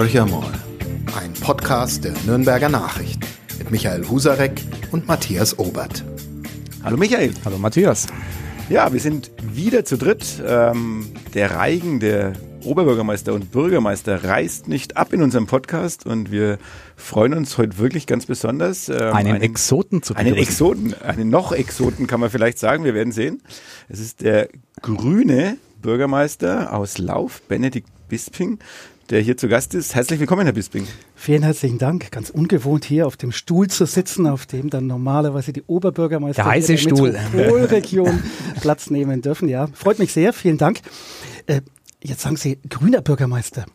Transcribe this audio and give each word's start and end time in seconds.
Horcher 0.00 0.24
mal. 0.24 0.50
Ein 1.14 1.34
Podcast 1.34 2.04
der 2.04 2.14
Nürnberger 2.24 2.70
Nachrichten 2.70 3.20
mit 3.58 3.70
Michael 3.70 4.08
Husarek 4.08 4.62
und 4.92 5.06
Matthias 5.06 5.58
Obert. 5.58 6.02
Hallo 6.82 6.96
Michael. 6.96 7.34
Hallo 7.44 7.58
Matthias. 7.58 8.06
Ja, 8.70 8.94
wir 8.94 9.00
sind 9.00 9.30
wieder 9.42 9.84
zu 9.84 9.98
dritt. 9.98 10.42
Ähm, 10.42 11.12
der 11.34 11.50
Reigen, 11.50 12.00
der 12.00 12.32
Oberbürgermeister 12.64 13.34
und 13.34 13.52
Bürgermeister 13.52 14.24
reist 14.24 14.68
nicht 14.68 14.96
ab 14.96 15.12
in 15.12 15.20
unserem 15.20 15.46
Podcast 15.46 16.06
und 16.06 16.30
wir 16.30 16.56
freuen 16.96 17.34
uns 17.34 17.58
heute 17.58 17.76
wirklich 17.76 18.06
ganz 18.06 18.24
besonders. 18.24 18.88
Ähm, 18.88 19.12
einen, 19.12 19.34
einen, 19.34 19.42
Exoten 19.42 20.02
zu 20.02 20.16
Einen 20.16 20.34
Exoten, 20.34 20.94
einen 21.02 21.28
noch 21.28 21.52
Exoten 21.52 22.06
kann 22.06 22.20
man 22.20 22.30
vielleicht 22.30 22.58
sagen, 22.58 22.84
wir 22.84 22.94
werden 22.94 23.12
sehen. 23.12 23.42
Es 23.90 24.00
ist 24.00 24.22
der 24.22 24.48
grüne 24.80 25.58
Bürgermeister 25.82 26.72
aus 26.72 26.96
Lauf, 26.96 27.42
Benedikt 27.42 27.90
Bisping, 28.10 28.58
der 29.10 29.20
hier 29.20 29.36
zu 29.36 29.48
Gast 29.48 29.74
ist. 29.74 29.94
Herzlich 29.94 30.20
willkommen, 30.20 30.44
Herr 30.44 30.52
Bisping. 30.52 30.86
Vielen 31.16 31.42
herzlichen 31.42 31.78
Dank. 31.78 32.10
Ganz 32.12 32.30
ungewohnt 32.30 32.84
hier 32.84 33.06
auf 33.06 33.16
dem 33.16 33.32
Stuhl 33.32 33.68
zu 33.68 33.84
sitzen, 33.84 34.26
auf 34.26 34.46
dem 34.46 34.70
dann 34.70 34.86
normalerweise 34.86 35.52
die 35.52 35.62
Oberbürgermeister 35.66 36.42
der 36.42 36.50
heiße 36.50 36.72
der 36.72 36.78
Stuhl. 36.78 37.12
Metropolregion 37.12 38.22
Platz 38.60 38.90
nehmen 38.90 39.20
dürfen. 39.20 39.48
Ja, 39.48 39.66
freut 39.72 39.98
mich 39.98 40.12
sehr. 40.12 40.32
Vielen 40.32 40.58
Dank. 40.58 40.80
Äh, 41.46 41.60
jetzt 42.02 42.22
sagen 42.22 42.36
Sie 42.36 42.58
grüner 42.68 43.02
Bürgermeister. 43.02 43.66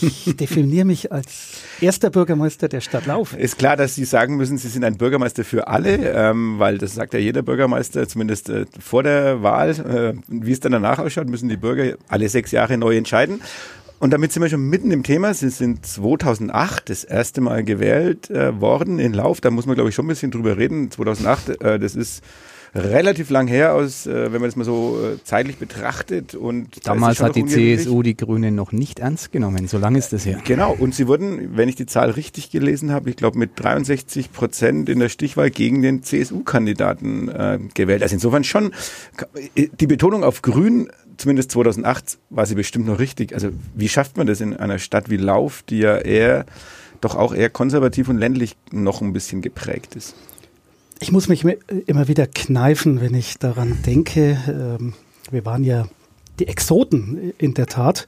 Ich 0.00 0.24
definiere 0.36 0.84
mich 0.84 1.12
als 1.12 1.54
erster 1.80 2.10
Bürgermeister 2.10 2.68
der 2.68 2.80
Stadt 2.80 3.06
Lauf. 3.06 3.36
Ist 3.36 3.58
klar, 3.58 3.76
dass 3.76 3.94
Sie 3.94 4.04
sagen 4.04 4.36
müssen, 4.36 4.58
Sie 4.58 4.68
sind 4.68 4.84
ein 4.84 4.96
Bürgermeister 4.96 5.44
für 5.44 5.68
alle, 5.68 6.12
ähm, 6.12 6.58
weil 6.58 6.78
das 6.78 6.94
sagt 6.94 7.14
ja 7.14 7.20
jeder 7.20 7.42
Bürgermeister, 7.42 8.08
zumindest 8.08 8.48
äh, 8.48 8.66
vor 8.80 9.02
der 9.02 9.42
Wahl. 9.42 9.70
Äh, 9.70 10.14
wie 10.28 10.52
es 10.52 10.60
dann 10.60 10.72
danach 10.72 10.98
ausschaut, 10.98 11.28
müssen 11.28 11.48
die 11.48 11.56
Bürger 11.56 11.96
alle 12.08 12.28
sechs 12.28 12.50
Jahre 12.50 12.78
neu 12.78 12.96
entscheiden. 12.96 13.40
Und 14.02 14.10
damit 14.10 14.32
sind 14.32 14.42
wir 14.42 14.50
schon 14.50 14.68
mitten 14.68 14.90
im 14.90 15.04
Thema. 15.04 15.32
Sie 15.32 15.48
sind 15.48 15.86
2008 15.86 16.90
das 16.90 17.04
erste 17.04 17.40
Mal 17.40 17.62
gewählt 17.62 18.30
äh, 18.30 18.60
worden 18.60 18.98
in 18.98 19.12
Lauf. 19.12 19.40
Da 19.40 19.52
muss 19.52 19.64
man, 19.64 19.76
glaube 19.76 19.90
ich, 19.90 19.94
schon 19.94 20.06
ein 20.06 20.08
bisschen 20.08 20.32
drüber 20.32 20.58
reden. 20.58 20.90
2008, 20.90 21.62
äh, 21.62 21.78
das 21.78 21.94
ist 21.94 22.20
relativ 22.74 23.30
lang 23.30 23.46
her 23.46 23.74
aus, 23.74 24.08
äh, 24.08 24.32
wenn 24.32 24.40
man 24.40 24.48
das 24.48 24.56
mal 24.56 24.64
so 24.64 24.98
äh, 25.00 25.22
zeitlich 25.22 25.58
betrachtet. 25.58 26.34
Und 26.34 26.84
damals 26.84 27.20
hat 27.20 27.36
die 27.36 27.46
CSU 27.46 28.02
die 28.02 28.16
Grünen 28.16 28.56
noch 28.56 28.72
nicht 28.72 28.98
ernst 28.98 29.30
genommen. 29.30 29.68
So 29.68 29.78
lange 29.78 30.00
ist 30.00 30.12
das 30.12 30.26
her. 30.26 30.40
Genau. 30.42 30.74
Und 30.76 30.96
sie 30.96 31.06
wurden, 31.06 31.56
wenn 31.56 31.68
ich 31.68 31.76
die 31.76 31.86
Zahl 31.86 32.10
richtig 32.10 32.50
gelesen 32.50 32.90
habe, 32.90 33.08
ich 33.08 33.14
glaube 33.14 33.38
mit 33.38 33.52
63 33.54 34.32
Prozent 34.32 34.88
in 34.88 34.98
der 34.98 35.10
Stichwahl 35.10 35.50
gegen 35.50 35.80
den 35.80 36.02
CSU-Kandidaten 36.02 37.28
äh, 37.28 37.58
gewählt. 37.72 38.02
Also 38.02 38.14
insofern 38.14 38.42
schon 38.42 38.72
die 39.56 39.86
Betonung 39.86 40.24
auf 40.24 40.42
Grün 40.42 40.88
zumindest 41.22 41.52
2008 41.52 42.18
war 42.30 42.46
sie 42.46 42.54
bestimmt 42.54 42.86
noch 42.86 42.98
richtig. 42.98 43.32
Also 43.32 43.50
wie 43.74 43.88
schafft 43.88 44.16
man 44.16 44.26
das 44.26 44.40
in 44.40 44.56
einer 44.56 44.78
Stadt 44.78 45.08
wie 45.08 45.16
Lauf, 45.16 45.62
die 45.62 45.78
ja 45.78 45.96
eher 45.96 46.46
doch 47.00 47.14
auch 47.14 47.32
eher 47.34 47.48
konservativ 47.48 48.08
und 48.08 48.18
ländlich 48.18 48.56
noch 48.70 49.00
ein 49.00 49.12
bisschen 49.12 49.40
geprägt 49.40 49.94
ist? 49.94 50.14
Ich 51.00 51.12
muss 51.12 51.28
mich 51.28 51.44
immer 51.86 52.08
wieder 52.08 52.26
kneifen, 52.26 53.00
wenn 53.00 53.14
ich 53.14 53.38
daran 53.38 53.78
denke. 53.86 54.38
Ähm, 54.46 54.94
wir 55.30 55.44
waren 55.44 55.64
ja 55.64 55.88
die 56.38 56.48
Exoten 56.48 57.32
in 57.38 57.54
der 57.54 57.66
Tat. 57.66 58.06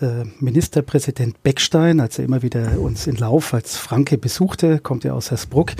Äh, 0.00 0.24
Ministerpräsident 0.40 1.42
Beckstein, 1.42 2.00
als 2.00 2.18
er 2.18 2.26
immer 2.26 2.42
wieder 2.42 2.78
uns 2.80 3.06
in 3.06 3.16
Lauf 3.16 3.54
als 3.54 3.76
Franke 3.76 4.18
besuchte, 4.18 4.78
kommt 4.78 5.04
ja 5.04 5.14
aus 5.14 5.30
Hersbruck, 5.30 5.72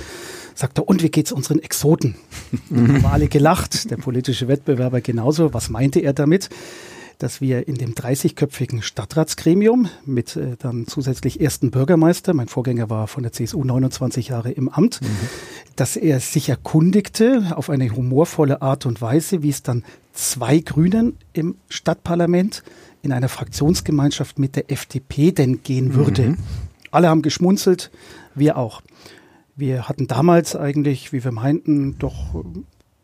sagt 0.54 0.78
er, 0.78 0.88
und 0.88 1.02
wie 1.02 1.10
geht's 1.10 1.32
unseren 1.32 1.58
Exoten? 1.58 2.16
haben 2.70 3.04
alle 3.04 3.28
gelacht, 3.28 3.90
der 3.90 3.96
politische 3.96 4.48
Wettbewerber 4.48 5.02
genauso. 5.02 5.52
Was 5.52 5.68
meinte 5.68 6.00
er 6.00 6.14
damit? 6.14 6.48
dass 7.18 7.40
wir 7.40 7.66
in 7.66 7.76
dem 7.76 7.94
30-köpfigen 7.94 8.82
Stadtratsgremium 8.82 9.88
mit 10.04 10.36
äh, 10.36 10.56
dann 10.58 10.86
zusätzlich 10.86 11.40
ersten 11.40 11.70
Bürgermeister, 11.70 12.34
mein 12.34 12.48
Vorgänger 12.48 12.90
war 12.90 13.06
von 13.06 13.22
der 13.22 13.32
CSU 13.32 13.64
29 13.64 14.28
Jahre 14.28 14.50
im 14.50 14.68
Amt, 14.68 15.00
mhm. 15.00 15.06
dass 15.76 15.96
er 15.96 16.20
sich 16.20 16.48
erkundigte 16.48 17.54
auf 17.56 17.70
eine 17.70 17.88
humorvolle 17.88 18.60
Art 18.60 18.86
und 18.86 19.00
Weise, 19.00 19.42
wie 19.42 19.50
es 19.50 19.62
dann 19.62 19.84
zwei 20.12 20.58
Grünen 20.58 21.16
im 21.32 21.56
Stadtparlament 21.68 22.62
in 23.06 23.12
einer 23.12 23.28
Fraktionsgemeinschaft 23.28 24.38
mit 24.38 24.56
der 24.56 24.70
FDP 24.70 25.32
denn 25.32 25.62
gehen 25.62 25.94
würde. 25.94 26.30
Mhm. 26.30 26.38
Alle 26.90 27.08
haben 27.08 27.22
geschmunzelt, 27.22 27.90
wir 28.34 28.58
auch. 28.58 28.82
Wir 29.54 29.88
hatten 29.88 30.06
damals 30.06 30.54
eigentlich, 30.54 31.12
wie 31.12 31.24
wir 31.24 31.32
meinten, 31.32 31.98
doch 31.98 32.44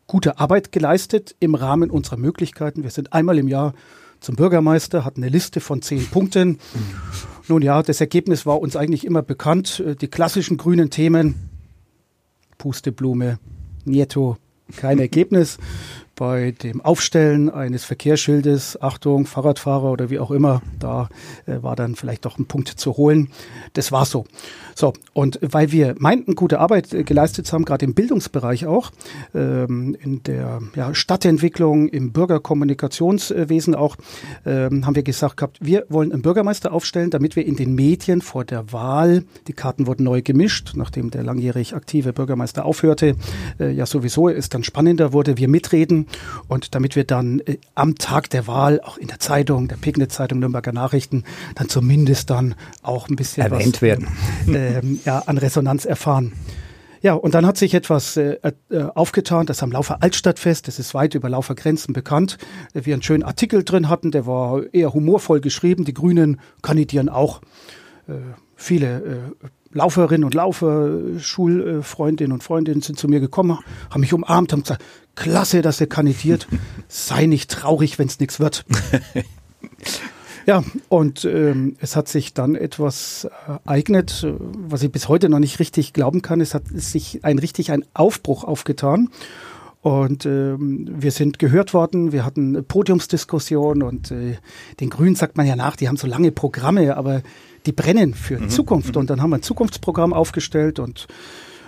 gute 0.06 0.38
Arbeit 0.38 0.72
geleistet 0.72 1.34
im 1.40 1.54
Rahmen 1.54 1.90
unserer 1.90 2.18
Möglichkeiten. 2.18 2.82
Wir 2.82 2.90
sind 2.90 3.12
einmal 3.14 3.38
im 3.38 3.48
Jahr 3.48 3.72
zum 4.20 4.36
Bürgermeister, 4.36 5.04
hatten 5.04 5.22
eine 5.22 5.30
Liste 5.30 5.60
von 5.60 5.80
zehn 5.80 6.06
Punkten. 6.06 6.58
Nun 7.48 7.62
ja, 7.62 7.82
das 7.82 8.00
Ergebnis 8.00 8.44
war 8.44 8.60
uns 8.60 8.76
eigentlich 8.76 9.06
immer 9.06 9.22
bekannt. 9.22 9.80
Äh, 9.80 9.96
die 9.96 10.08
klassischen 10.08 10.58
grünen 10.58 10.90
Themen, 10.90 11.48
Pusteblume, 12.58 13.38
Nieto, 13.84 14.36
kein 14.76 14.98
Ergebnis 15.00 15.58
bei 16.16 16.50
dem 16.50 16.80
Aufstellen 16.80 17.50
eines 17.50 17.84
Verkehrsschildes, 17.84 18.80
Achtung, 18.80 19.26
Fahrradfahrer 19.26 19.90
oder 19.90 20.10
wie 20.10 20.18
auch 20.18 20.30
immer, 20.30 20.62
da 20.78 21.08
äh, 21.46 21.62
war 21.62 21.76
dann 21.76 21.96
vielleicht 21.96 22.24
doch 22.24 22.38
ein 22.38 22.46
Punkt 22.46 22.68
zu 22.68 22.96
holen. 22.96 23.28
Das 23.72 23.92
war 23.92 24.04
so. 24.04 24.26
So, 24.74 24.92
und 25.12 25.38
weil 25.42 25.72
wir 25.72 25.94
meinten, 25.98 26.34
gute 26.34 26.58
Arbeit 26.58 26.92
äh, 26.94 27.04
geleistet 27.04 27.52
haben, 27.52 27.64
gerade 27.64 27.84
im 27.84 27.94
Bildungsbereich 27.94 28.66
auch, 28.66 28.90
ähm, 29.34 29.96
in 30.00 30.22
der 30.22 30.60
ja, 30.74 30.94
Stadtentwicklung, 30.94 31.88
im 31.88 32.12
Bürgerkommunikationswesen 32.12 33.74
auch, 33.74 33.96
ähm, 34.46 34.86
haben 34.86 34.94
wir 34.94 35.02
gesagt 35.02 35.36
gehabt, 35.36 35.58
wir 35.60 35.86
wollen 35.88 36.12
einen 36.12 36.22
Bürgermeister 36.22 36.72
aufstellen, 36.72 37.10
damit 37.10 37.36
wir 37.36 37.46
in 37.46 37.56
den 37.56 37.74
Medien 37.74 38.22
vor 38.22 38.44
der 38.44 38.72
Wahl, 38.72 39.24
die 39.46 39.52
Karten 39.52 39.86
wurden 39.86 40.04
neu 40.04 40.22
gemischt, 40.22 40.72
nachdem 40.74 41.10
der 41.10 41.22
langjährig 41.22 41.74
aktive 41.74 42.12
Bürgermeister 42.12 42.64
aufhörte, 42.64 43.16
äh, 43.58 43.70
ja 43.70 43.86
sowieso 43.86 44.28
es 44.28 44.48
dann 44.48 44.64
spannender 44.64 45.12
wurde, 45.12 45.36
wir 45.36 45.48
mitreden 45.48 46.01
und 46.48 46.74
damit 46.74 46.96
wir 46.96 47.04
dann 47.04 47.40
äh, 47.40 47.58
am 47.74 47.96
Tag 47.96 48.30
der 48.30 48.46
Wahl 48.46 48.80
auch 48.80 48.98
in 48.98 49.08
der 49.08 49.18
Zeitung, 49.18 49.68
der 49.68 49.76
Pignitz-Zeitung, 49.76 50.38
Nürnberger 50.38 50.72
Nachrichten, 50.72 51.24
dann 51.54 51.68
zumindest 51.68 52.30
dann 52.30 52.54
auch 52.82 53.08
ein 53.08 53.16
bisschen 53.16 53.44
erwähnt 53.44 53.76
was, 53.76 53.82
werden, 53.82 54.08
äh, 54.48 54.80
ja, 55.04 55.20
an 55.20 55.38
Resonanz 55.38 55.84
erfahren. 55.84 56.32
Ja, 57.02 57.14
und 57.14 57.34
dann 57.34 57.44
hat 57.44 57.56
sich 57.56 57.74
etwas 57.74 58.16
äh, 58.16 58.38
äh, 58.70 58.82
aufgetan, 58.94 59.46
das 59.46 59.62
am 59.62 59.72
Laufer 59.72 60.02
Altstadtfest, 60.02 60.68
das 60.68 60.78
ist 60.78 60.94
weit 60.94 61.16
über 61.16 61.28
Laufer 61.28 61.56
Grenzen 61.56 61.92
bekannt, 61.92 62.38
äh, 62.74 62.84
wir 62.84 62.94
einen 62.94 63.02
schönen 63.02 63.24
Artikel 63.24 63.64
drin 63.64 63.88
hatten, 63.88 64.12
der 64.12 64.24
war 64.24 64.62
eher 64.72 64.94
humorvoll 64.94 65.40
geschrieben, 65.40 65.84
die 65.84 65.94
Grünen 65.94 66.40
kandidieren 66.62 67.08
auch. 67.08 67.40
Äh, 68.06 68.12
viele 68.54 69.34
äh, 69.42 69.46
Lauferinnen 69.72 70.24
und 70.24 70.34
Laufer, 70.34 71.18
Schulfreundinnen 71.18 72.32
und 72.32 72.42
Freundinnen 72.42 72.82
sind 72.82 72.98
zu 72.98 73.08
mir 73.08 73.20
gekommen, 73.20 73.58
haben 73.90 74.00
mich 74.00 74.12
umarmt, 74.12 74.52
haben 74.52 74.62
gesagt, 74.62 74.84
klasse, 75.14 75.62
dass 75.62 75.80
er 75.80 75.86
kandidiert, 75.86 76.48
sei 76.88 77.26
nicht 77.26 77.50
traurig, 77.50 77.98
wenn 77.98 78.08
es 78.08 78.20
nichts 78.20 78.40
wird. 78.40 78.64
Ja, 80.44 80.64
und 80.88 81.24
ähm, 81.24 81.76
es 81.78 81.94
hat 81.94 82.08
sich 82.08 82.34
dann 82.34 82.56
etwas 82.56 83.28
ereignet, 83.64 84.26
was 84.52 84.82
ich 84.82 84.90
bis 84.90 85.08
heute 85.08 85.28
noch 85.28 85.38
nicht 85.38 85.60
richtig 85.60 85.92
glauben 85.92 86.20
kann. 86.20 86.40
Es 86.40 86.52
hat 86.52 86.64
sich 86.66 87.24
ein 87.24 87.38
richtig 87.38 87.70
ein 87.70 87.84
Aufbruch 87.94 88.42
aufgetan. 88.42 89.10
Und 89.82 90.26
ähm, 90.26 90.88
wir 90.92 91.10
sind 91.10 91.40
gehört 91.40 91.74
worden, 91.74 92.12
wir 92.12 92.24
hatten 92.24 92.64
Podiumsdiskussion 92.64 93.82
und 93.82 94.12
äh, 94.12 94.36
den 94.78 94.90
Grünen 94.90 95.16
sagt 95.16 95.36
man 95.36 95.44
ja 95.44 95.56
nach, 95.56 95.74
die 95.74 95.88
haben 95.88 95.96
so 95.96 96.06
lange 96.06 96.30
Programme, 96.30 96.96
aber 96.96 97.22
die 97.66 97.72
brennen 97.72 98.14
für 98.14 98.38
mhm. 98.38 98.48
Zukunft. 98.50 98.94
Mhm. 98.94 99.00
Und 99.00 99.10
dann 99.10 99.22
haben 99.22 99.30
wir 99.30 99.36
ein 99.36 99.42
Zukunftsprogramm 99.42 100.12
aufgestellt 100.12 100.78
und 100.78 101.06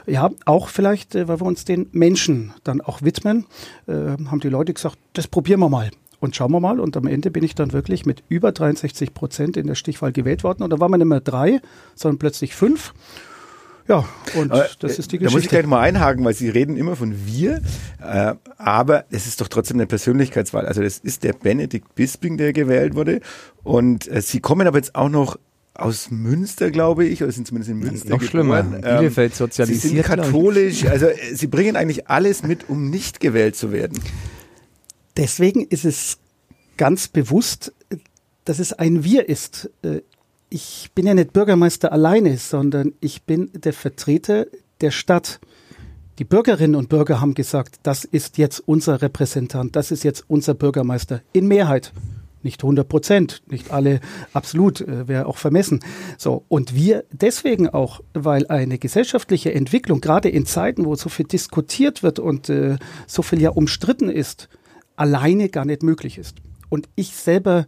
ja, 0.06 0.31
auch 0.44 0.69
vielleicht, 0.69 1.15
äh, 1.15 1.28
weil 1.28 1.41
wir 1.41 1.47
uns 1.47 1.65
den 1.65 1.88
Menschen 1.93 2.53
dann 2.62 2.81
auch 2.81 3.03
widmen, 3.03 3.47
äh, 3.87 3.93
haben 3.93 4.41
die 4.41 4.49
Leute 4.49 4.75
gesagt, 4.75 4.99
das 5.15 5.28
probieren 5.28 5.60
wir 5.60 5.69
mal. 5.69 5.91
Und 6.21 6.37
schauen 6.37 6.53
wir 6.53 6.60
mal. 6.60 6.81
Und 6.81 6.97
am 6.97 7.06
Ende 7.06 7.31
bin 7.31 7.44
ich 7.44 7.54
dann 7.54 7.72
wirklich 7.72 8.06
mit 8.06 8.22
über 8.28 8.53
63 8.53 9.13
Prozent 9.13 9.57
in 9.57 9.66
der 9.66 9.74
Stichwahl 9.74 10.13
gewählt 10.13 10.42
worden. 10.42 10.63
Und 10.63 10.71
da 10.71 10.80
waren 10.80 10.91
wir 10.91 10.97
nicht 10.97 11.07
mehr 11.07 11.21
drei, 11.21 11.60
sondern 11.95 12.18
plötzlich 12.18 12.54
fünf. 12.54 12.95
Ja, 13.86 14.07
und 14.34 14.51
aber, 14.51 14.66
das 14.78 14.98
ist 14.98 15.13
die 15.13 15.18
Geschichte. 15.18 15.24
Da 15.24 15.30
muss 15.33 15.42
ich 15.42 15.51
gleich 15.51 15.66
mal 15.66 15.80
einhaken, 15.80 16.24
weil 16.24 16.33
Sie 16.33 16.48
reden 16.48 16.78
immer 16.78 16.97
von 16.97 17.27
wir, 17.27 17.60
äh, 18.01 18.34
aber 18.57 19.04
es 19.10 19.27
ist 19.27 19.42
doch 19.42 19.48
trotzdem 19.48 19.77
eine 19.77 19.86
Persönlichkeitswahl. 19.86 20.66
Also 20.66 20.80
das 20.80 20.98
ist 20.98 21.22
der 21.22 21.34
Benedikt 21.34 21.95
Bisping, 21.95 22.39
der 22.39 22.54
gewählt 22.54 22.95
wurde. 22.95 23.21
Und 23.63 24.10
äh, 24.10 24.22
Sie 24.22 24.41
kommen 24.41 24.66
aber 24.66 24.78
jetzt 24.78 24.95
auch 24.95 25.10
noch 25.10 25.36
aus 25.74 26.10
Münster, 26.10 26.71
glaube 26.71 27.04
ich, 27.04 27.22
oder 27.22 27.32
sind 27.32 27.48
zumindest 27.48 27.71
in 27.71 27.78
Münster 27.78 28.10
Noch 28.10 28.22
schlimmer, 28.22 28.62
Bielefeld 28.62 29.32
ähm, 29.32 29.36
sozialisiert. 29.36 29.82
Sie 29.82 29.88
sind 29.88 30.03
katholisch, 30.04 30.86
also 30.86 31.06
äh, 31.06 31.34
Sie 31.34 31.48
bringen 31.48 31.76
eigentlich 31.76 32.09
alles 32.09 32.42
mit, 32.42 32.68
um 32.68 32.91
nicht 32.91 33.21
gewählt 33.21 33.56
zu 33.56 33.72
werden. 33.72 33.98
Deswegen 35.16 35.65
ist 35.65 35.84
es 35.84 36.18
ganz 36.76 37.09
bewusst, 37.09 37.72
dass 38.44 38.59
es 38.59 38.72
ein 38.72 39.04
Wir 39.04 39.28
ist. 39.28 39.71
Äh, 39.82 40.03
ich 40.48 40.91
bin 40.94 41.06
ja 41.06 41.15
nicht 41.15 41.32
Bürgermeister 41.32 41.92
alleine, 41.92 42.36
sondern 42.38 42.92
ich 43.00 43.24
bin 43.24 43.50
der 43.53 43.72
Vertreter 43.72 44.47
der 44.80 44.92
Stadt. 44.92 45.41
Die 46.20 46.24
Bürgerinnen 46.24 46.77
und 46.77 46.88
Bürger 46.88 47.20
haben 47.20 47.34
gesagt, 47.34 47.80
das 47.82 48.04
ist 48.04 48.38
jetzt 48.38 48.60
unser 48.60 49.03
Repräsentant, 49.03 49.74
das 49.74 49.91
ist 49.91 50.04
jetzt 50.04 50.24
unser 50.28 50.54
Bürgermeister 50.54 51.22
in 51.32 51.48
Mehrheit. 51.48 51.92
Nicht 52.44 52.62
100 52.62 52.88
Prozent, 52.88 53.42
nicht 53.50 53.72
alle 53.72 53.98
absolut, 54.32 54.80
äh, 54.80 55.08
wäre 55.08 55.26
auch 55.26 55.38
vermessen. 55.38 55.80
So, 56.16 56.44
und 56.48 56.74
wir 56.74 57.04
deswegen 57.10 57.68
auch, 57.68 58.00
weil 58.12 58.46
eine 58.46 58.78
gesellschaftliche 58.78 59.52
Entwicklung, 59.52 60.00
gerade 60.00 60.28
in 60.28 60.46
Zeiten, 60.46 60.84
wo 60.84 60.94
so 60.94 61.08
viel 61.08 61.26
diskutiert 61.26 62.04
wird 62.04 62.20
und 62.20 62.48
äh, 62.48 62.76
so 63.08 63.22
viel 63.22 63.41
ja 63.41 63.50
umstritten 63.50 64.08
ist, 64.08 64.48
alleine 64.94 65.48
gar 65.48 65.64
nicht 65.64 65.82
möglich 65.82 66.18
ist. 66.18 66.36
Und 66.68 66.88
ich 66.94 67.16
selber 67.16 67.66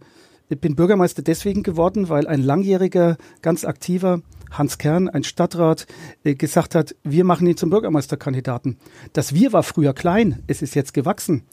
bin 0.49 0.75
Bürgermeister 0.75 1.21
deswegen 1.21 1.63
geworden, 1.63 2.07
weil 2.07 2.25
ein 2.25 2.41
langjähriger, 2.41 3.17
ganz 3.41 3.65
aktiver 3.65 4.21
Hans 4.51 4.77
Kern, 4.77 5.09
ein 5.09 5.23
Stadtrat, 5.23 5.87
äh, 6.23 6.35
gesagt 6.35 6.75
hat, 6.75 6.95
wir 7.03 7.25
machen 7.25 7.47
ihn 7.47 7.57
zum 7.57 7.69
Bürgermeisterkandidaten. 7.69 8.77
Das 9.13 9.33
Wir 9.33 9.51
war 9.53 9.63
früher 9.63 9.93
klein, 9.93 10.43
es 10.47 10.61
ist 10.61 10.75
jetzt 10.75 10.93
gewachsen. 10.93 11.43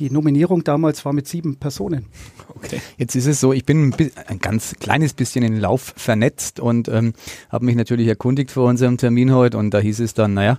Die 0.00 0.10
Nominierung 0.10 0.64
damals 0.64 1.04
war 1.04 1.12
mit 1.12 1.28
sieben 1.28 1.56
Personen. 1.56 2.06
Okay. 2.54 2.80
Jetzt 2.96 3.14
ist 3.16 3.26
es 3.26 3.38
so, 3.38 3.52
ich 3.52 3.66
bin 3.66 3.94
ein, 4.26 4.38
ganz 4.38 4.74
kleines 4.80 5.12
bisschen 5.12 5.44
in 5.44 5.58
Lauf 5.58 5.92
vernetzt 5.94 6.58
und 6.58 6.88
ähm, 6.88 7.12
habe 7.50 7.66
mich 7.66 7.76
natürlich 7.76 8.08
erkundigt 8.08 8.50
vor 8.50 8.68
unserem 8.68 8.96
Termin 8.96 9.34
heute 9.34 9.58
und 9.58 9.72
da 9.72 9.78
hieß 9.78 10.00
es 10.00 10.14
dann, 10.14 10.34
naja, 10.34 10.58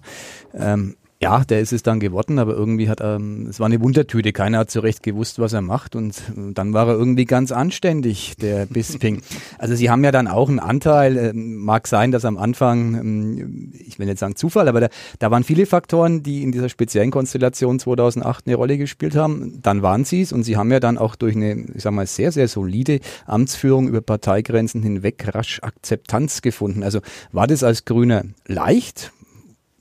ähm, 0.53 0.95
ja, 1.21 1.43
der 1.43 1.59
ist 1.59 1.71
es 1.71 1.83
dann 1.83 1.99
geworden, 1.99 2.39
aber 2.39 2.55
irgendwie 2.55 2.89
hat 2.89 2.99
er, 2.99 3.17
ähm, 3.17 3.45
es 3.47 3.59
war 3.59 3.67
eine 3.67 3.79
Wundertüte. 3.79 4.33
Keiner 4.33 4.57
hat 4.57 4.71
so 4.71 4.79
recht 4.79 5.03
gewusst, 5.03 5.37
was 5.37 5.53
er 5.53 5.61
macht. 5.61 5.95
Und 5.95 6.15
dann 6.35 6.73
war 6.73 6.87
er 6.87 6.95
irgendwie 6.95 7.25
ganz 7.25 7.51
anständig, 7.51 8.35
der 8.37 8.65
Bisping. 8.69 9.21
Also 9.59 9.75
sie 9.75 9.91
haben 9.91 10.03
ja 10.03 10.11
dann 10.11 10.27
auch 10.27 10.49
einen 10.49 10.59
Anteil, 10.59 11.17
äh, 11.17 11.33
mag 11.33 11.87
sein, 11.87 12.11
dass 12.11 12.25
am 12.25 12.37
Anfang, 12.37 12.95
ähm, 12.95 13.71
ich 13.85 13.99
will 13.99 14.07
nicht 14.07 14.17
sagen 14.17 14.35
Zufall, 14.35 14.67
aber 14.67 14.81
da, 14.81 14.89
da 15.19 15.29
waren 15.29 15.43
viele 15.43 15.67
Faktoren, 15.67 16.23
die 16.23 16.41
in 16.41 16.51
dieser 16.51 16.69
speziellen 16.69 17.11
Konstellation 17.11 17.77
2008 17.77 18.47
eine 18.47 18.55
Rolle 18.55 18.79
gespielt 18.79 19.15
haben. 19.15 19.59
Dann 19.61 19.83
waren 19.83 20.05
sie 20.05 20.21
es 20.21 20.33
und 20.33 20.41
sie 20.41 20.57
haben 20.57 20.71
ja 20.71 20.79
dann 20.79 20.97
auch 20.97 21.15
durch 21.15 21.35
eine, 21.35 21.65
ich 21.75 21.83
sag 21.83 21.93
mal, 21.93 22.07
sehr, 22.07 22.31
sehr 22.31 22.47
solide 22.47 22.99
Amtsführung 23.27 23.87
über 23.87 24.01
Parteigrenzen 24.01 24.81
hinweg 24.81 25.35
rasch 25.35 25.59
Akzeptanz 25.61 26.41
gefunden. 26.41 26.81
Also 26.81 27.01
war 27.31 27.45
das 27.45 27.63
als 27.63 27.85
Grüner 27.85 28.23
leicht? 28.47 29.11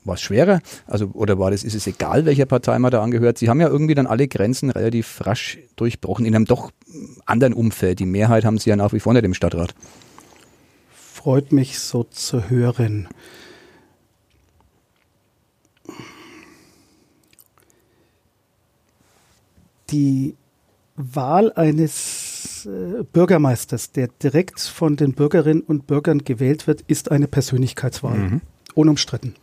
War 0.03 0.15
es 0.15 0.21
schwerer? 0.21 0.61
Also, 0.87 1.07
oder 1.13 1.37
war 1.37 1.51
das, 1.51 1.63
ist 1.63 1.75
es 1.75 1.87
egal, 1.87 2.25
welcher 2.25 2.45
Partei 2.45 2.77
man 2.79 2.91
da 2.91 3.01
angehört? 3.03 3.37
Sie 3.37 3.49
haben 3.49 3.61
ja 3.61 3.67
irgendwie 3.67 3.95
dann 3.95 4.07
alle 4.07 4.27
Grenzen 4.27 4.69
relativ 4.69 5.25
rasch 5.25 5.59
durchbrochen 5.75 6.25
in 6.25 6.35
einem 6.35 6.45
doch 6.45 6.71
anderen 7.25 7.53
Umfeld. 7.53 7.99
Die 7.99 8.05
Mehrheit 8.05 8.45
haben 8.45 8.57
sie 8.57 8.69
ja 8.69 8.75
nach 8.75 8.93
wie 8.93 8.99
vor 8.99 9.13
nicht 9.13 9.25
im 9.25 9.33
Stadtrat. 9.33 9.75
Freut 10.91 11.51
mich 11.51 11.79
so 11.79 12.03
zu 12.03 12.49
hören. 12.49 13.07
Die 19.91 20.35
Wahl 20.95 21.51
eines 21.53 22.65
äh, 22.65 23.03
Bürgermeisters, 23.03 23.91
der 23.91 24.07
direkt 24.07 24.59
von 24.59 24.95
den 24.95 25.13
Bürgerinnen 25.13 25.61
und 25.61 25.87
Bürgern 25.87 26.23
gewählt 26.23 26.67
wird, 26.67 26.81
ist 26.87 27.11
eine 27.11 27.27
Persönlichkeitswahl. 27.27 28.17
Mhm. 28.17 28.41
Unumstritten. 28.73 29.35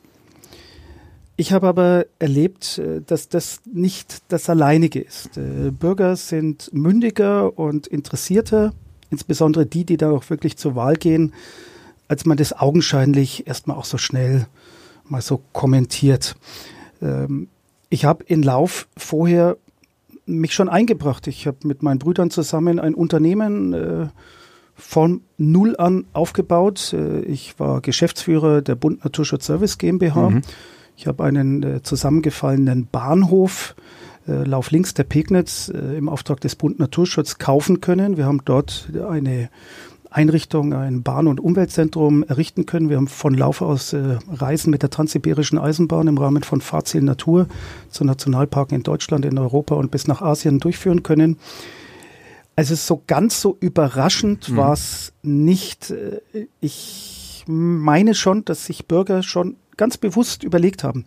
Ich 1.40 1.52
habe 1.52 1.68
aber 1.68 2.06
erlebt, 2.18 2.78
äh, 2.78 3.00
dass 3.00 3.28
das 3.28 3.60
nicht 3.64 4.22
das 4.26 4.50
Alleinige 4.50 4.98
ist. 4.98 5.38
Äh, 5.38 5.70
Bürger 5.70 6.16
sind 6.16 6.68
mündiger 6.74 7.56
und 7.56 7.86
interessierter, 7.86 8.72
insbesondere 9.08 9.64
die, 9.64 9.84
die 9.84 9.96
da 9.96 10.10
auch 10.10 10.28
wirklich 10.30 10.56
zur 10.56 10.74
Wahl 10.74 10.96
gehen, 10.96 11.32
als 12.08 12.26
man 12.26 12.38
das 12.38 12.52
augenscheinlich 12.52 13.46
erstmal 13.46 13.76
auch 13.76 13.84
so 13.84 13.98
schnell 13.98 14.48
mal 15.04 15.22
so 15.22 15.40
kommentiert. 15.52 16.34
Ähm, 17.00 17.46
ich 17.88 18.04
habe 18.04 18.24
in 18.24 18.42
Lauf 18.42 18.88
vorher 18.96 19.58
mich 20.26 20.54
schon 20.54 20.68
eingebracht. 20.68 21.28
Ich 21.28 21.46
habe 21.46 21.58
mit 21.62 21.84
meinen 21.84 22.00
Brüdern 22.00 22.32
zusammen 22.32 22.80
ein 22.80 22.94
Unternehmen 22.94 23.74
äh, 23.74 24.08
von 24.74 25.22
null 25.36 25.76
an 25.76 26.04
aufgebaut. 26.12 26.94
Ich 27.26 27.60
war 27.60 27.80
Geschäftsführer 27.80 28.60
der 28.60 28.74
Bund 28.74 29.04
Naturschutz 29.04 29.46
Service 29.46 29.78
GmbH. 29.78 30.30
Mhm 30.30 30.42
ich 30.98 31.06
habe 31.06 31.22
einen 31.22 31.62
äh, 31.62 31.82
zusammengefallenen 31.82 32.88
Bahnhof 32.90 33.76
äh, 34.26 34.42
Lauf 34.42 34.72
links 34.72 34.94
der 34.94 35.04
Pegnitz 35.04 35.68
äh, 35.68 35.96
im 35.96 36.08
Auftrag 36.08 36.40
des 36.40 36.56
Bund 36.56 36.80
Naturschutz 36.80 37.38
kaufen 37.38 37.80
können. 37.80 38.16
Wir 38.16 38.26
haben 38.26 38.42
dort 38.44 38.90
eine 39.08 39.48
Einrichtung, 40.10 40.74
ein 40.74 41.04
Bahn- 41.04 41.28
und 41.28 41.38
Umweltzentrum 41.38 42.24
errichten 42.24 42.66
können. 42.66 42.88
Wir 42.88 42.96
haben 42.96 43.06
von 43.06 43.32
Lauf 43.34 43.62
aus 43.62 43.92
äh, 43.92 44.18
Reisen 44.28 44.70
mit 44.70 44.82
der 44.82 44.90
Transsibirischen 44.90 45.56
Eisenbahn 45.56 46.08
im 46.08 46.18
Rahmen 46.18 46.42
von 46.42 46.60
Fahrziel 46.60 47.02
Natur 47.02 47.46
zu 47.90 48.04
Nationalparken 48.04 48.76
in 48.76 48.82
Deutschland, 48.82 49.24
in 49.24 49.38
Europa 49.38 49.76
und 49.76 49.92
bis 49.92 50.08
nach 50.08 50.20
Asien 50.20 50.58
durchführen 50.58 51.04
können. 51.04 51.36
Also 52.56 52.74
so 52.74 53.04
ganz 53.06 53.40
so 53.40 53.56
überraschend 53.60 54.48
mhm. 54.48 54.56
war 54.56 54.72
es 54.72 55.12
nicht. 55.22 55.92
Äh, 55.92 56.48
ich 56.60 57.44
meine 57.46 58.14
schon, 58.14 58.44
dass 58.44 58.66
sich 58.66 58.88
Bürger 58.88 59.22
schon 59.22 59.54
ganz 59.78 59.96
bewusst 59.96 60.42
überlegt 60.42 60.84
haben. 60.84 61.06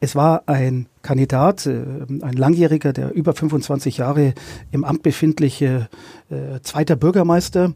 Es 0.00 0.16
war 0.16 0.44
ein 0.46 0.86
Kandidat, 1.02 1.66
äh, 1.66 1.82
ein 2.22 2.32
Langjähriger, 2.32 2.94
der 2.94 3.12
über 3.12 3.34
25 3.34 3.98
Jahre 3.98 4.32
im 4.70 4.84
Amt 4.84 5.02
befindliche 5.02 5.90
äh, 6.30 6.60
zweiter 6.62 6.96
Bürgermeister. 6.96 7.74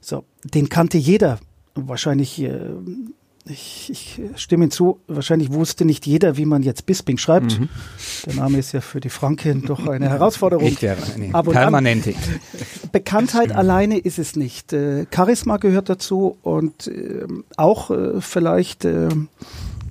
So, 0.00 0.24
den 0.42 0.70
kannte 0.70 0.96
jeder. 0.96 1.38
Wahrscheinlich, 1.74 2.40
äh, 2.40 2.70
ich, 3.46 3.90
ich 3.90 4.20
stimme 4.36 4.64
hinzu, 4.64 5.00
wahrscheinlich 5.06 5.52
wusste 5.52 5.84
nicht 5.84 6.06
jeder, 6.06 6.36
wie 6.36 6.46
man 6.46 6.62
jetzt 6.62 6.86
Bisping 6.86 7.18
schreibt. 7.18 7.58
Mhm. 7.60 7.68
Der 8.26 8.34
Name 8.34 8.58
ist 8.58 8.72
ja 8.72 8.80
für 8.80 9.00
die 9.00 9.10
Franken 9.10 9.62
doch 9.62 9.86
eine 9.86 10.08
Herausforderung. 10.08 10.66
Echt, 10.66 10.82
ja, 10.82 10.94
permanente. 11.42 12.14
Bekanntheit 12.92 13.52
alleine 13.52 13.98
ist 13.98 14.18
es 14.18 14.34
nicht. 14.34 14.72
Äh, 14.72 15.06
Charisma 15.14 15.58
gehört 15.58 15.90
dazu 15.90 16.38
und 16.42 16.86
äh, 16.86 17.26
auch 17.56 17.90
äh, 17.90 18.20
vielleicht 18.20 18.84
äh, 18.86 19.08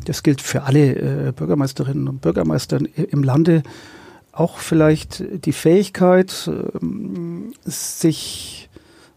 das 0.06 0.24
gilt 0.24 0.42
für 0.42 0.64
alle 0.64 1.32
Bürgermeisterinnen 1.32 2.10
und 2.10 2.22
Bürgermeister 2.22 2.80
im 2.96 3.24
Lande, 3.24 3.64
auch 4.34 4.58
vielleicht 4.58 5.24
die 5.46 5.54
Fähigkeit, 5.54 6.50
äh, 6.52 7.70
sich 7.70 8.70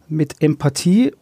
mit 0.08 0.40
Empathie 0.40 1.12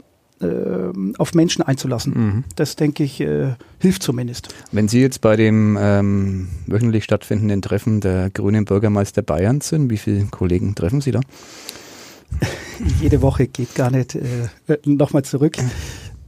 auf 1.19 1.35
Menschen 1.35 1.63
einzulassen. 1.63 2.13
Mhm. 2.15 2.45
Das, 2.57 2.77
denke 2.77 3.05
ich, 3.05 3.21
äh, 3.21 3.55
hilft 3.79 4.03
zumindest. 4.03 4.55
Wenn 4.73 4.89
Sie 4.89 5.01
jetzt 5.01 5.21
bei 5.21 5.37
dem 5.37 5.79
ähm, 5.81 6.49
wöchentlich 6.67 7.05
stattfindenden 7.05 7.63
Treffen 7.63 8.01
der 8.01 8.31
grünen 8.31 8.65
Bürgermeister 8.65 9.23
Bayerns 9.23 9.69
sind, 9.69 9.91
wie 9.91 9.99
viele 9.99 10.25
Kollegen 10.27 10.75
treffen 10.75 11.01
Sie 11.01 11.11
da? 11.11 11.21
Jede 13.01 13.23
Woche 13.23 13.47
geht 13.47 13.75
gar 13.75 13.91
nicht. 13.91 14.15
Äh, 14.15 14.49
Nochmal 14.85 15.25
zurück. 15.25 15.57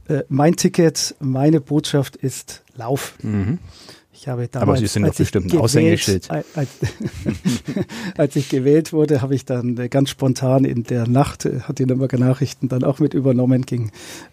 Äh, 0.07 0.23
mein 0.29 0.55
Ticket, 0.55 1.15
meine 1.19 1.59
Botschaft 1.59 2.15
ist 2.15 2.63
Lauf. 2.75 3.15
Mhm. 3.21 3.59
Ich 4.19 4.27
habe 4.27 4.47
damals, 4.47 4.67
Aber 4.67 4.77
Sie 4.77 4.87
sind 4.87 5.05
doch 5.05 5.13
bestimmt 5.13 5.53
ein 5.53 5.59
Aushängeschild. 5.59 6.29
Als, 6.31 6.45
als, 8.17 8.35
ich 8.35 8.49
gewählt 8.49 8.91
wurde, 8.91 9.21
habe 9.21 9.35
ich 9.35 9.45
dann 9.45 9.77
äh, 9.77 9.89
ganz 9.89 10.09
spontan 10.09 10.65
in 10.65 10.83
der 10.83 11.07
Nacht, 11.07 11.45
äh, 11.45 11.59
hat 11.61 11.77
die 11.77 11.85
Nürnberger 11.85 12.17
Nachrichten 12.17 12.67
dann 12.67 12.83
auch 12.83 12.99
mit 12.99 13.13
übernommen, 13.13 13.63
ging 13.63 13.91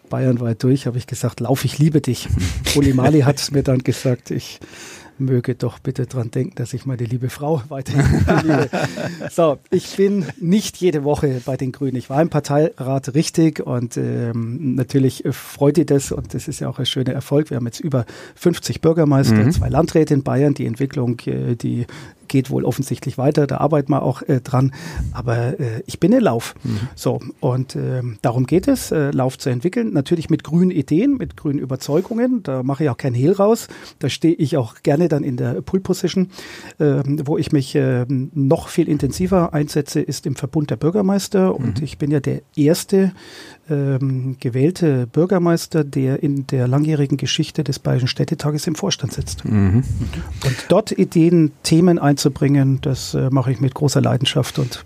bayernweit 0.09 0.63
durch, 0.63 0.87
habe 0.87 0.97
ich 0.97 1.07
gesagt, 1.07 1.41
Lauf, 1.41 1.67
ich 1.67 1.79
liebe 1.79 2.01
dich. 2.01 2.29
Uli 2.77 2.95
Mali 2.95 3.21
hat 3.21 3.53
mir 3.53 3.63
dann 3.63 3.81
gesagt, 3.81 4.31
ich 4.31 4.59
möge 5.19 5.55
doch 5.55 5.79
bitte 5.79 6.07
dran 6.07 6.31
denken, 6.31 6.55
dass 6.57 6.73
ich 6.75 6.87
meine 6.87 7.05
liebe 7.05 7.31
Frau 7.31 7.63
weiterhin 7.69 8.25
liebe. 8.43 8.69
So, 9.31 9.59
ich 9.71 9.97
bin 9.97 10.27
nicht 10.41 10.77
jede 10.79 11.05
Woche 11.05 11.41
bei 11.45 11.57
den 11.57 11.73
Grünen. 11.73 11.97
Ich 11.97 12.11
war 12.11 12.21
im 12.21 12.31
Parteirat 12.31 13.15
richtig 13.15 13.61
und 13.61 13.97
ähm, 13.97 14.75
natürlich 14.75 15.25
freut 15.31 15.79
ihr 15.79 15.87
das 15.87 16.13
und 16.13 16.35
das 16.35 16.49
ist 16.49 16.61
ja 16.61 16.69
auch 16.69 16.79
ein 16.79 16.87
schöner 16.87 17.13
Erfolg. 17.13 17.51
Wir 17.51 17.57
haben 17.57 17.67
jetzt 17.67 17.81
über 17.81 18.05
50 18.37 18.81
Bürgermeister, 18.81 19.35
mhm. 19.35 19.53
zwei 19.53 19.69
Landräte 19.69 20.15
in 20.15 20.23
Bayern. 20.23 20.55
Die 20.55 20.67
Entwicklung, 20.67 21.19
äh, 21.27 21.55
die 21.57 21.87
geht 22.35 22.51
wohl 22.51 22.65
offensichtlich 22.65 23.17
weiter, 23.17 23.47
da 23.47 23.59
arbeiten 23.59 23.93
wir 23.93 24.03
auch 24.03 24.21
äh, 24.23 24.41
dran. 24.41 24.73
Aber 25.13 25.61
äh, 25.61 25.85
ich 25.87 26.01
bin 26.01 26.11
in 26.11 26.21
Lauf. 26.21 26.57
Mhm. 26.65 26.81
So, 26.97 27.21
und 27.39 27.77
äh, 27.77 28.03
darum 28.23 28.47
geht 28.47 28.67
es, 28.67 28.91
äh, 28.91 29.13
Lauf 29.13 29.39
zu 29.39 29.51
entwickeln. 29.51 29.93
Natürlich 29.93 30.31
mit 30.31 30.43
grünen 30.43 30.73
Ideen, 30.73 31.17
mit 31.17 31.37
grünen 31.37 31.61
Überzeugungen. 31.61 32.43
Da 32.43 32.65
mache 32.65 32.83
ich 32.83 32.91
auch 32.91 32.97
kein 32.97 33.15
Hehl 33.15 33.31
raus. 33.31 33.69
Da 34.01 34.09
stehe 34.09 34.35
ich 34.35 34.57
auch 34.57 34.83
gerne 34.83 35.07
dann 35.07 35.23
in 35.23 35.37
der 35.37 35.63
Pull-Position. 35.63 36.31
Äh, 36.81 37.03
wo 37.25 37.39
ich 37.39 37.53
mich 37.53 37.77
äh, 37.77 38.05
noch 38.09 38.67
viel 38.67 38.89
intensiver 38.89 39.55
einsetze, 39.55 40.01
ist 40.01 40.27
im 40.27 40.35
Verbund 40.35 40.71
der 40.71 40.77
Bürgermeister. 40.77 41.51
Mhm. 41.51 41.65
Und 41.65 41.83
ich 41.83 41.99
bin 41.99 42.11
ja 42.11 42.19
der 42.19 42.43
erste 42.57 43.13
ähm, 43.71 44.37
gewählte 44.41 45.07
Bürgermeister, 45.07 45.85
der 45.85 46.23
in 46.23 46.47
der 46.47 46.69
langjährigen 46.69 47.17
Geschichte 47.17 47.65
des 47.65 47.79
Bayerischen 47.79 48.09
Städtetages 48.09 48.67
im 48.67 48.75
Vorstand 48.75 49.13
sitzt. 49.13 49.45
Mhm. 49.45 49.85
Und 50.45 50.57
dort 50.69 50.93
Ideen, 50.93 51.53
Themen 51.63 51.99
einzubringen, 51.99 52.81
das 52.83 53.15
äh, 53.15 53.31
mache 53.31 53.53
ich 53.53 53.61
mit 53.61 53.75
großer 53.75 54.01
Leidenschaft 54.01 54.59
und 54.59 54.85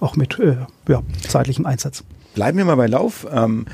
auch 0.00 0.16
mit 0.16 0.38
äh, 0.38 0.56
ja, 0.88 1.02
zeitlichem 1.26 1.66
Einsatz. 1.66 2.04
Bleiben 2.34 2.58
wir 2.58 2.64
mal 2.64 2.76
bei 2.76 2.86
Lauf. 2.86 3.26
Ähm, 3.30 3.66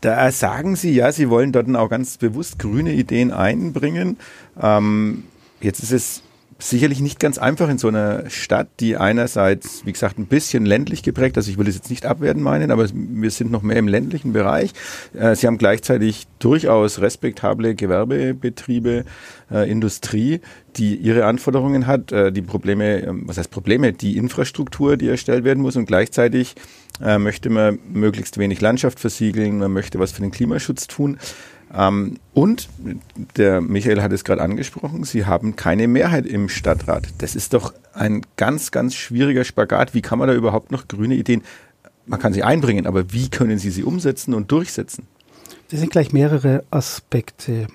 da 0.00 0.30
sagen 0.30 0.76
Sie 0.76 0.92
ja, 0.92 1.12
Sie 1.12 1.30
wollen 1.30 1.52
dort 1.52 1.74
auch 1.74 1.88
ganz 1.88 2.18
bewusst 2.18 2.58
grüne 2.58 2.92
Ideen 2.92 3.32
einbringen. 3.32 4.18
Ähm, 4.60 5.24
jetzt 5.62 5.82
ist 5.82 5.92
es 5.92 6.22
sicherlich 6.70 7.00
nicht 7.00 7.20
ganz 7.20 7.36
einfach 7.36 7.68
in 7.68 7.76
so 7.76 7.88
einer 7.88 8.30
Stadt, 8.30 8.68
die 8.80 8.96
einerseits, 8.96 9.84
wie 9.84 9.92
gesagt, 9.92 10.18
ein 10.18 10.26
bisschen 10.26 10.64
ländlich 10.64 11.02
geprägt, 11.02 11.36
also 11.36 11.50
ich 11.50 11.58
will 11.58 11.66
das 11.66 11.74
jetzt 11.74 11.90
nicht 11.90 12.06
abwerten 12.06 12.42
meinen, 12.42 12.70
aber 12.70 12.88
wir 12.92 13.30
sind 13.30 13.50
noch 13.50 13.62
mehr 13.62 13.76
im 13.76 13.86
ländlichen 13.86 14.32
Bereich. 14.32 14.72
Äh, 15.12 15.36
sie 15.36 15.46
haben 15.46 15.58
gleichzeitig 15.58 16.26
durchaus 16.38 17.00
respektable 17.00 17.74
Gewerbebetriebe, 17.74 19.04
äh, 19.50 19.70
Industrie, 19.70 20.40
die 20.76 20.96
ihre 20.96 21.26
Anforderungen 21.26 21.86
hat, 21.86 22.12
äh, 22.12 22.32
die 22.32 22.42
Probleme, 22.42 23.02
ähm, 23.02 23.24
was 23.26 23.36
heißt 23.36 23.50
Probleme, 23.50 23.92
die 23.92 24.16
Infrastruktur, 24.16 24.96
die 24.96 25.08
erstellt 25.08 25.44
werden 25.44 25.62
muss 25.62 25.76
und 25.76 25.86
gleichzeitig 25.86 26.54
möchte 27.18 27.50
man 27.50 27.80
möglichst 27.92 28.38
wenig 28.38 28.60
Landschaft 28.60 29.00
versiegeln, 29.00 29.58
man 29.58 29.72
möchte 29.72 29.98
was 29.98 30.12
für 30.12 30.22
den 30.22 30.30
Klimaschutz 30.30 30.86
tun. 30.86 31.18
Ähm, 31.76 32.18
und 32.32 32.68
der 33.36 33.60
Michael 33.60 34.02
hat 34.02 34.12
es 34.12 34.24
gerade 34.24 34.42
angesprochen, 34.42 35.04
Sie 35.04 35.26
haben 35.26 35.56
keine 35.56 35.88
Mehrheit 35.88 36.26
im 36.26 36.48
Stadtrat. 36.48 37.08
Das 37.18 37.34
ist 37.34 37.54
doch 37.54 37.74
ein 37.92 38.22
ganz, 38.36 38.70
ganz 38.70 38.94
schwieriger 38.94 39.44
Spagat. 39.44 39.94
Wie 39.94 40.02
kann 40.02 40.18
man 40.18 40.28
da 40.28 40.34
überhaupt 40.34 40.70
noch 40.70 40.88
grüne 40.88 41.14
Ideen? 41.14 41.42
Man 42.06 42.20
kann 42.20 42.32
sie 42.32 42.42
einbringen, 42.42 42.86
aber 42.86 43.12
wie 43.12 43.30
können 43.30 43.58
Sie 43.58 43.70
sie 43.70 43.82
umsetzen 43.82 44.34
und 44.34 44.52
durchsetzen? 44.52 45.06
Das 45.70 45.80
sind 45.80 45.90
gleich 45.90 46.12
mehrere 46.12 46.64
Aspekte. 46.70 47.66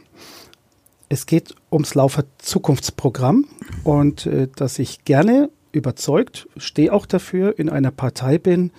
Es 1.10 1.25
geht 1.25 1.56
ums 1.72 1.96
Laufer 1.96 2.25
Zukunftsprogramm 2.38 3.46
und 3.84 4.27
äh, 4.27 4.48
dass 4.56 4.77
ich 4.77 5.03
gerne 5.06 5.50
überzeugt, 5.72 6.48
stehe 6.58 6.94
auch 6.94 7.06
dafür, 7.06 7.58
in 7.58 7.70
einer 7.70 7.91
Partei 7.91 8.38
bin, 8.38 8.72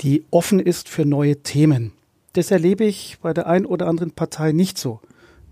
die 0.00 0.24
offen 0.30 0.60
ist 0.60 0.88
für 0.88 1.04
neue 1.04 1.42
Themen. 1.42 1.92
Das 2.32 2.50
erlebe 2.50 2.84
ich 2.84 3.18
bei 3.20 3.32
der 3.34 3.46
einen 3.46 3.66
oder 3.66 3.88
anderen 3.88 4.12
Partei 4.12 4.52
nicht 4.52 4.78
so. 4.78 5.00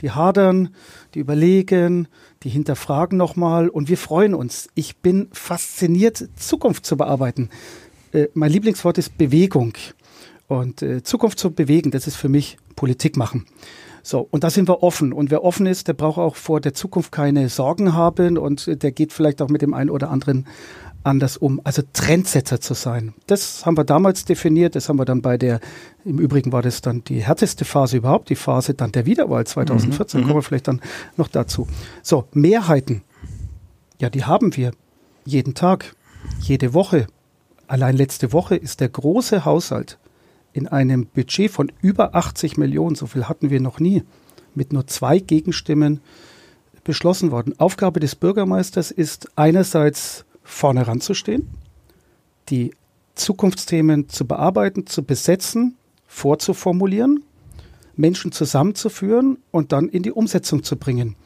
Die 0.01 0.13
hadern, 0.13 0.75
die 1.15 1.19
überlegen, 1.19 2.07
die 2.45 2.51
hinterfragen 2.51 3.19
nochmal 3.19 3.69
und 3.69 3.89
wir 3.89 3.99
freuen 3.99 4.35
uns. 4.35 4.69
Ich 4.75 4.99
bin 4.99 5.29
fasziniert, 5.33 6.29
Zukunft 6.37 6.87
zu 6.87 6.97
bearbeiten. 6.97 7.51
Äh, 8.13 8.29
mein 8.35 8.53
Lieblingswort 8.53 8.99
ist 8.99 9.19
Bewegung. 9.19 9.75
Und 10.47 10.83
äh, 10.83 11.03
Zukunft 11.03 11.39
zu 11.39 11.51
bewegen, 11.51 11.91
das 11.91 12.07
ist 12.07 12.17
für 12.17 12.29
mich 12.29 12.59
Politik 12.77 13.17
machen. 13.17 13.47
So, 14.09 14.27
und 14.31 14.43
da 14.43 14.49
sind 14.49 14.71
wir 14.71 14.83
offen. 14.83 15.13
Und 15.13 15.31
wer 15.31 15.45
offen 15.45 15.67
ist, 15.67 15.87
der 15.87 15.93
braucht 15.93 16.17
auch 16.17 16.35
vor 16.35 16.63
der 16.63 16.73
Zukunft 16.73 17.13
keine 17.13 17.51
Sorgen 17.51 17.93
haben 17.93 18.39
und 18.39 18.67
äh, 18.67 18.75
der 18.75 18.91
geht 18.91 19.13
vielleicht 19.13 19.43
auch 19.43 19.51
mit 19.51 19.61
dem 19.61 19.75
einen 19.75 19.91
oder 19.91 20.09
anderen 20.09 20.47
anders 21.05 21.37
um. 21.37 21.61
Also 21.63 21.83
Trendsetter 21.93 22.59
zu 22.59 22.73
sein. 22.73 23.13
Das 23.27 23.67
haben 23.67 23.77
wir 23.77 23.85
damals 23.85 24.25
definiert. 24.25 24.77
Das 24.77 24.89
haben 24.89 24.99
wir 24.99 25.05
dann 25.05 25.21
bei 25.21 25.37
der, 25.37 25.61
im 26.07 26.19
Übrigen 26.19 26.53
war 26.53 26.63
das 26.63 26.81
dann 26.81 27.05
die 27.05 27.23
härteste 27.23 27.67
Phase 27.67 27.99
überhaupt, 27.99 28.31
die 28.31 28.35
Phase 28.35 28.73
dann 28.73 28.93
der 28.93 29.05
Wiederwahl 29.05 29.47
2014. 29.47 30.21
Mhm. 30.21 30.25
Kommen 30.25 30.39
wir 30.39 30.43
vielleicht 30.43 30.69
dann 30.69 30.81
noch 31.19 31.29
dazu. 31.29 31.69
So, 32.03 32.25
Mehrheiten. 32.33 33.03
Ja, 34.01 34.09
die 34.09 34.25
haben 34.25 34.57
wir 34.57 34.71
jeden 35.27 35.53
Tag, 35.53 35.95
jede 36.41 36.73
Woche. 36.73 37.09
Allein 37.67 37.95
letzte 37.95 38.33
Woche 38.33 38.57
ist 38.57 38.81
der 38.81 38.89
große 38.89 39.45
Haushalt 39.45 39.99
in 40.59 40.69
einem 40.69 41.07
Budget 41.07 41.51
von 41.51 41.73
über 41.81 42.15
80 42.15 42.59
Millionen, 42.59 42.97
so 42.97 43.07
viel 43.07 43.25
hatten 43.29 43.49
wir 43.49 43.61
noch 43.61 43.81
nie, 43.81 44.03
mit 44.55 44.73
nur 44.73 44.87
zwei 44.87 45.19
Gegenstimmen 45.19 46.01
beschlossen 46.85 47.31
worden. 47.31 47.55
Aufgabe 47.59 48.01
des 48.01 48.15
Bürgermeisters 48.15 48.91
ist 48.91 49.31
einerseits 49.37 50.25
vorne 50.43 50.87
ranzustehen, 50.87 51.49
die 52.49 52.73
Zukunftsthemen 53.15 54.09
zu 54.09 54.27
bearbeiten, 54.27 54.87
zu 54.87 55.03
besetzen, 55.03 55.77
vorzuformulieren, 56.07 57.23
Menschen 57.97 58.33
zusammenzuführen 58.33 59.39
und 59.51 59.73
dann 59.73 59.89
in 59.89 60.03
die 60.03 60.13
Umsetzung 60.13 60.63
zu 60.63 60.77
bringen. 60.77 61.17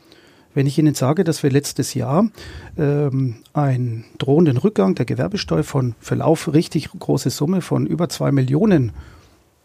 Wenn 0.55 0.67
ich 0.67 0.79
Ihnen 0.79 0.95
sage, 0.95 1.25
dass 1.25 1.43
wir 1.43 1.51
letztes 1.51 1.95
Jahr 1.95 2.29
ähm, 2.77 3.37
einen 3.55 4.05
drohenden 4.19 4.59
Rückgang 4.59 4.95
der 4.95 5.07
Gewerbesteuer 5.07 5.65
von 5.65 5.95
Verlauf 5.99 6.53
richtig 6.53 6.91
große 6.91 7.31
Summe 7.31 7.63
von 7.63 7.87
über 7.87 8.09
zwei 8.09 8.33
Millionen 8.33 8.93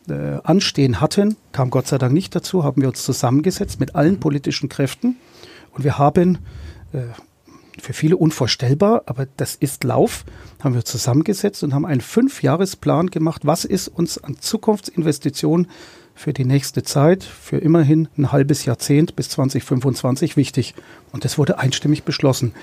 äh, 0.09 0.39
anstehen 0.43 1.01
hatten, 1.01 1.35
kam 1.51 1.69
Gott 1.69 1.87
sei 1.87 1.97
Dank 1.97 2.13
nicht 2.13 2.35
dazu, 2.35 2.63
haben 2.63 2.81
wir 2.81 2.89
uns 2.89 3.03
zusammengesetzt 3.03 3.79
mit 3.79 3.95
allen 3.95 4.19
politischen 4.19 4.69
Kräften 4.69 5.17
und 5.71 5.83
wir 5.83 5.97
haben 5.97 6.39
äh, 6.93 6.99
für 7.79 7.93
viele 7.93 8.17
unvorstellbar, 8.17 9.03
aber 9.05 9.27
das 9.37 9.55
ist 9.55 9.83
Lauf, 9.83 10.25
haben 10.63 10.73
wir 10.75 10.85
zusammengesetzt 10.85 11.63
und 11.63 11.73
haben 11.73 11.85
einen 11.85 12.01
Fünfjahresplan 12.01 13.07
gemacht, 13.07 13.45
was 13.45 13.65
ist 13.65 13.87
uns 13.87 14.17
an 14.17 14.37
Zukunftsinvestitionen 14.39 15.67
für 16.15 16.33
die 16.33 16.45
nächste 16.45 16.81
Zeit, 16.81 17.23
für 17.23 17.57
immerhin 17.57 18.07
ein 18.17 18.31
halbes 18.31 18.65
Jahrzehnt 18.65 19.15
bis 19.15 19.29
2025 19.29 20.35
wichtig. 20.35 20.73
Und 21.11 21.25
das 21.25 21.37
wurde 21.37 21.59
einstimmig 21.59 22.03
beschlossen. 22.03 22.53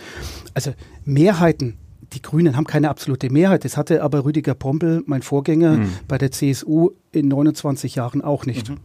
Also 0.55 0.75
Mehrheiten, 1.05 1.79
die 2.15 2.23
Grünen 2.23 2.57
haben 2.57 2.67
keine 2.67 2.91
absolute 2.91 3.31
Mehrheit. 3.31 3.65
Das 3.65 3.77
hatte 3.77 4.03
aber 4.03 4.25
Rüdiger 4.25 4.55
Pompel, 4.55 5.03
mein 5.07 5.23
Vorgänger 5.23 5.79
mhm. 5.79 5.93
bei 6.09 6.19
der 6.19 6.31
CSU, 6.31 6.91
in 7.13 7.29
29 7.29 7.97
Jahren 7.97 8.23
auch 8.23 8.47
nicht. 8.47 8.71
Mhm. 8.71 8.79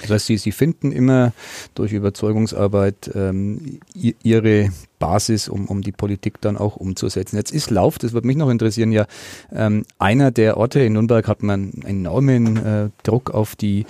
Das 0.00 0.10
heißt, 0.10 0.26
Sie, 0.26 0.36
Sie 0.36 0.52
finden 0.52 0.92
immer 0.92 1.32
durch 1.74 1.92
Überzeugungsarbeit 1.92 3.10
ähm, 3.14 3.80
Ihre 3.94 4.70
Basis, 4.98 5.48
um, 5.48 5.66
um 5.66 5.82
die 5.82 5.92
Politik 5.92 6.40
dann 6.40 6.56
auch 6.56 6.76
umzusetzen. 6.76 7.36
Jetzt 7.36 7.50
ist 7.50 7.70
Lauf, 7.70 7.98
das 7.98 8.12
würde 8.12 8.26
mich 8.26 8.36
noch 8.36 8.50
interessieren, 8.50 8.92
ja 8.92 9.06
ähm, 9.52 9.84
einer 9.98 10.30
der 10.30 10.56
Orte 10.56 10.80
in 10.80 10.92
Nürnberg 10.92 11.26
hat 11.26 11.42
man 11.42 11.72
einen 11.72 11.82
enormen 11.82 12.56
äh, 12.56 12.90
Druck 13.02 13.32
auf 13.32 13.56
die 13.56 13.86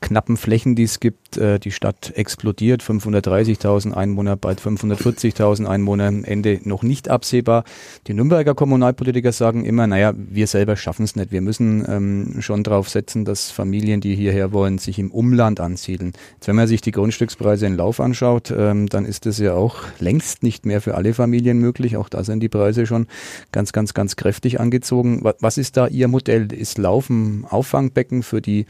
knappen 0.00 0.36
Flächen, 0.36 0.74
die 0.74 0.84
es 0.84 0.98
gibt. 0.98 1.21
Äh, 1.36 1.58
die 1.58 1.70
Stadt 1.70 2.12
explodiert, 2.14 2.82
530.000 2.82 3.92
Einwohner, 3.92 4.36
bald 4.36 4.60
540.000 4.60 5.66
Einwohner, 5.66 6.06
Ende 6.06 6.60
noch 6.64 6.82
nicht 6.82 7.08
absehbar. 7.08 7.64
Die 8.06 8.14
Nürnberger 8.14 8.54
Kommunalpolitiker 8.54 9.32
sagen 9.32 9.64
immer, 9.64 9.86
naja, 9.86 10.12
wir 10.16 10.46
selber 10.46 10.76
schaffen 10.76 11.04
es 11.04 11.16
nicht. 11.16 11.32
Wir 11.32 11.40
müssen 11.40 11.84
ähm, 11.88 12.36
schon 12.40 12.62
darauf 12.62 12.88
setzen, 12.88 13.24
dass 13.24 13.50
Familien, 13.50 14.00
die 14.00 14.14
hierher 14.14 14.52
wollen, 14.52 14.78
sich 14.78 14.98
im 14.98 15.10
Umland 15.10 15.60
ansiedeln. 15.60 16.12
Jetzt, 16.34 16.48
wenn 16.48 16.56
man 16.56 16.68
sich 16.68 16.80
die 16.80 16.92
Grundstückspreise 16.92 17.66
in 17.66 17.76
Lauf 17.76 18.00
anschaut, 18.00 18.52
ähm, 18.56 18.88
dann 18.88 19.04
ist 19.04 19.26
das 19.26 19.38
ja 19.38 19.54
auch 19.54 19.76
längst 19.98 20.42
nicht 20.42 20.66
mehr 20.66 20.80
für 20.80 20.94
alle 20.94 21.14
Familien 21.14 21.58
möglich. 21.58 21.96
Auch 21.96 22.08
da 22.08 22.24
sind 22.24 22.40
die 22.40 22.48
Preise 22.48 22.86
schon 22.86 23.06
ganz, 23.52 23.72
ganz, 23.72 23.94
ganz 23.94 24.16
kräftig 24.16 24.60
angezogen. 24.60 25.22
Was 25.40 25.58
ist 25.58 25.76
da 25.76 25.86
Ihr 25.86 26.08
Modell? 26.08 26.52
Ist 26.52 26.78
Laufen 26.78 27.46
Auffangbecken 27.48 28.22
für 28.22 28.40
die 28.40 28.66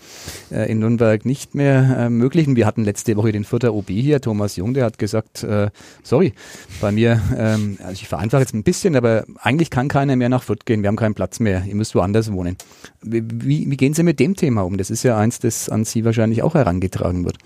äh, 0.50 0.70
in 0.70 0.78
Nürnberg 0.78 1.02
Nürnberg 1.02 1.24
nicht 1.24 1.54
mehr 1.54 1.96
äh, 1.98 2.10
möglich. 2.10 2.46
Und 2.52 2.56
wir 2.56 2.66
hatten 2.66 2.84
letzte 2.84 3.16
Woche 3.16 3.32
den 3.32 3.44
vierter 3.44 3.72
OB 3.72 3.88
hier, 3.88 4.20
Thomas 4.20 4.56
Jung, 4.56 4.74
der 4.74 4.84
hat 4.84 4.98
gesagt, 4.98 5.42
äh, 5.42 5.70
sorry, 6.02 6.34
bei 6.82 6.92
mir, 6.92 7.18
ähm, 7.34 7.78
also 7.80 7.92
ich 7.92 8.08
vereinfache 8.08 8.42
jetzt 8.42 8.52
ein 8.52 8.62
bisschen, 8.62 8.94
aber 8.94 9.24
eigentlich 9.40 9.70
kann 9.70 9.88
keiner 9.88 10.16
mehr 10.16 10.28
nach 10.28 10.42
Fürth 10.42 10.66
gehen, 10.66 10.82
wir 10.82 10.88
haben 10.88 10.96
keinen 10.96 11.14
Platz 11.14 11.40
mehr, 11.40 11.64
ihr 11.66 11.74
müsst 11.74 11.94
woanders 11.94 12.30
wohnen. 12.30 12.58
Wie, 13.00 13.22
wie, 13.26 13.70
wie 13.70 13.76
gehen 13.78 13.94
Sie 13.94 14.02
mit 14.02 14.20
dem 14.20 14.36
Thema 14.36 14.66
um? 14.66 14.76
Das 14.76 14.90
ist 14.90 15.02
ja 15.02 15.16
eins, 15.16 15.38
das 15.38 15.70
an 15.70 15.86
Sie 15.86 16.04
wahrscheinlich 16.04 16.42
auch 16.42 16.52
herangetragen 16.52 17.24
wird. 17.24 17.38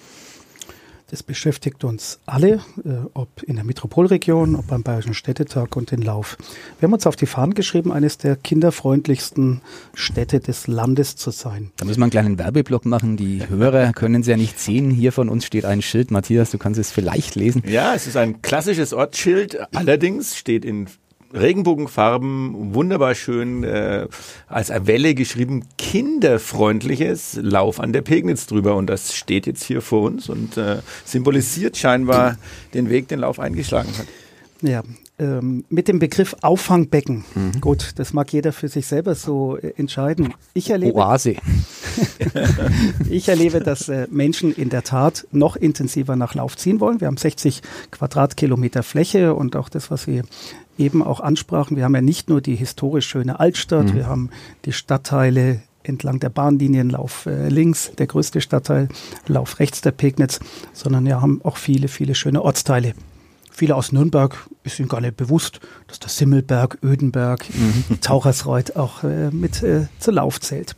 Das 1.09 1.23
beschäftigt 1.23 1.85
uns 1.85 2.19
alle, 2.27 2.55
äh, 2.85 3.07
ob 3.15 3.43
in 3.45 3.55
der 3.55 3.65
Metropolregion, 3.65 4.57
ob 4.57 4.67
beim 4.67 4.83
Bayerischen 4.83 5.15
Städtetag 5.15 5.77
und 5.77 5.93
den 5.93 6.03
Lauf. 6.03 6.37
Wir 6.81 6.89
haben 6.89 6.95
uns 6.95 7.07
auf 7.07 7.15
die 7.15 7.27
Fahnen 7.27 7.55
geschrieben, 7.55 7.93
eines 7.93 8.19
der 8.19 8.35
kinderfreundlichsten 8.35 9.61
Städte 9.95 10.41
des 10.41 10.67
Landes 10.67 11.15
zu 11.15 11.31
sein. 11.31 11.71
Da 11.77 11.85
müssen 11.85 12.01
wir 12.01 12.05
einen 12.05 12.11
kleinen 12.11 12.39
Werbeblock 12.39 12.87
machen. 12.87 13.17
Die 13.17 13.49
Hörer 13.49 13.93
können 13.93 14.23
es 14.23 14.27
ja 14.27 14.37
nicht 14.37 14.59
sehen. 14.59 14.91
Hier 14.91 15.13
von 15.13 15.29
uns 15.29 15.45
steht 15.45 15.65
ein 15.65 15.81
Schild. 15.81 16.11
Matthias, 16.11 16.51
du 16.51 16.59
kannst 16.59 16.81
es 16.81 16.91
vielleicht 16.91 17.37
lesen. 17.37 17.63
Ja, 17.69 17.95
es 17.95 18.09
ist 18.09 18.17
ein 18.17 18.43
klassisches 18.43 18.93
Ortsschild. 18.93 19.59
Allerdings 19.77 20.37
steht 20.37 20.65
in 20.65 20.89
Regenbogenfarben, 21.33 22.75
wunderbar 22.75 23.15
schön 23.15 23.65
äh, 23.65 24.07
als 24.49 24.71
Welle 24.71 25.15
geschrieben, 25.15 25.65
kinderfreundliches 25.79 27.39
Lauf 27.41 27.81
an 27.81 27.93
der 27.93 28.03
Pegnitz 28.03 28.47
drüber. 28.47 28.77
Und 28.77 28.87
das 28.87 29.15
steht 29.15 29.47
jetzt 29.47 29.65
hier 29.65 29.83
vor 29.83 30.03
uns 30.03 30.29
und 30.29 30.57
äh, 30.57 30.79
symbolisiert 31.05 31.77
scheinbar 31.77 32.37
den 32.75 32.89
Weg, 32.91 33.09
den 33.09 33.21
Lauf 33.21 33.41
eingeschlagen 33.41 33.91
hat. 33.99 34.07
Ja, 34.63 34.83
ähm, 35.19 35.65
mit 35.69 35.89
dem 35.89 35.99
Begriff 35.99 36.37
Auffangbecken. 36.43 37.25
Mhm. 37.35 37.61
Gut, 37.61 37.93
das 37.97 38.13
mag 38.13 38.33
jeder 38.33 38.53
für 38.53 38.69
sich 38.69 38.87
selber 38.87 39.15
so 39.15 39.57
äh, 39.57 39.73
entscheiden. 39.77 40.35
Ich 40.53 40.71
erlebe, 40.71 40.97
Oase. 40.97 41.37
ich 43.11 43.29
erlebe, 43.29 43.61
dass 43.61 43.89
äh, 43.89 44.07
Menschen 44.11 44.55
in 44.55 44.69
der 44.69 44.83
Tat 44.83 45.27
noch 45.33 45.57
intensiver 45.57 46.17
nach 46.17 46.35
Lauf 46.35 46.57
ziehen 46.57 46.81
wollen. 46.81 47.01
Wir 47.01 47.07
haben 47.09 47.17
60 47.17 47.63
Quadratkilometer 47.91 48.83
Fläche 48.83 49.35
und 49.35 49.57
auch 49.57 49.69
das, 49.69 49.91
was 49.91 50.07
wir 50.07 50.23
eben 50.79 51.03
auch 51.03 51.21
ansprachen. 51.21 51.77
Wir 51.77 51.85
haben 51.85 51.95
ja 51.95 52.03
nicht 52.03 52.29
nur 52.29 52.41
die 52.41 52.57
historisch 52.57 53.07
schöne 53.07 53.41
Altstadt, 53.41 53.87
mhm. 53.87 53.95
wir 53.95 54.07
haben 54.07 54.31
die 54.65 54.73
Stadtteile 54.73 55.61
entlang 55.83 56.21
der 56.21 56.31
Bahnlinien, 56.31 56.91
Lauf 56.91 57.27
äh, 57.27 57.49
links, 57.49 57.93
der 57.97 58.07
größte 58.07 58.41
Stadtteil, 58.41 58.89
Lauf 59.27 59.59
rechts 59.61 59.81
der 59.81 59.93
Pegnitz, 59.93 60.41
sondern 60.73 61.05
wir 61.05 61.21
haben 61.21 61.41
auch 61.45 61.57
viele, 61.57 61.89
viele 61.89 62.15
schöne 62.15 62.43
Ortsteile. 62.43 62.95
Viele 63.51 63.75
aus 63.75 63.91
Nürnberg 63.91 64.37
ist 64.65 64.79
ihnen 64.79 64.89
gar 64.89 65.01
nicht 65.01 65.17
bewusst, 65.17 65.61
dass 65.87 65.99
der 65.99 66.11
Simmelberg, 66.11 66.79
Ödenberg, 66.83 67.47
mhm. 67.49 68.01
Tauchersreuth 68.01 68.77
auch 68.77 69.03
äh, 69.03 69.31
mit 69.31 69.63
äh, 69.63 69.87
zur 69.99 70.15
Lauf 70.15 70.41
zählt. 70.41 70.77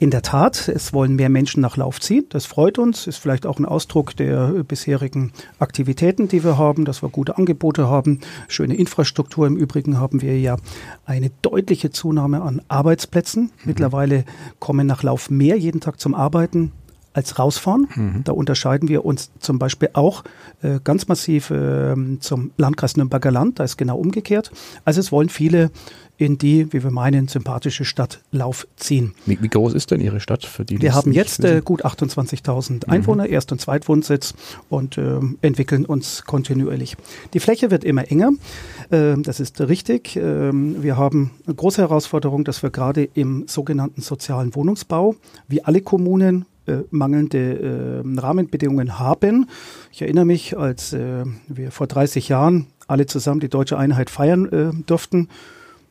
In 0.00 0.10
der 0.10 0.22
Tat, 0.22 0.68
es 0.68 0.94
wollen 0.94 1.14
mehr 1.14 1.28
Menschen 1.28 1.60
nach 1.60 1.76
Lauf 1.76 2.00
ziehen. 2.00 2.24
Das 2.30 2.46
freut 2.46 2.78
uns, 2.78 3.06
ist 3.06 3.18
vielleicht 3.18 3.44
auch 3.44 3.58
ein 3.58 3.66
Ausdruck 3.66 4.16
der 4.16 4.64
bisherigen 4.64 5.30
Aktivitäten, 5.58 6.26
die 6.26 6.42
wir 6.42 6.56
haben, 6.56 6.86
dass 6.86 7.02
wir 7.02 7.10
gute 7.10 7.36
Angebote 7.36 7.86
haben, 7.86 8.20
schöne 8.48 8.76
Infrastruktur. 8.76 9.46
Im 9.46 9.58
Übrigen 9.58 10.00
haben 10.00 10.22
wir 10.22 10.40
ja 10.40 10.56
eine 11.04 11.30
deutliche 11.42 11.90
Zunahme 11.90 12.40
an 12.40 12.62
Arbeitsplätzen. 12.68 13.42
Mhm. 13.42 13.50
Mittlerweile 13.66 14.24
kommen 14.58 14.86
nach 14.86 15.02
Lauf 15.02 15.28
mehr 15.28 15.58
jeden 15.58 15.82
Tag 15.82 16.00
zum 16.00 16.14
Arbeiten 16.14 16.72
als 17.12 17.38
rausfahren. 17.38 17.88
Mhm. 17.94 18.24
Da 18.24 18.32
unterscheiden 18.32 18.88
wir 18.88 19.04
uns 19.04 19.30
zum 19.38 19.58
Beispiel 19.58 19.90
auch 19.94 20.24
äh, 20.62 20.78
ganz 20.82 21.08
massiv 21.08 21.50
äh, 21.50 21.94
zum 22.20 22.52
Landkreis 22.56 22.96
Nürnberger 22.96 23.30
Land. 23.30 23.58
Da 23.58 23.64
ist 23.64 23.76
genau 23.76 23.98
umgekehrt. 23.98 24.52
Also 24.84 25.00
es 25.00 25.10
wollen 25.10 25.28
viele 25.28 25.70
in 26.20 26.36
die, 26.36 26.70
wie 26.72 26.84
wir 26.84 26.90
meinen, 26.90 27.28
sympathische 27.28 27.86
Stadt 27.86 28.20
Lauf 28.30 28.66
ziehen. 28.76 29.14
Wie, 29.24 29.40
wie 29.40 29.48
groß 29.48 29.72
ist 29.72 29.90
denn 29.90 30.02
Ihre 30.02 30.20
Stadt 30.20 30.44
für 30.44 30.66
die? 30.66 30.80
Wir 30.80 30.94
haben 30.94 31.12
jetzt 31.12 31.42
äh, 31.44 31.62
gut 31.64 31.84
28.000 31.84 32.72
mhm. 32.72 32.80
Einwohner, 32.86 33.24
mhm. 33.24 33.32
Erst- 33.32 33.52
und 33.52 33.60
Zweitwohnsitz 33.60 34.34
und 34.68 34.98
äh, 34.98 35.18
entwickeln 35.40 35.86
uns 35.86 36.24
kontinuierlich. 36.26 36.98
Die 37.32 37.40
Fläche 37.40 37.70
wird 37.70 37.84
immer 37.84 38.10
enger. 38.10 38.32
Äh, 38.90 39.16
das 39.22 39.40
ist 39.40 39.60
richtig. 39.62 40.16
Ähm, 40.16 40.82
wir 40.82 40.98
haben 40.98 41.30
eine 41.46 41.54
große 41.54 41.80
Herausforderung, 41.80 42.44
dass 42.44 42.62
wir 42.62 42.68
gerade 42.68 43.08
im 43.14 43.48
sogenannten 43.48 44.02
sozialen 44.02 44.54
Wohnungsbau, 44.54 45.16
wie 45.48 45.64
alle 45.64 45.80
Kommunen, 45.80 46.44
äh, 46.66 46.78
mangelnde 46.90 48.02
äh, 48.04 48.20
Rahmenbedingungen 48.20 48.98
haben. 48.98 49.48
Ich 49.92 50.02
erinnere 50.02 50.24
mich, 50.24 50.56
als 50.56 50.92
äh, 50.92 51.24
wir 51.48 51.70
vor 51.70 51.86
30 51.86 52.28
Jahren 52.28 52.66
alle 52.86 53.06
zusammen 53.06 53.40
die 53.40 53.48
deutsche 53.48 53.78
Einheit 53.78 54.10
feiern 54.10 54.46
äh, 54.52 54.82
durften, 54.86 55.28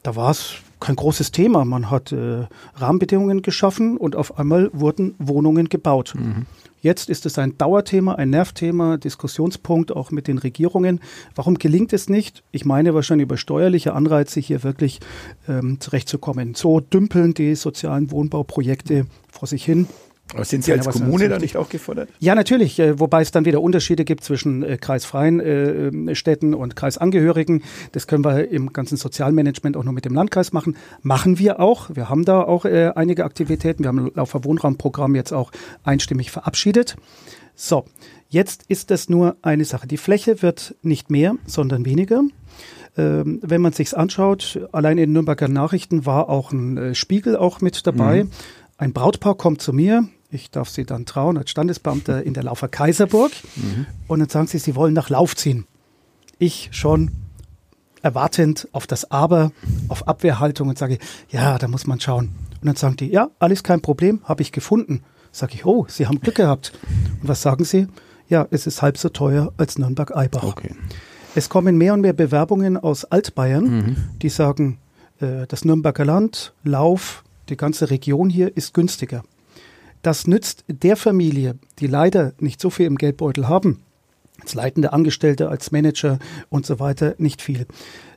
da 0.04 0.16
war 0.16 0.32
es 0.32 0.56
kein 0.80 0.96
großes 0.96 1.32
Thema. 1.32 1.66
Man 1.66 1.92
hat 1.92 2.12
äh, 2.12 2.48
Rahmenbedingungen 2.76 3.42
geschaffen 3.42 3.98
und 3.98 4.16
auf 4.16 4.38
einmal 4.40 4.70
wurden 4.74 5.16
Wohnungen 5.20 5.68
gebaut. 5.68 6.14
Mhm. 6.18 6.46
Jetzt 6.82 7.10
ist 7.10 7.26
es 7.26 7.38
ein 7.38 7.58
Dauerthema, 7.58 8.16
ein 8.16 8.30
Nervthema, 8.30 8.98
Diskussionspunkt 8.98 9.92
auch 9.92 10.12
mit 10.12 10.28
den 10.28 10.38
Regierungen. 10.38 11.02
Warum 11.36 11.56
gelingt 11.56 11.92
es 11.92 12.08
nicht? 12.08 12.44
Ich 12.52 12.64
meine 12.64 12.94
wahrscheinlich 12.94 13.26
über 13.26 13.36
steuerliche 13.36 13.94
Anreize 13.94 14.40
hier 14.40 14.64
wirklich 14.64 15.02
ähm, 15.50 15.82
zurechtzukommen. 15.82 16.56
So 16.56 16.80
dümpeln 16.80 17.34
die 17.34 17.56
sozialen 17.56 18.12
Wohnbauprojekte 18.12 19.08
vor 19.30 19.48
sich 19.48 19.66
hin. 19.66 19.88
Aber 20.34 20.46
sind 20.46 20.64
Sie 20.64 20.72
als 20.72 20.88
Kommune 20.88 21.28
da 21.28 21.40
nicht 21.40 21.58
auch 21.58 21.70
gefordert? 21.70 22.10
Ja, 22.20 22.36
natürlich, 22.36 22.80
äh, 22.80 23.00
wobei 23.00 23.22
es 23.22 23.32
dann 23.32 23.46
wieder 23.46 23.62
Unterschiede 23.62 24.06
gibt 24.06 24.24
zwischen 24.24 24.64
äh, 24.64 24.78
kreisfreien 24.78 25.40
äh, 25.40 26.16
Städten 26.16 26.54
und 26.54 26.76
Kreisangehörigen. 26.76 27.64
Das 27.94 28.06
können 28.06 28.24
wir 28.24 28.50
im 28.52 28.72
ganzen 28.72 28.98
Sozialmanagement 28.98 29.76
auch 29.76 29.84
nur 29.84 29.94
mit 29.94 30.06
dem 30.06 30.14
Landkreis 30.14 30.54
machen. 30.54 30.78
Machen 31.02 31.40
wir 31.40 31.60
auch. 31.60 31.90
Wir 31.94 32.10
haben 32.10 32.26
da 32.26 32.42
auch 32.42 32.66
einige 32.66 33.26
Aktivitäten. 33.26 33.84
Wir 33.84 33.88
haben 33.88 34.00
ein 34.00 34.12
Laufer 34.14 34.44
Wohnraumprogramm 34.44 35.16
jetzt 35.16 35.32
auch 35.32 35.52
einstimmig 35.84 36.32
verabschiedet. 36.32 36.96
So, 37.56 37.86
jetzt 38.30 38.64
ist 38.68 38.92
das 38.92 39.10
nur 39.10 39.38
eine 39.42 39.66
Sache. 39.66 39.88
Die 39.88 39.98
Fläche 39.98 40.42
wird 40.42 40.76
nicht 40.82 41.10
mehr, 41.10 41.36
sondern 41.46 41.86
weniger 41.86 42.22
ähm, 42.98 43.40
wenn 43.44 43.62
man 43.62 43.72
sich's 43.72 43.94
anschaut, 43.94 44.68
allein 44.72 44.98
in 44.98 45.14
Nürnberger 45.14 45.48
Nachrichten 45.48 46.06
war 46.06 46.28
auch 46.28 46.52
ein 46.52 46.96
Spiegel 46.96 47.38
auch 47.38 47.62
mit 47.62 47.86
dabei. 47.86 48.24
Mhm. 48.24 48.32
Ein 48.78 48.94
Brautpaar 48.94 49.36
kommt 49.36 49.62
zu 49.62 49.74
mir, 49.74 50.08
ich 50.32 50.52
darf 50.52 50.70
sie 50.70 50.86
dann 50.86 51.06
trauen 51.06 51.38
als 51.38 51.50
Standesbeamter 51.50 52.24
in 52.24 52.34
der 52.34 52.44
Laufer 52.44 52.68
Kaiserburg. 52.68 53.32
Mhm. 53.56 53.88
Und 54.08 54.20
dann 54.20 54.30
sagen 54.30 54.48
sie, 54.48 54.60
sie 54.60 54.76
wollen 54.76 54.94
nach 54.94 55.10
Lauf 55.10 55.36
ziehen. 55.36 55.66
Ich 56.38 56.70
schon 56.72 57.12
erwartend 58.02 58.68
auf 58.72 58.88
das 58.88 59.12
Aber, 59.12 59.52
auf 59.88 60.08
Abwehrhaltung 60.08 60.70
und 60.70 60.78
sage, 60.78 61.00
ja, 61.30 61.58
da 61.58 61.68
muss 61.68 61.88
man 61.88 62.00
schauen. 62.00 62.30
Und 62.62 62.68
dann 62.68 62.76
sagen 62.76 62.96
die, 62.98 63.08
ja, 63.08 63.30
alles 63.40 63.64
kein 63.64 63.82
Problem, 63.82 64.22
habe 64.24 64.42
ich 64.42 64.52
gefunden. 64.52 65.04
Sage 65.32 65.54
ich, 65.56 65.66
oh, 65.66 65.86
Sie 65.90 66.08
haben 66.08 66.22
Glück 66.22 66.36
gehabt. 66.36 66.74
Und 67.22 67.28
was 67.28 67.42
sagen 67.42 67.66
Sie? 67.66 67.88
Ja, 68.28 68.48
es 68.52 68.68
ist 68.68 68.82
halb 68.82 68.98
so 68.98 69.10
teuer 69.10 69.52
als 69.58 69.78
Nürnberg-Eibach. 69.78 70.44
Okay. 70.44 70.76
Es 71.36 71.50
kommen 71.50 71.78
mehr 71.78 71.94
und 71.94 72.02
mehr 72.02 72.14
Bewerbungen 72.14 72.78
aus 72.78 73.06
Altbayern, 73.06 73.64
mhm. 73.64 73.96
die 74.22 74.30
sagen, 74.30 74.80
äh, 75.20 75.46
das 75.48 75.66
Nürnberger 75.66 76.06
Land, 76.06 76.54
Lauf, 76.64 77.24
die 77.50 77.58
ganze 77.58 77.90
Region 77.90 78.30
hier 78.30 78.56
ist 78.56 78.74
günstiger. 78.74 79.24
Das 80.02 80.28
nützt 80.28 80.64
der 80.68 80.96
Familie, 80.96 81.56
die 81.80 81.88
leider 81.88 82.34
nicht 82.40 82.62
so 82.62 82.70
viel 82.70 82.86
im 82.86 82.98
Geldbeutel 82.98 83.48
haben, 83.48 83.82
als 84.40 84.54
leitende 84.54 84.94
Angestellte, 84.94 85.50
als 85.50 85.72
Manager 85.72 86.20
und 86.50 86.66
so 86.66 86.80
weiter, 86.80 87.16
nicht 87.18 87.42
viel. 87.42 87.66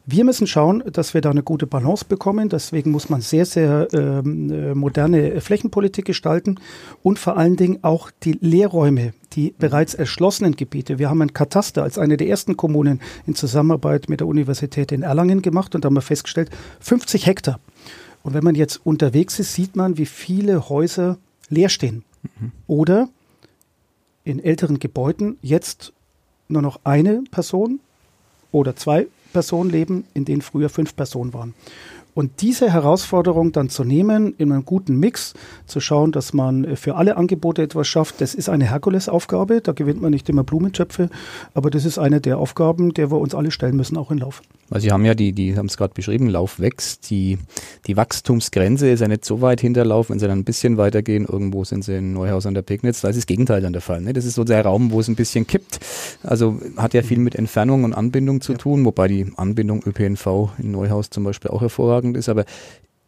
Wir 0.04 0.24
müssen 0.24 0.48
schauen, 0.48 0.82
dass 0.92 1.14
wir 1.14 1.20
da 1.20 1.30
eine 1.30 1.44
gute 1.44 1.68
Balance 1.68 2.04
bekommen. 2.04 2.48
Deswegen 2.48 2.90
muss 2.90 3.08
man 3.08 3.20
sehr, 3.20 3.46
sehr 3.46 3.86
ähm, 3.92 4.50
äh, 4.50 4.74
moderne 4.74 5.40
Flächenpolitik 5.40 6.04
gestalten 6.04 6.58
und 7.04 7.20
vor 7.20 7.36
allen 7.36 7.56
Dingen 7.56 7.78
auch 7.82 8.10
die 8.24 8.36
Leerräume, 8.40 9.12
die 9.34 9.54
bereits 9.56 9.94
erschlossenen 9.94 10.56
Gebiete. 10.56 10.98
Wir 10.98 11.08
haben 11.08 11.22
ein 11.22 11.32
Kataster 11.32 11.84
als 11.84 11.98
eine 11.98 12.16
der 12.16 12.26
ersten 12.26 12.56
Kommunen 12.56 13.00
in 13.28 13.36
Zusammenarbeit 13.36 14.08
mit 14.08 14.18
der 14.18 14.26
Universität 14.26 14.90
in 14.90 15.02
Erlangen 15.02 15.40
gemacht 15.40 15.76
und 15.76 15.84
haben 15.84 15.94
wir 15.94 16.02
festgestellt, 16.02 16.50
50 16.80 17.26
Hektar. 17.26 17.60
Und 18.24 18.34
wenn 18.34 18.42
man 18.42 18.56
jetzt 18.56 18.84
unterwegs 18.84 19.38
ist, 19.38 19.54
sieht 19.54 19.76
man, 19.76 19.98
wie 19.98 20.06
viele 20.06 20.68
Häuser 20.68 21.18
leer 21.52 21.68
stehen. 21.68 22.02
Mhm. 22.40 22.52
Oder 22.66 23.08
in 24.24 24.42
älteren 24.42 24.78
Gebäuden 24.78 25.38
jetzt 25.42 25.92
nur 26.48 26.62
noch 26.62 26.80
eine 26.84 27.22
Person 27.30 27.80
oder 28.50 28.76
zwei 28.76 29.06
Personen 29.32 29.70
leben, 29.70 30.04
in 30.14 30.24
denen 30.24 30.42
früher 30.42 30.68
fünf 30.68 30.94
Personen 30.94 31.32
waren. 31.32 31.54
Und 32.14 32.42
diese 32.42 32.70
Herausforderung 32.70 33.52
dann 33.52 33.70
zu 33.70 33.84
nehmen, 33.84 34.34
in 34.36 34.52
einem 34.52 34.66
guten 34.66 34.98
Mix, 34.98 35.32
zu 35.66 35.80
schauen, 35.80 36.12
dass 36.12 36.34
man 36.34 36.76
für 36.76 36.96
alle 36.96 37.16
Angebote 37.16 37.62
etwas 37.62 37.88
schafft, 37.88 38.20
das 38.20 38.34
ist 38.34 38.50
eine 38.50 38.68
Herkulesaufgabe. 38.68 39.62
Da 39.62 39.72
gewinnt 39.72 40.02
man 40.02 40.10
nicht 40.10 40.28
immer 40.28 40.44
Blumentöpfe, 40.44 41.08
aber 41.54 41.70
das 41.70 41.86
ist 41.86 41.98
eine 41.98 42.20
der 42.20 42.38
Aufgaben, 42.38 42.92
der 42.92 43.10
wir 43.10 43.18
uns 43.18 43.34
alle 43.34 43.50
stellen 43.50 43.76
müssen, 43.76 43.96
auch 43.96 44.10
in 44.10 44.18
Lauf. 44.18 44.42
Weil 44.68 44.80
Sie 44.80 44.90
haben 44.90 45.04
ja 45.04 45.14
die, 45.14 45.32
die 45.32 45.56
haben 45.56 45.66
es 45.66 45.76
gerade 45.76 45.94
beschrieben, 45.94 46.28
Lauf 46.28 46.60
wächst. 46.60 47.10
Die, 47.10 47.38
die 47.86 47.96
Wachstumsgrenze 47.96 48.88
ist 48.88 49.00
ja 49.00 49.08
nicht 49.08 49.24
so 49.24 49.40
weit 49.40 49.60
hinterlaufen. 49.60 50.14
Wenn 50.14 50.18
Sie 50.18 50.26
dann 50.26 50.38
ein 50.38 50.44
bisschen 50.44 50.76
weitergehen, 50.76 51.26
irgendwo 51.30 51.64
sind 51.64 51.84
Sie 51.84 51.96
in 51.96 52.12
Neuhaus 52.12 52.46
an 52.46 52.54
der 52.54 52.62
Pegnitz, 52.62 53.00
da 53.00 53.08
ist 53.08 53.16
das 53.16 53.26
Gegenteil 53.26 53.60
dann 53.62 53.72
der 53.72 53.82
Fall. 53.82 54.00
Ne? 54.02 54.12
Das 54.12 54.24
ist 54.24 54.34
so 54.34 54.44
der 54.44 54.64
Raum, 54.64 54.90
wo 54.90 55.00
es 55.00 55.08
ein 55.08 55.14
bisschen 55.14 55.46
kippt. 55.46 55.80
Also 56.22 56.58
hat 56.76 56.94
ja 56.94 57.02
viel 57.02 57.18
mit 57.18 57.34
Entfernung 57.34 57.84
und 57.84 57.94
Anbindung 57.94 58.40
zu 58.40 58.52
ja. 58.52 58.58
tun, 58.58 58.84
wobei 58.84 59.08
die 59.08 59.26
Anbindung 59.36 59.82
ÖPNV 59.84 60.52
in 60.58 60.70
Neuhaus 60.72 61.10
zum 61.10 61.24
Beispiel 61.24 61.50
auch 61.50 61.60
hervorragend 61.60 62.01
ist. 62.14 62.28
Aber 62.28 62.44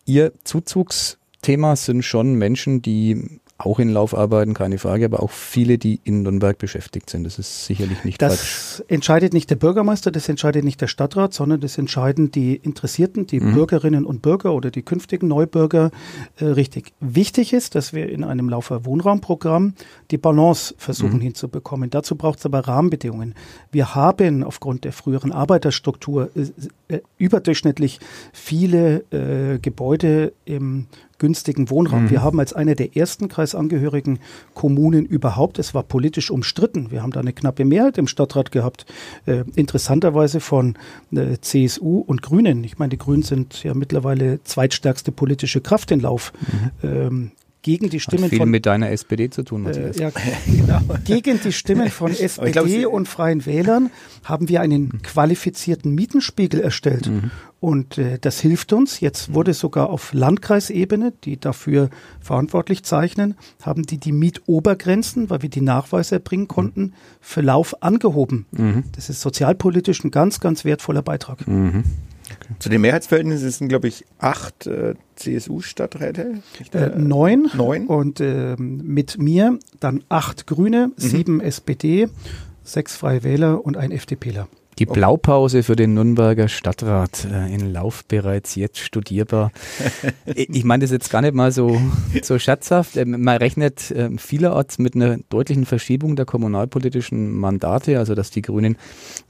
Ihr 0.06 0.32
Zuzugsthema 0.44 1.76
sind 1.76 2.02
schon 2.02 2.34
Menschen, 2.34 2.82
die 2.82 3.40
auch 3.56 3.78
in 3.78 3.88
Lauf 3.88 4.16
arbeiten, 4.16 4.52
keine 4.52 4.78
Frage, 4.78 5.04
aber 5.04 5.22
auch 5.22 5.30
viele, 5.30 5.78
die 5.78 6.00
in 6.02 6.22
Nürnberg 6.22 6.58
beschäftigt 6.58 7.08
sind. 7.08 7.22
Das 7.22 7.38
ist 7.38 7.66
sicherlich 7.66 8.02
nicht 8.02 8.20
Das 8.20 8.36
falsch. 8.36 8.84
entscheidet 8.88 9.32
nicht 9.32 9.48
der 9.48 9.54
Bürgermeister, 9.54 10.10
das 10.10 10.28
entscheidet 10.28 10.64
nicht 10.64 10.80
der 10.80 10.88
Stadtrat, 10.88 11.32
sondern 11.32 11.60
das 11.60 11.78
entscheiden 11.78 12.32
die 12.32 12.56
Interessierten, 12.56 13.28
die 13.28 13.38
mhm. 13.38 13.54
Bürgerinnen 13.54 14.06
und 14.06 14.22
Bürger 14.22 14.54
oder 14.54 14.72
die 14.72 14.82
künftigen 14.82 15.28
Neubürger 15.28 15.92
äh, 16.36 16.46
richtig. 16.46 16.92
Wichtig 16.98 17.52
ist, 17.52 17.76
dass 17.76 17.92
wir 17.92 18.08
in 18.08 18.24
einem 18.24 18.48
Laufer 18.48 18.84
Wohnraumprogramm 18.84 19.74
die 20.10 20.18
Balance 20.18 20.74
versuchen 20.76 21.18
mhm. 21.18 21.22
hinzubekommen. 21.22 21.90
Dazu 21.90 22.16
braucht 22.16 22.40
es 22.40 22.46
aber 22.46 22.60
Rahmenbedingungen. 22.60 23.34
Wir 23.70 23.94
haben 23.94 24.42
aufgrund 24.42 24.82
der 24.82 24.92
früheren 24.92 25.30
Arbeiterstruktur 25.30 26.30
äh, 26.34 26.96
äh, 26.96 27.00
überdurchschnittlich 27.18 28.00
viele 28.32 29.04
äh, 29.12 29.60
Gebäude 29.60 30.32
im 30.44 30.86
günstigen 31.24 31.70
Wohnraum. 31.70 32.02
Mhm. 32.02 32.10
Wir 32.10 32.22
haben 32.22 32.38
als 32.38 32.52
eine 32.52 32.76
der 32.76 32.98
ersten 32.98 33.28
kreisangehörigen 33.28 34.18
Kommunen 34.52 35.06
überhaupt, 35.06 35.58
es 35.58 35.72
war 35.72 35.82
politisch 35.82 36.30
umstritten, 36.30 36.90
wir 36.90 37.02
haben 37.02 37.12
da 37.12 37.20
eine 37.20 37.32
knappe 37.32 37.64
Mehrheit 37.64 37.96
im 37.96 38.08
Stadtrat 38.08 38.52
gehabt, 38.52 38.84
äh, 39.24 39.42
interessanterweise 39.54 40.40
von 40.40 40.76
äh, 41.12 41.38
CSU 41.40 42.00
und 42.00 42.20
Grünen. 42.20 42.62
Ich 42.62 42.76
meine, 42.76 42.90
die 42.90 42.98
Grünen 42.98 43.22
sind 43.22 43.64
ja 43.64 43.72
mittlerweile 43.72 44.44
zweitstärkste 44.44 45.12
politische 45.12 45.62
Kraft 45.62 45.92
in 45.92 46.00
Lauf. 46.00 46.34
Mhm. 46.82 46.88
Ähm, 46.90 47.30
gegen 47.64 47.88
die 47.88 47.98
Stimmen 47.98 48.24
Hat 48.24 48.30
viel 48.30 48.38
von 48.38 48.50
mit 48.50 48.66
deiner 48.66 48.90
SPD 48.90 49.30
zu 49.30 49.42
tun, 49.42 49.62
Matthias. 49.62 49.96
Äh, 49.96 50.02
ja, 50.02 50.10
genau. 50.46 50.80
Gegen 51.04 51.40
die 51.40 51.52
Stimmen 51.52 51.88
von 51.88 52.12
SPD 52.12 52.52
glaub, 52.82 52.92
und 52.92 53.08
Freien 53.08 53.46
Wählern 53.46 53.90
haben 54.22 54.50
wir 54.50 54.60
einen 54.60 54.82
mhm. 54.82 55.02
qualifizierten 55.02 55.94
Mietenspiegel 55.94 56.60
erstellt. 56.60 57.08
Mhm. 57.08 57.30
Und 57.60 57.96
äh, 57.96 58.18
das 58.20 58.38
hilft 58.38 58.74
uns. 58.74 59.00
Jetzt 59.00 59.32
wurde 59.32 59.54
sogar 59.54 59.88
auf 59.88 60.12
Landkreisebene, 60.12 61.14
die 61.24 61.40
dafür 61.40 61.88
verantwortlich 62.20 62.82
zeichnen, 62.82 63.34
haben 63.62 63.84
die 63.84 63.96
die 63.96 64.12
Mietobergrenzen, 64.12 65.30
weil 65.30 65.40
wir 65.40 65.48
die 65.48 65.62
Nachweise 65.62 66.16
erbringen 66.16 66.48
konnten, 66.48 66.82
mhm. 66.82 66.92
für 67.22 67.40
Lauf 67.40 67.82
angehoben. 67.82 68.44
Mhm. 68.50 68.84
Das 68.92 69.08
ist 69.08 69.22
sozialpolitisch 69.22 70.04
ein 70.04 70.10
ganz, 70.10 70.38
ganz 70.38 70.66
wertvoller 70.66 71.00
Beitrag. 71.00 71.48
Mhm. 71.48 71.84
Okay. 72.44 72.54
Zu 72.58 72.68
den 72.68 72.80
Mehrheitsverhältnissen 72.80 73.50
sind, 73.50 73.68
glaube 73.68 73.88
ich, 73.88 74.04
acht 74.18 74.66
äh, 74.66 74.94
CSU-Stadträte. 75.16 76.42
Äh, 76.72 76.88
neun. 76.96 77.50
Neun. 77.54 77.86
Und 77.86 78.20
äh, 78.20 78.56
mit 78.58 79.18
mir 79.18 79.58
dann 79.80 80.04
acht 80.08 80.46
Grüne, 80.46 80.88
mhm. 80.88 80.92
sieben 80.96 81.40
SPD, 81.40 82.08
sechs 82.62 82.96
Freie 82.96 83.22
Wähler 83.22 83.64
und 83.64 83.76
ein 83.76 83.90
FDPler. 83.90 84.48
Die 84.78 84.86
Blaupause 84.86 85.62
für 85.62 85.76
den 85.76 85.94
Nürnberger 85.94 86.48
Stadtrat 86.48 87.26
äh, 87.30 87.54
in 87.54 87.72
Lauf 87.72 88.04
bereits 88.06 88.56
jetzt 88.56 88.80
studierbar. 88.80 89.52
ich 90.26 90.64
meine 90.64 90.82
das 90.82 90.90
jetzt 90.90 91.10
gar 91.10 91.22
nicht 91.22 91.34
mal 91.34 91.52
so, 91.52 91.80
so 92.22 92.38
scherzhaft. 92.38 92.96
Ähm, 92.96 93.22
man 93.22 93.36
rechnet 93.36 93.92
äh, 93.92 94.10
vielerorts 94.16 94.78
mit 94.78 94.96
einer 94.96 95.18
deutlichen 95.28 95.64
Verschiebung 95.64 96.16
der 96.16 96.24
kommunalpolitischen 96.24 97.32
Mandate, 97.32 97.98
also 97.98 98.16
dass 98.16 98.30
die 98.30 98.42
Grünen 98.42 98.76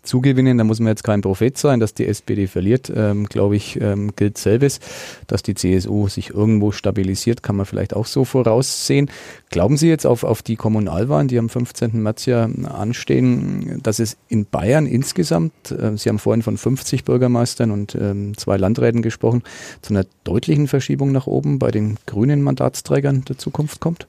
zugewinnen. 0.03 0.57
Da 0.57 0.65
muss 0.65 0.81
man 0.81 0.89
jetzt 0.89 1.05
kein 1.05 1.21
Prophet 1.21 1.59
sein, 1.59 1.79
dass 1.79 1.93
die 1.93 2.07
SPD 2.07 2.47
verliert, 2.47 2.91
ähm, 2.95 3.27
glaube 3.27 3.57
ich, 3.57 3.79
ähm, 3.81 4.17
gilt 4.17 4.39
selbes. 4.39 4.81
Dass 5.27 5.43
die 5.43 5.55
CSU 5.55 6.09
sich 6.09 6.31
irgendwo 6.31 6.73
stabilisiert, 6.73 7.43
kann 7.43 7.57
man 7.57 7.67
vielleicht 7.67 7.95
auch 7.95 8.07
so 8.07 8.25
voraussehen. 8.25 9.11
Glauben 9.51 9.77
Sie 9.77 9.89
jetzt 9.89 10.07
auf, 10.07 10.25
auf 10.25 10.43
die 10.43 10.57
Kommunalwahlen, 10.57 11.29
die 11.29 11.39
am 11.39 11.49
15. 11.49 12.03
März 12.03 12.27
ja 12.27 12.45
anstehen, 12.45 13.81
dass 13.83 13.99
es 13.99 14.17
in 14.29 14.47
Bayern 14.47 14.87
insgesamt, 14.87 15.34
äh, 15.71 15.97
Sie 15.97 16.09
haben 16.09 16.19
vorhin 16.19 16.43
von 16.43 16.57
50 16.57 17.05
Bürgermeistern 17.05 17.71
und 17.71 17.95
ähm, 17.95 18.37
zwei 18.37 18.57
Landräten 18.57 19.03
gesprochen, 19.03 19.43
zu 19.83 19.95
einer 19.95 20.05
deutlichen 20.25 20.69
Verschiebung 20.69 21.13
nach 21.13 21.27
oben 21.27 21.59
bei 21.59 21.71
den 21.71 21.97
grünen 22.07 22.43
Mandatsträgern 22.43 23.25
der 23.25 23.39
Zukunft 23.39 23.81
kommt? 23.81 24.07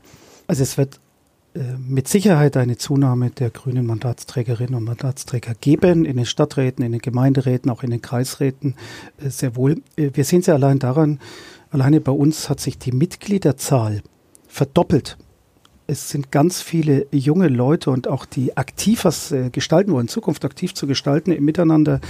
Also 0.48 0.64
es 0.64 0.78
wird 0.78 1.00
äh, 1.56 1.60
mit 1.78 2.08
Sicherheit 2.08 2.58
eine 2.58 2.78
Zunahme 2.78 3.30
der 3.30 3.50
grünen 3.50 3.86
Mandatsträgerinnen 3.86 4.76
und 4.76 4.84
Mandatsträger 4.84 5.54
geben, 5.56 6.06
in 6.06 6.18
den 6.18 6.26
Stadträten, 6.26 6.84
in 6.84 6.92
den 6.92 7.02
Gemeinderäten, 7.02 7.72
auch 7.72 7.84
in 7.84 7.92
den 7.92 8.02
Kreisräten 8.02 8.76
äh, 9.18 9.30
sehr 9.30 9.56
wohl. 9.56 9.82
Äh, 9.96 10.12
wir 10.14 10.26
sehen 10.26 10.42
es 10.42 10.48
ja 10.48 10.54
allein 10.54 10.80
daran, 10.80 11.20
alleine 11.72 12.02
bei 12.02 12.12
uns 12.12 12.50
hat 12.50 12.60
sich 12.60 12.78
die 12.78 12.92
Mitgliederzahl 12.92 14.02
verdoppelt 14.48 15.18
es 15.88 16.10
sind 16.10 16.32
ganz 16.32 16.62
viele 16.62 17.08
junge 17.12 17.48
Leute 17.48 17.92
und 17.92 18.08
auch 18.08 18.26
die 18.26 18.58
aktiv 18.58 19.06
was 19.06 19.32
äh, 19.32 19.50
gestalten 19.50 19.92
wollen, 19.92 20.08
Zukunft 20.08 20.46
aktiv 20.46 20.74
zu 20.74 20.88
gestalten 20.88 21.32
im 21.32 21.46
Miteinander, 21.46 22.02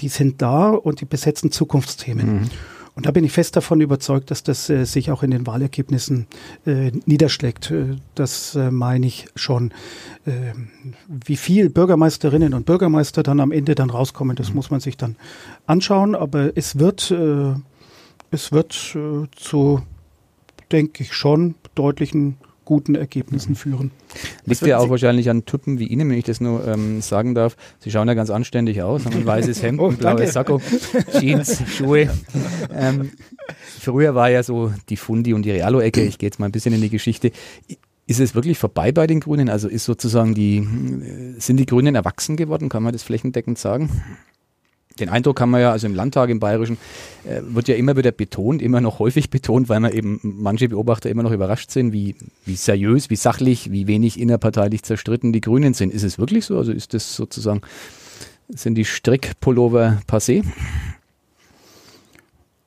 die 0.00 0.08
sind 0.08 0.42
da 0.42 0.70
und 0.70 1.00
die 1.00 1.06
besetzen 1.06 1.50
Zukunftsthemen. 1.50 2.40
Mhm. 2.40 2.50
Und 2.94 3.06
da 3.06 3.10
bin 3.10 3.24
ich 3.24 3.32
fest 3.32 3.56
davon 3.56 3.80
überzeugt, 3.80 4.30
dass 4.30 4.42
das 4.42 4.68
äh, 4.68 4.84
sich 4.84 5.10
auch 5.10 5.22
in 5.22 5.30
den 5.30 5.46
Wahlergebnissen 5.46 6.26
äh, 6.66 6.92
niederschlägt. 7.06 7.70
Äh, 7.70 7.96
das 8.14 8.54
äh, 8.54 8.70
meine 8.70 9.06
ich 9.06 9.28
schon. 9.34 9.72
Ähm, 10.26 10.68
wie 11.08 11.36
viel 11.36 11.70
Bürgermeisterinnen 11.70 12.52
und 12.52 12.66
Bürgermeister 12.66 13.22
dann 13.22 13.40
am 13.40 13.50
Ende 13.50 13.74
dann 13.74 13.88
rauskommen, 13.88 14.36
das 14.36 14.50
mhm. 14.50 14.56
muss 14.56 14.70
man 14.70 14.80
sich 14.80 14.98
dann 14.98 15.16
anschauen. 15.66 16.14
Aber 16.14 16.54
es 16.54 16.78
wird, 16.78 17.10
äh, 17.10 17.54
es 18.30 18.52
wird 18.52 18.72
zu, 18.72 19.82
denke 20.70 21.02
ich, 21.02 21.14
schon 21.14 21.54
deutlichen 21.74 22.36
guten 22.64 22.94
Ergebnissen 22.94 23.54
führen. 23.54 23.90
Liegt 24.44 24.62
ja 24.62 24.78
auch 24.78 24.90
wahrscheinlich 24.90 25.28
an 25.30 25.44
Typen 25.44 25.78
wie 25.78 25.86
Ihnen, 25.86 26.08
wenn 26.08 26.18
ich 26.18 26.24
das 26.24 26.40
nur 26.40 26.66
ähm, 26.66 27.00
sagen 27.00 27.34
darf. 27.34 27.56
Sie 27.80 27.90
schauen 27.90 28.08
ja 28.08 28.14
ganz 28.14 28.30
anständig 28.30 28.82
aus, 28.82 29.04
haben 29.04 29.14
ein 29.14 29.26
weißes 29.26 29.62
Hemd, 29.62 29.80
oh, 29.80 29.88
ein 29.88 29.96
blaues 29.96 30.32
Sakko, 30.32 30.60
Jeans, 31.18 31.62
Schuhe. 31.68 32.10
Ähm, 32.74 33.10
früher 33.56 34.14
war 34.14 34.30
ja 34.30 34.42
so 34.42 34.72
die 34.88 34.96
Fundi 34.96 35.34
und 35.34 35.42
die 35.42 35.50
Realo-Ecke, 35.50 36.02
ich 36.02 36.18
gehe 36.18 36.28
jetzt 36.28 36.38
mal 36.38 36.46
ein 36.46 36.52
bisschen 36.52 36.74
in 36.74 36.80
die 36.80 36.90
Geschichte. 36.90 37.32
Ist 38.06 38.20
es 38.20 38.34
wirklich 38.34 38.58
vorbei 38.58 38.92
bei 38.92 39.06
den 39.06 39.20
Grünen? 39.20 39.48
Also 39.48 39.68
ist 39.68 39.84
sozusagen 39.84 40.34
die, 40.34 40.66
sind 41.38 41.56
die 41.56 41.66
Grünen 41.66 41.94
erwachsen 41.94 42.36
geworden? 42.36 42.68
Kann 42.68 42.82
man 42.82 42.92
das 42.92 43.02
flächendeckend 43.02 43.58
sagen? 43.58 43.90
Den 44.98 45.08
Eindruck 45.08 45.40
haben 45.40 45.50
wir 45.50 45.60
ja, 45.60 45.72
also 45.72 45.86
im 45.86 45.94
Landtag 45.94 46.30
im 46.30 46.40
Bayerischen, 46.40 46.78
äh, 47.24 47.40
wird 47.42 47.68
ja 47.68 47.74
immer 47.74 47.96
wieder 47.96 48.12
betont, 48.12 48.62
immer 48.62 48.80
noch 48.80 48.98
häufig 48.98 49.30
betont, 49.30 49.68
weil 49.68 49.80
man 49.80 49.92
eben 49.92 50.20
manche 50.22 50.68
Beobachter 50.68 51.10
immer 51.10 51.22
noch 51.22 51.32
überrascht 51.32 51.70
sind, 51.70 51.92
wie, 51.92 52.16
wie 52.44 52.56
seriös, 52.56 53.10
wie 53.10 53.16
sachlich, 53.16 53.70
wie 53.70 53.86
wenig 53.86 54.20
innerparteilich 54.20 54.82
zerstritten 54.82 55.32
die 55.32 55.40
Grünen 55.40 55.74
sind. 55.74 55.92
Ist 55.92 56.02
es 56.02 56.18
wirklich 56.18 56.44
so? 56.44 56.58
Also 56.58 56.72
ist 56.72 56.94
das 56.94 57.16
sozusagen, 57.16 57.62
sind 58.48 58.74
die 58.74 58.84
Strickpullover 58.84 60.00
passé? 60.08 60.44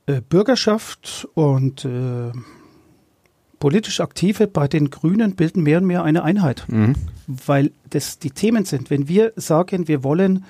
Äh, 0.08 0.22
Bürgerschaft 0.22 1.28
und 1.34 1.86
äh, 1.86 2.32
politisch 3.60 4.00
Aktive 4.00 4.48
bei 4.48 4.68
den 4.68 4.92
Grünen 4.92 5.36
bilden 5.36 5.64
mehr 5.64 5.80
und 5.80 5.86
mehr 5.86 6.04
eine 6.04 6.24
Einheit, 6.24 6.66
mhm. 6.68 6.94
weil 7.26 7.72
das 7.90 8.20
die 8.20 8.30
Themen 8.30 8.66
sind. 8.66 8.92
Wenn 8.92 9.08
wir 9.08 9.34
sagen, 9.36 9.88
wir 9.88 10.04
wollen 10.04 10.46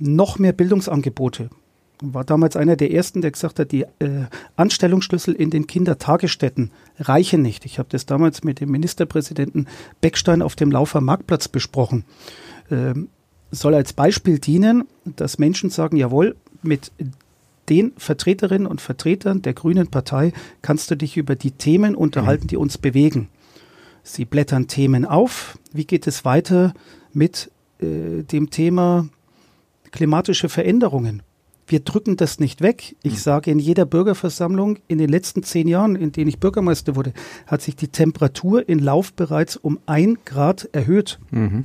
noch 0.00 0.38
mehr 0.38 0.52
Bildungsangebote. 0.52 1.50
War 2.02 2.24
damals 2.24 2.56
einer 2.56 2.76
der 2.76 2.92
ersten, 2.92 3.20
der 3.20 3.30
gesagt 3.30 3.58
hat, 3.58 3.72
die 3.72 3.82
äh, 3.98 4.26
Anstellungsschlüssel 4.56 5.34
in 5.34 5.50
den 5.50 5.66
Kindertagesstätten 5.66 6.70
reichen 6.98 7.42
nicht. 7.42 7.66
Ich 7.66 7.78
habe 7.78 7.90
das 7.90 8.06
damals 8.06 8.42
mit 8.42 8.60
dem 8.60 8.70
Ministerpräsidenten 8.70 9.68
Beckstein 10.00 10.40
auf 10.40 10.56
dem 10.56 10.70
Laufer 10.70 11.02
Marktplatz 11.02 11.48
besprochen. 11.48 12.04
Ähm, 12.70 13.08
soll 13.50 13.74
als 13.74 13.92
Beispiel 13.92 14.38
dienen, 14.38 14.84
dass 15.04 15.38
Menschen 15.38 15.70
sagen, 15.70 15.96
jawohl, 15.96 16.36
mit 16.62 16.90
den 17.68 17.92
Vertreterinnen 17.96 18.66
und 18.66 18.80
Vertretern 18.80 19.42
der 19.42 19.54
Grünen 19.54 19.88
Partei 19.88 20.32
kannst 20.62 20.90
du 20.90 20.96
dich 20.96 21.16
über 21.16 21.36
die 21.36 21.52
Themen 21.52 21.94
unterhalten, 21.94 22.46
die 22.46 22.56
uns 22.56 22.78
bewegen. 22.78 23.28
Sie 24.02 24.24
blättern 24.24 24.66
Themen 24.66 25.04
auf. 25.04 25.58
Wie 25.72 25.84
geht 25.84 26.06
es 26.06 26.24
weiter 26.24 26.74
mit 27.12 27.50
äh, 27.80 28.22
dem 28.22 28.50
Thema 28.50 29.08
klimatische 29.90 30.48
Veränderungen. 30.48 31.22
Wir 31.66 31.80
drücken 31.80 32.16
das 32.16 32.40
nicht 32.40 32.62
weg. 32.62 32.96
Ich 33.04 33.12
mhm. 33.12 33.18
sage 33.18 33.50
in 33.50 33.60
jeder 33.60 33.86
Bürgerversammlung, 33.86 34.78
in 34.88 34.98
den 34.98 35.08
letzten 35.08 35.44
zehn 35.44 35.68
Jahren, 35.68 35.94
in 35.94 36.10
denen 36.10 36.28
ich 36.28 36.40
Bürgermeister 36.40 36.96
wurde, 36.96 37.12
hat 37.46 37.62
sich 37.62 37.76
die 37.76 37.88
Temperatur 37.88 38.68
in 38.68 38.80
Lauf 38.80 39.12
bereits 39.12 39.56
um 39.56 39.78
ein 39.86 40.18
Grad 40.24 40.68
erhöht. 40.72 41.20
Mhm. 41.30 41.64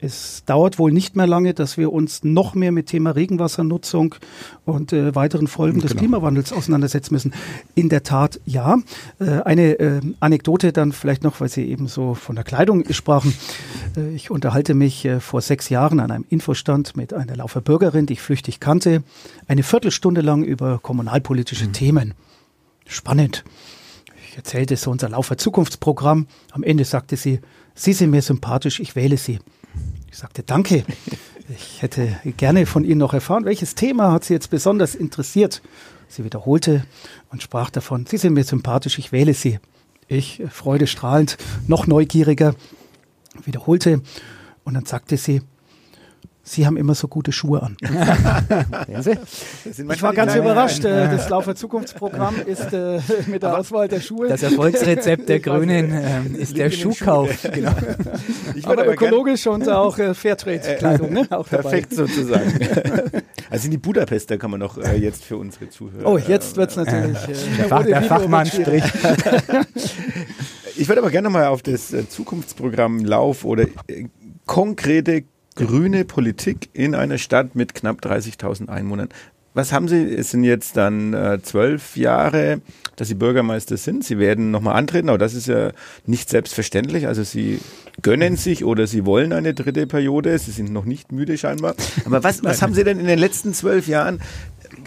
Es 0.00 0.44
dauert 0.46 0.78
wohl 0.78 0.92
nicht 0.92 1.16
mehr 1.16 1.26
lange, 1.26 1.54
dass 1.54 1.76
wir 1.76 1.92
uns 1.92 2.22
noch 2.22 2.54
mehr 2.54 2.70
mit 2.70 2.86
Thema 2.86 3.10
Regenwassernutzung 3.10 4.14
und 4.64 4.92
äh, 4.92 5.14
weiteren 5.16 5.48
Folgen 5.48 5.80
genau. 5.80 5.88
des 5.88 5.96
Klimawandels 5.96 6.52
auseinandersetzen 6.52 7.14
müssen. 7.14 7.34
In 7.74 7.88
der 7.88 8.04
Tat 8.04 8.40
ja. 8.44 8.78
Äh, 9.18 9.42
eine 9.42 9.78
äh, 9.80 10.00
Anekdote 10.20 10.72
dann 10.72 10.92
vielleicht 10.92 11.24
noch, 11.24 11.40
weil 11.40 11.48
Sie 11.48 11.64
eben 11.64 11.88
so 11.88 12.14
von 12.14 12.36
der 12.36 12.44
Kleidung 12.44 12.84
sprachen. 12.92 13.34
Äh, 13.96 14.14
ich 14.14 14.30
unterhalte 14.30 14.74
mich 14.74 15.04
äh, 15.04 15.18
vor 15.18 15.40
sechs 15.40 15.68
Jahren 15.68 15.98
an 15.98 16.12
einem 16.12 16.24
Infostand 16.28 16.96
mit 16.96 17.12
einer 17.12 17.34
Laufer 17.34 17.60
Bürgerin, 17.60 18.06
die 18.06 18.12
ich 18.12 18.22
flüchtig 18.22 18.60
kannte, 18.60 19.02
eine 19.48 19.64
Viertelstunde 19.64 20.20
lang 20.20 20.44
über 20.44 20.78
kommunalpolitische 20.78 21.66
mhm. 21.66 21.72
Themen. 21.72 22.14
Spannend. 22.86 23.44
Ich 24.30 24.36
erzählte 24.36 24.76
so 24.76 24.92
unser 24.92 25.08
Laufer 25.08 25.36
Zukunftsprogramm. 25.36 26.28
Am 26.52 26.62
Ende 26.62 26.84
sagte 26.84 27.16
sie, 27.16 27.40
Sie 27.74 27.92
sind 27.92 28.10
mir 28.10 28.22
sympathisch, 28.22 28.80
ich 28.80 28.96
wähle 28.96 29.16
Sie. 29.16 29.38
Ich 30.10 30.16
sagte, 30.16 30.42
danke. 30.42 30.84
Ich 31.48 31.82
hätte 31.82 32.18
gerne 32.36 32.66
von 32.66 32.84
Ihnen 32.84 32.98
noch 32.98 33.14
erfahren, 33.14 33.44
welches 33.44 33.74
Thema 33.74 34.12
hat 34.12 34.24
Sie 34.24 34.34
jetzt 34.34 34.50
besonders 34.50 34.94
interessiert. 34.94 35.62
Sie 36.08 36.24
wiederholte 36.24 36.84
und 37.30 37.42
sprach 37.42 37.70
davon, 37.70 38.06
Sie 38.06 38.16
sind 38.16 38.34
mir 38.34 38.44
sympathisch, 38.44 38.98
ich 38.98 39.12
wähle 39.12 39.34
Sie. 39.34 39.58
Ich, 40.08 40.40
äh, 40.40 40.48
freudestrahlend, 40.48 41.36
noch 41.66 41.86
neugieriger, 41.86 42.54
wiederholte 43.44 44.02
und 44.64 44.74
dann 44.74 44.86
sagte 44.86 45.16
sie, 45.16 45.42
Sie 46.48 46.66
haben 46.66 46.78
immer 46.78 46.94
so 46.94 47.08
gute 47.08 47.30
Schuhe 47.30 47.62
an. 47.62 47.76
ich 48.88 50.02
war 50.02 50.14
ganz 50.14 50.34
überrascht. 50.34 50.82
Äh, 50.82 51.10
das 51.10 51.28
Laufer 51.28 51.54
Zukunftsprogramm 51.54 52.36
ist 52.46 52.72
äh, 52.72 53.00
mit 53.26 53.42
der 53.42 53.58
Auswahl 53.58 53.86
der 53.86 54.00
Schuhe. 54.00 54.28
Das 54.28 54.42
Erfolgsrezept 54.42 55.28
der 55.28 55.40
Grünen 55.40 55.92
äh, 55.92 56.22
ist 56.38 56.56
der 56.56 56.70
Schuhkauf. 56.70 57.28
Genau. 57.58 57.72
aber, 58.64 58.82
aber 58.82 58.92
ökologisch 58.92 59.46
und 59.46 59.68
auch 59.68 59.98
äh, 59.98 60.14
Fairtrade-Kleidung. 60.14 61.12
Ne? 61.12 61.26
Auch 61.30 61.48
Perfekt 61.48 61.92
dabei. 61.92 62.06
sozusagen. 62.06 62.52
also 63.50 63.64
in 63.64 63.70
die 63.70 63.78
Budapester 63.78 64.38
kann 64.38 64.50
man 64.50 64.60
noch 64.60 64.78
äh, 64.78 64.96
jetzt 64.96 65.24
für 65.24 65.36
unsere 65.36 65.68
Zuhörer. 65.68 66.06
Oh, 66.06 66.18
jetzt 66.18 66.56
wird 66.56 66.70
es 66.70 66.76
natürlich. 66.76 67.18
der, 67.56 67.64
Fach, 67.66 67.84
der 67.84 68.02
Fachmann 68.02 68.46
spricht. 68.46 68.92
ich 70.76 70.88
würde 70.88 71.00
aber 71.00 71.10
gerne 71.10 71.30
mal 71.30 71.46
auf 71.46 71.62
das 71.62 71.92
Zukunftsprogramm 72.10 73.04
Lauf 73.04 73.44
oder 73.44 73.66
konkrete 74.46 75.24
grüne 75.58 76.04
Politik 76.04 76.70
in 76.72 76.94
einer 76.94 77.18
Stadt 77.18 77.56
mit 77.56 77.74
knapp 77.74 78.00
30.000 78.00 78.68
Einwohnern. 78.68 79.08
Was 79.54 79.72
haben 79.72 79.88
Sie? 79.88 80.14
Es 80.14 80.30
sind 80.30 80.44
jetzt 80.44 80.76
dann 80.76 81.14
äh, 81.14 81.40
zwölf 81.42 81.96
Jahre, 81.96 82.60
dass 82.94 83.08
Sie 83.08 83.14
Bürgermeister 83.14 83.76
sind. 83.76 84.04
Sie 84.04 84.18
werden 84.18 84.52
nochmal 84.52 84.76
antreten, 84.76 85.08
aber 85.08 85.18
das 85.18 85.34
ist 85.34 85.48
ja 85.48 85.72
nicht 86.06 86.28
selbstverständlich. 86.30 87.08
Also 87.08 87.24
Sie 87.24 87.58
gönnen 88.02 88.36
sich 88.36 88.64
oder 88.64 88.86
Sie 88.86 89.04
wollen 89.04 89.32
eine 89.32 89.54
dritte 89.54 89.88
Periode. 89.88 90.38
Sie 90.38 90.52
sind 90.52 90.72
noch 90.72 90.84
nicht 90.84 91.10
müde 91.10 91.36
scheinbar. 91.36 91.74
Aber 92.04 92.22
was, 92.22 92.44
was 92.44 92.62
haben 92.62 92.72
Sie 92.72 92.84
denn 92.84 93.00
in 93.00 93.06
den 93.06 93.18
letzten 93.18 93.52
zwölf 93.52 93.88
Jahren 93.88 94.20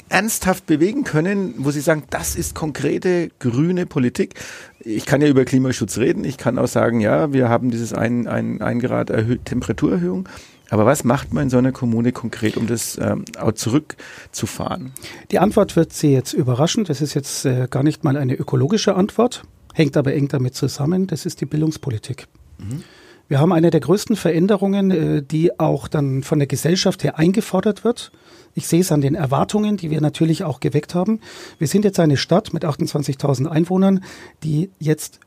ernsthaft 0.08 0.68
bewegen 0.68 1.04
können, 1.04 1.56
wo 1.58 1.72
Sie 1.72 1.82
sagen, 1.82 2.04
das 2.10 2.38
ist 2.38 2.56
konkrete 2.56 3.30
grüne 3.40 3.86
Politik. 3.86 4.36
Ich 4.80 5.06
kann 5.06 5.22
ja 5.22 5.28
über 5.28 5.44
Klimaschutz 5.44 5.98
reden. 5.98 6.24
Ich 6.24 6.38
kann 6.38 6.58
auch 6.58 6.68
sagen, 6.68 7.02
ja, 7.02 7.34
wir 7.34 7.50
haben 7.50 7.72
dieses 7.72 7.92
ein, 7.92 8.28
ein, 8.28 8.62
ein 8.62 8.80
Grad 8.80 9.10
Erhö 9.10 9.38
Temperaturerhöhung. 9.38 10.30
Aber 10.72 10.86
was 10.86 11.04
macht 11.04 11.34
man 11.34 11.44
in 11.44 11.50
so 11.50 11.58
einer 11.58 11.74
Kommune 11.74 12.14
konkret, 12.14 12.56
um 12.56 12.66
das 12.66 12.98
ähm, 13.00 13.26
auch 13.38 13.52
zurückzufahren? 13.52 14.94
Die 15.30 15.38
Antwort 15.38 15.76
wird 15.76 15.92
Sie 15.92 16.14
jetzt 16.14 16.32
überraschen. 16.32 16.86
Das 16.86 17.02
ist 17.02 17.14
jetzt 17.14 17.46
äh, 17.46 17.68
gar 17.70 17.84
nicht 17.84 18.06
mal 18.06 18.16
eine 18.16 18.36
ökologische 18.36 18.96
Antwort, 18.96 19.44
hängt 19.74 19.98
aber 19.98 20.14
eng 20.14 20.30
damit 20.30 20.56
zusammen. 20.56 21.08
Das 21.08 21.26
ist 21.26 21.42
die 21.42 21.46
Bildungspolitik. 21.46 22.28
Mhm. 22.58 22.84
Wir 23.28 23.40
haben 23.40 23.52
eine 23.52 23.70
der 23.70 23.82
größten 23.82 24.16
Veränderungen, 24.16 24.92
äh, 24.92 25.22
die 25.22 25.60
auch 25.60 25.90
dann 25.90 26.24
von 26.24 26.40
der 26.40 26.48
Gesellschaft 26.48 27.04
her 27.04 27.20
eingefordert 27.20 27.84
wird. 27.84 28.14
Ich 28.54 28.66
sehe 28.66 28.80
es 28.80 28.94
an 28.94 29.02
den 29.02 29.16
Erwartungen, 29.16 29.76
die 29.76 29.90
wir 29.90 30.00
natürlich 30.00 30.46
auch 30.46 30.62
geweckt 30.62 30.96
haben. 30.96 31.20
Wir 31.58 31.68
sind 31.68 31.84
jetzt 31.84 32.00
eine 32.00 32.16
Stadt 32.16 32.54
mit 32.54 32.64
28.000 32.64 33.48
Einwohnern, 33.48 34.06
die 34.44 34.70
jetzt 34.80 35.20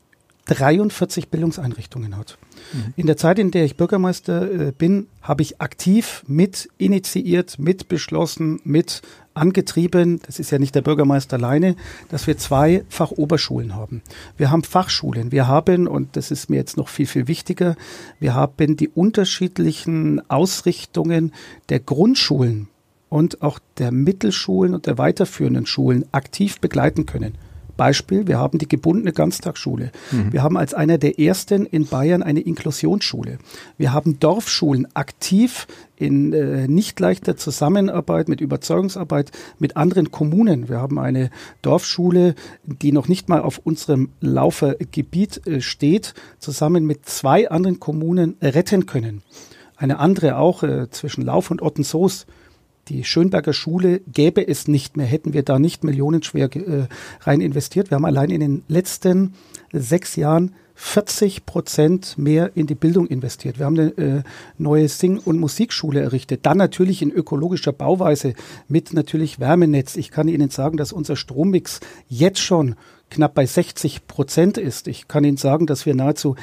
43 0.47 1.29
Bildungseinrichtungen 1.29 2.17
hat. 2.17 2.39
In 2.97 3.07
der 3.07 3.17
Zeit, 3.17 3.39
in 3.39 3.51
der 3.51 3.65
ich 3.65 3.77
Bürgermeister 3.77 4.69
äh, 4.69 4.73
bin, 4.73 5.07
habe 5.23 5.43
ich 5.43 5.61
aktiv 5.61 6.25
mit 6.27 6.69
initiiert, 6.79 7.59
mit 7.59 7.89
beschlossen, 7.89 8.61
mit 8.65 9.03
angetrieben, 9.35 10.21
das 10.25 10.39
ist 10.39 10.51
ja 10.51 10.59
nicht 10.59 10.75
der 10.75 10.83
Bürgermeister 10.83 11.37
alleine, 11.37 11.77
dass 12.09 12.27
wir 12.27 12.39
zwei 12.39 12.85
Fachoberschulen 12.89 13.75
haben. 13.75 14.03
Wir 14.37 14.51
haben 14.51 14.63
Fachschulen. 14.63 15.33
Wir 15.33 15.49
haben, 15.49 15.87
und 15.89 16.17
das 16.17 16.31
ist 16.31 16.51
mir 16.51 16.57
jetzt 16.57 16.77
noch 16.77 16.89
viel, 16.89 17.07
viel 17.07 17.29
wichtiger, 17.29 17.77
wir 18.21 18.35
haben 18.35 18.77
die 18.77 18.89
unterschiedlichen 18.89 20.23
Ausrichtungen 20.31 21.33
der 21.69 21.81
Grundschulen 21.81 22.69
und 23.09 23.43
auch 23.43 23.59
der 23.79 23.93
Mittelschulen 23.93 24.75
und 24.75 24.87
der 24.87 24.99
weiterführenden 24.99 25.67
Schulen 25.67 26.05
aktiv 26.13 26.61
begleiten 26.61 27.07
können. 27.07 27.35
Beispiel, 27.77 28.27
wir 28.27 28.39
haben 28.39 28.59
die 28.59 28.69
gebundene 28.69 29.13
Ganztagsschule. 29.13 29.91
Mhm. 30.11 30.33
Wir 30.33 30.43
haben 30.43 30.57
als 30.57 30.75
einer 30.75 30.99
der 30.99 31.19
ersten 31.19 31.67
in 31.67 31.87
Bayern 31.87 32.23
eine 32.23 32.41
Inklusionsschule. 32.41 33.39
Wir 33.79 33.93
haben 33.93 34.21
Dorfschulen 34.21 34.87
aktiv 34.95 35.67
in 35.97 36.33
äh, 36.33 36.67
nicht 36.69 36.99
leichter 37.01 37.37
Zusammenarbeit 37.37 38.29
mit 38.29 38.41
Überzeugungsarbeit 38.41 39.31
mit 39.59 39.77
anderen 39.77 40.11
Kommunen. 40.11 40.69
Wir 40.69 40.81
haben 40.81 40.99
eine 40.99 41.31
Dorfschule, 41.63 42.35
die 42.65 42.93
noch 42.93 43.09
nicht 43.09 43.29
mal 43.29 43.41
auf 43.41 43.59
unserem 43.59 44.11
Laufergebiet 44.21 45.47
äh, 45.47 45.61
steht, 45.61 46.15
zusammen 46.39 46.87
mit 46.87 47.09
zwei 47.09 47.51
anderen 47.51 47.81
Kommunen 47.81 48.37
retten 48.43 48.87
können. 48.87 49.23
Eine 49.77 49.99
andere 49.99 50.39
auch 50.39 50.63
äh, 50.63 50.89
zwischen 50.91 51.25
Lauf 51.25 51.51
und 51.51 51.63
Ottensoos 51.63 52.27
die 52.89 53.05
Schönberger 53.05 53.53
Schule 53.53 54.01
gäbe 54.13 54.47
es 54.47 54.69
nicht 54.69 54.97
mehr, 54.97 55.07
hätten 55.07 55.33
wir 55.33 55.43
da 55.43 55.59
nicht 55.59 55.85
millionenschwer 55.85 56.55
äh, 56.55 56.87
rein 57.21 57.41
investiert. 57.41 57.91
Wir 57.91 57.97
haben 57.97 58.05
allein 58.05 58.31
in 58.31 58.41
den 58.41 58.63
letzten 58.69 59.35
sechs 59.73 60.17
Jahren 60.17 60.55
40 60.77 61.47
Prozent 61.47 62.19
mehr 62.19 62.51
in 62.57 62.67
die 62.67 62.75
Bildung 62.75 63.07
investiert. 63.07 63.59
Wir 63.59 63.67
haben 63.67 63.79
eine 63.79 63.97
äh, 63.97 64.23
neue 64.59 64.89
Sing- 64.89 65.19
und 65.19 65.39
Musikschule 65.39 66.01
errichtet. 66.01 66.47
Dann 66.47 66.59
natürlich 66.59 67.01
in 67.01 67.13
ökologischer 67.13 67.73
Bauweise 67.73 68.35
mit 68.67 68.93
natürlich 68.93 69.39
Wärmenetz. 69.39 69.97
Ich 69.97 70.11
kann 70.11 70.27
Ihnen 70.27 70.51
sagen, 70.51 70.77
dass 70.77 70.93
unser 70.93 71.15
Strommix 71.15 71.79
jetzt 72.09 72.41
schon 72.41 72.75
knapp 73.11 73.35
bei 73.35 73.47
60 73.47 74.09
Prozent 74.09 74.59
ist. 74.59 74.89
Ich 74.89 75.07
kann 75.07 75.23
Ihnen 75.23 75.37
sagen, 75.37 75.67
dass 75.67 75.87
wir 75.87 75.95
nahezu 75.95 76.35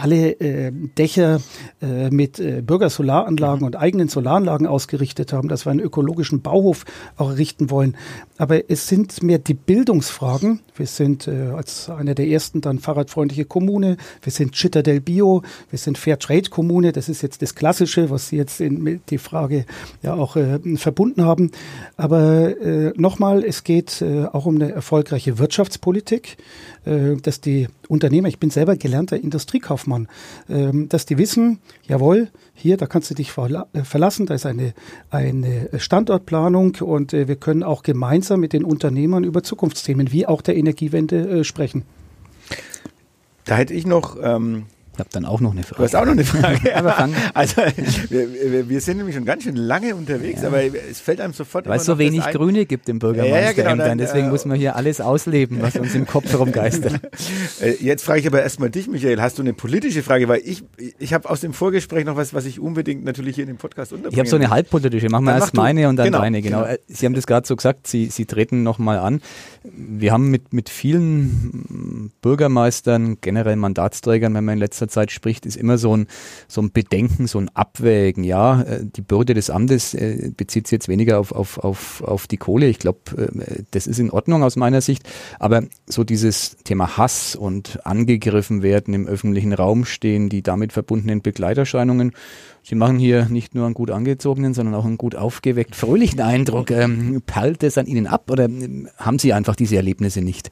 alle 0.00 0.32
äh, 0.40 0.72
Dächer 0.98 1.40
äh, 1.82 2.10
mit 2.10 2.38
äh, 2.38 2.62
Bürgersolaranlagen 2.62 3.66
und 3.66 3.76
eigenen 3.76 4.08
Solaranlagen 4.08 4.66
ausgerichtet 4.66 5.32
haben, 5.32 5.48
dass 5.48 5.66
wir 5.66 5.70
einen 5.70 5.80
ökologischen 5.80 6.42
Bauhof 6.42 6.84
auch 7.16 7.30
errichten 7.30 7.70
wollen. 7.70 7.96
Aber 8.38 8.70
es 8.70 8.88
sind 8.88 9.22
mehr 9.22 9.38
die 9.38 9.54
Bildungsfragen. 9.54 10.60
Wir 10.74 10.86
sind 10.86 11.28
äh, 11.28 11.50
als 11.54 11.90
eine 11.90 12.14
der 12.14 12.26
ersten 12.26 12.60
dann 12.60 12.78
fahrradfreundliche 12.78 13.44
Kommune. 13.44 13.96
Wir 14.22 14.32
sind 14.32 14.52
Chitterdell 14.52 15.00
Bio. 15.00 15.42
Wir 15.68 15.78
sind 15.78 15.98
Fairtrade 15.98 16.48
Kommune. 16.50 16.92
Das 16.92 17.08
ist 17.08 17.22
jetzt 17.22 17.42
das 17.42 17.54
Klassische, 17.54 18.10
was 18.10 18.28
Sie 18.28 18.36
jetzt 18.36 18.60
in 18.60 19.00
die 19.10 19.18
Frage 19.18 19.66
ja 20.02 20.14
auch 20.14 20.36
äh, 20.36 20.58
verbunden 20.76 21.24
haben. 21.24 21.50
Aber 21.96 22.56
äh, 22.60 22.92
nochmal, 22.96 23.44
es 23.44 23.64
geht 23.64 24.00
äh, 24.00 24.24
auch 24.24 24.46
um 24.46 24.56
eine 24.56 24.72
erfolgreiche 24.72 25.38
Wirtschaftspolitik, 25.38 26.36
dass 26.84 27.40
die 27.40 27.68
Unternehmer, 27.88 28.28
ich 28.28 28.38
bin 28.38 28.50
selber 28.50 28.76
gelernter 28.76 29.16
Industriekaufmann, 29.16 30.08
ähm, 30.48 30.88
dass 30.88 31.06
die 31.06 31.18
wissen, 31.18 31.58
jawohl, 31.86 32.28
hier, 32.54 32.76
da 32.76 32.86
kannst 32.86 33.10
du 33.10 33.14
dich 33.14 33.32
äh, 33.36 33.84
verlassen, 33.84 34.26
da 34.26 34.34
ist 34.34 34.46
eine, 34.46 34.74
eine 35.10 35.68
Standortplanung 35.76 36.76
und 36.80 37.12
äh, 37.12 37.28
wir 37.28 37.36
können 37.36 37.62
auch 37.62 37.82
gemeinsam 37.82 38.40
mit 38.40 38.52
den 38.52 38.64
Unternehmern 38.64 39.24
über 39.24 39.42
Zukunftsthemen 39.42 40.12
wie 40.12 40.26
auch 40.26 40.42
der 40.42 40.56
Energiewende 40.56 41.40
äh, 41.40 41.44
sprechen. 41.44 41.84
Da 43.44 43.56
hätte 43.56 43.74
ich 43.74 43.86
noch 43.86 44.16
ähm, 44.22 44.66
habe 45.00 45.10
dann 45.12 45.24
auch 45.24 45.40
noch 45.40 45.52
eine 45.52 45.62
Frage. 45.62 45.76
Du 45.76 45.82
hast 45.84 45.96
auch 45.96 46.04
noch 46.04 46.12
eine 46.12 46.24
Frage. 46.24 46.60
Also 47.34 47.62
wir, 48.10 48.68
wir, 48.68 48.80
sind 48.80 48.98
nämlich 48.98 49.14
schon 49.14 49.24
ganz 49.24 49.44
schön 49.44 49.56
lange 49.56 49.94
unterwegs, 49.94 50.42
ja. 50.42 50.48
aber 50.48 50.62
es 50.62 51.00
fällt 51.00 51.20
einem 51.20 51.32
sofort 51.32 51.66
Weil 51.66 51.78
es 51.78 51.84
so 51.84 51.98
wenig 51.98 52.24
Grüne 52.26 52.66
gibt 52.66 52.88
im 52.88 52.98
Bürgermeisterämtern, 52.98 53.78
ja, 53.78 53.84
ja, 53.84 53.92
genau, 53.94 54.02
deswegen 54.02 54.26
äh, 54.26 54.30
muss 54.30 54.44
man 54.44 54.58
hier 54.58 54.76
alles 54.76 55.00
ausleben, 55.00 55.62
was 55.62 55.76
uns 55.76 55.94
im 55.94 56.06
Kopf 56.06 56.30
herumgeistert. 56.30 57.00
Äh, 57.60 57.74
jetzt 57.80 58.04
frage 58.04 58.20
ich 58.20 58.26
aber 58.26 58.42
erstmal 58.42 58.70
dich, 58.70 58.88
Michael, 58.88 59.20
hast 59.20 59.38
du 59.38 59.42
eine 59.42 59.52
politische 59.52 60.02
Frage? 60.02 60.28
Weil 60.28 60.40
ich, 60.44 60.62
ich 60.98 61.12
habe 61.12 61.28
aus 61.28 61.40
dem 61.40 61.52
Vorgespräch 61.52 62.04
noch 62.04 62.16
was, 62.16 62.32
was 62.32 62.44
ich 62.46 62.58
unbedingt 62.58 63.04
natürlich 63.04 63.34
hier 63.36 63.44
in 63.44 63.48
dem 63.48 63.56
Podcast 63.56 63.92
unterbringe. 63.92 64.14
Ich 64.14 64.18
habe 64.18 64.28
so 64.28 64.36
eine 64.36 64.50
halbpolitische, 64.50 65.08
machen 65.08 65.24
wir 65.24 65.34
erst 65.34 65.54
meine 65.54 65.88
und 65.88 65.96
dann 65.96 66.06
genau, 66.06 66.20
deine. 66.20 66.42
Genau. 66.42 66.62
genau. 66.62 66.72
Äh, 66.72 66.78
Sie 66.88 67.06
haben 67.06 67.14
das 67.14 67.26
gerade 67.26 67.46
so 67.46 67.56
gesagt, 67.56 67.86
Sie, 67.86 68.06
Sie 68.06 68.24
treten 68.24 68.62
nochmal 68.62 68.98
an. 68.98 69.20
Wir 69.62 70.12
haben 70.12 70.30
mit, 70.30 70.52
mit 70.52 70.68
vielen 70.68 72.12
Bürgermeistern, 72.22 73.18
generell 73.20 73.56
Mandatsträgern, 73.56 74.34
wenn 74.34 74.44
man 74.44 74.54
in 74.54 74.60
letzter 74.60 74.88
Zeit 74.90 75.10
spricht, 75.10 75.46
ist 75.46 75.56
immer 75.56 75.78
so 75.78 75.96
ein, 75.96 76.06
so 76.48 76.60
ein 76.60 76.72
Bedenken, 76.72 77.26
so 77.26 77.38
ein 77.38 77.48
Abwägen. 77.54 78.24
Ja, 78.24 78.62
äh, 78.62 78.84
die 78.84 79.00
Bürde 79.00 79.34
des 79.34 79.50
Amtes 79.50 79.94
äh, 79.94 80.30
bezieht 80.36 80.66
sich 80.66 80.72
jetzt 80.72 80.88
weniger 80.88 81.18
auf, 81.18 81.32
auf, 81.32 81.58
auf, 81.58 82.02
auf 82.02 82.26
die 82.26 82.36
Kohle. 82.36 82.66
Ich 82.66 82.78
glaube, 82.78 82.98
äh, 83.16 83.62
das 83.70 83.86
ist 83.86 83.98
in 83.98 84.10
Ordnung 84.10 84.42
aus 84.42 84.56
meiner 84.56 84.80
Sicht. 84.80 85.08
Aber 85.38 85.62
so 85.86 86.04
dieses 86.04 86.56
Thema 86.64 86.96
Hass 86.96 87.34
und 87.34 87.86
angegriffen 87.86 88.62
werden 88.62 88.92
im 88.92 89.06
öffentlichen 89.06 89.52
Raum 89.52 89.84
stehen, 89.84 90.28
die 90.28 90.42
damit 90.42 90.72
verbundenen 90.72 91.22
Begleiterscheinungen, 91.22 92.12
Sie 92.62 92.74
machen 92.74 92.98
hier 92.98 93.26
nicht 93.26 93.54
nur 93.54 93.64
einen 93.64 93.74
gut 93.74 93.90
angezogenen, 93.90 94.54
sondern 94.54 94.74
auch 94.74 94.84
einen 94.84 94.98
gut 94.98 95.16
aufgeweckt, 95.16 95.74
fröhlichen 95.74 96.20
Eindruck. 96.20 96.70
Ähm, 96.70 97.22
perlt 97.24 97.62
es 97.62 97.78
an 97.78 97.86
Ihnen 97.86 98.06
ab 98.06 98.30
oder 98.30 98.44
ähm, 98.44 98.88
haben 98.96 99.18
Sie 99.18 99.32
einfach 99.32 99.56
diese 99.56 99.76
Erlebnisse 99.76 100.20
nicht? 100.20 100.50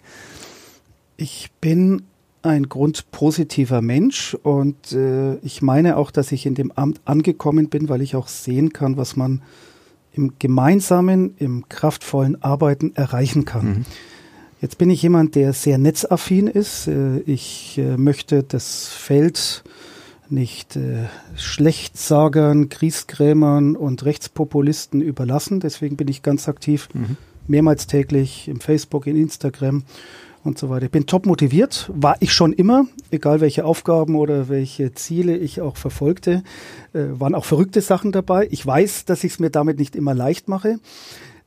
Ich 1.17 1.51
bin 1.61 2.03
ein 2.43 2.69
grundpositiver 2.69 3.83
Mensch 3.83 4.35
und 4.35 4.93
äh, 4.93 5.37
ich 5.39 5.63
meine 5.63 5.97
auch, 5.97 6.11
dass 6.11 6.33
ich 6.33 6.47
in 6.47 6.55
dem 6.55 6.73
Amt 6.73 7.01
angekommen 7.05 7.69
bin, 7.69 7.89
weil 7.89 8.03
ich 8.03 8.17
auch 8.17 8.29
sehen 8.29 8.73
kann, 8.73 8.97
was 8.97 9.17
man 9.17 9.43
im 10.13 10.35
gemeinsamen, 10.39 11.35
im 11.39 11.69
kraftvollen 11.69 12.43
Arbeiten 12.43 12.95
erreichen 12.95 13.45
kann. 13.45 13.67
Mhm. 13.67 13.85
Jetzt 14.61 14.79
bin 14.79 14.91
ich 14.91 15.03
jemand, 15.03 15.37
der 15.37 15.53
sehr 15.53 15.79
netzaffin 15.79 16.49
ist. 16.49 16.89
Äh, 16.89 17.21
ich 17.21 17.79
äh, 17.79 17.97
möchte 17.97 18.43
das 18.43 18.89
Feld 18.89 19.63
nicht 20.31 20.77
äh, 20.77 21.07
Schlechtsagern, 21.37 22.69
Kriegskrämern 22.69 23.77
und 23.77 24.05
Rechtspopulisten 24.05 25.01
überlassen. 25.01 25.61
Deswegen 25.61 25.97
bin 25.97 26.09
ich 26.09 26.23
ganz 26.23 26.49
aktiv, 26.49 26.89
mhm. 26.93 27.17
mehrmals 27.47 27.87
täglich 27.87 28.49
im 28.49 28.61
Facebook, 28.61 29.07
in 29.07 29.17
Instagram 29.17 29.85
und 30.45 30.59
so 30.59 30.71
weiter. 30.71 30.87
Ich 30.87 30.91
bin 30.91 31.07
top 31.07 31.27
motiviert, 31.27 31.91
war 31.95 32.17
ich 32.21 32.33
schon 32.33 32.53
immer, 32.53 32.87
egal 33.11 33.41
welche 33.41 33.65
Aufgaben 33.65 34.17
oder 34.17 34.49
welche 34.49 34.95
Ziele 34.95 35.37
ich 35.37 35.61
auch 35.61 35.77
verfolgte, 35.77 36.43
äh, 36.93 37.05
waren 37.13 37.35
auch 37.35 37.45
verrückte 37.45 37.81
Sachen 37.81 38.13
dabei. 38.13 38.49
Ich 38.51 38.65
weiß, 38.67 39.05
dass 39.05 39.25
ich 39.25 39.33
es 39.33 39.39
mir 39.39 39.51
damit 39.51 39.79
nicht 39.79 39.97
immer 39.97 40.15
leicht 40.15 40.49
mache 40.49 40.79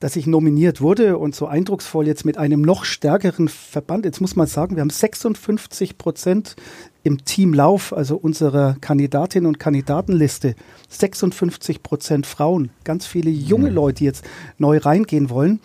dass 0.01 0.15
ich 0.15 0.25
nominiert 0.25 0.81
wurde 0.81 1.19
und 1.19 1.35
so 1.35 1.45
eindrucksvoll 1.45 2.07
jetzt 2.07 2.25
mit 2.25 2.37
einem 2.37 2.63
noch 2.63 2.85
stärkeren 2.85 3.47
Verband. 3.47 4.03
Jetzt 4.03 4.19
muss 4.19 4.35
man 4.35 4.47
sagen, 4.47 4.75
wir 4.75 4.81
haben 4.81 4.89
56 4.89 5.99
Prozent 5.99 6.55
im 7.03 7.23
Team 7.23 7.53
Lauf, 7.53 7.93
also 7.93 8.17
unserer 8.17 8.75
Kandidatinnen 8.81 9.47
und 9.47 9.59
Kandidatenliste, 9.59 10.55
56 10.89 11.83
Prozent 11.83 12.25
Frauen, 12.25 12.71
ganz 12.83 13.05
viele 13.05 13.29
junge 13.29 13.69
mhm. 13.69 13.75
Leute, 13.75 13.99
die 13.99 14.05
jetzt 14.05 14.25
neu 14.57 14.79
reingehen 14.79 15.29
wollen. 15.29 15.59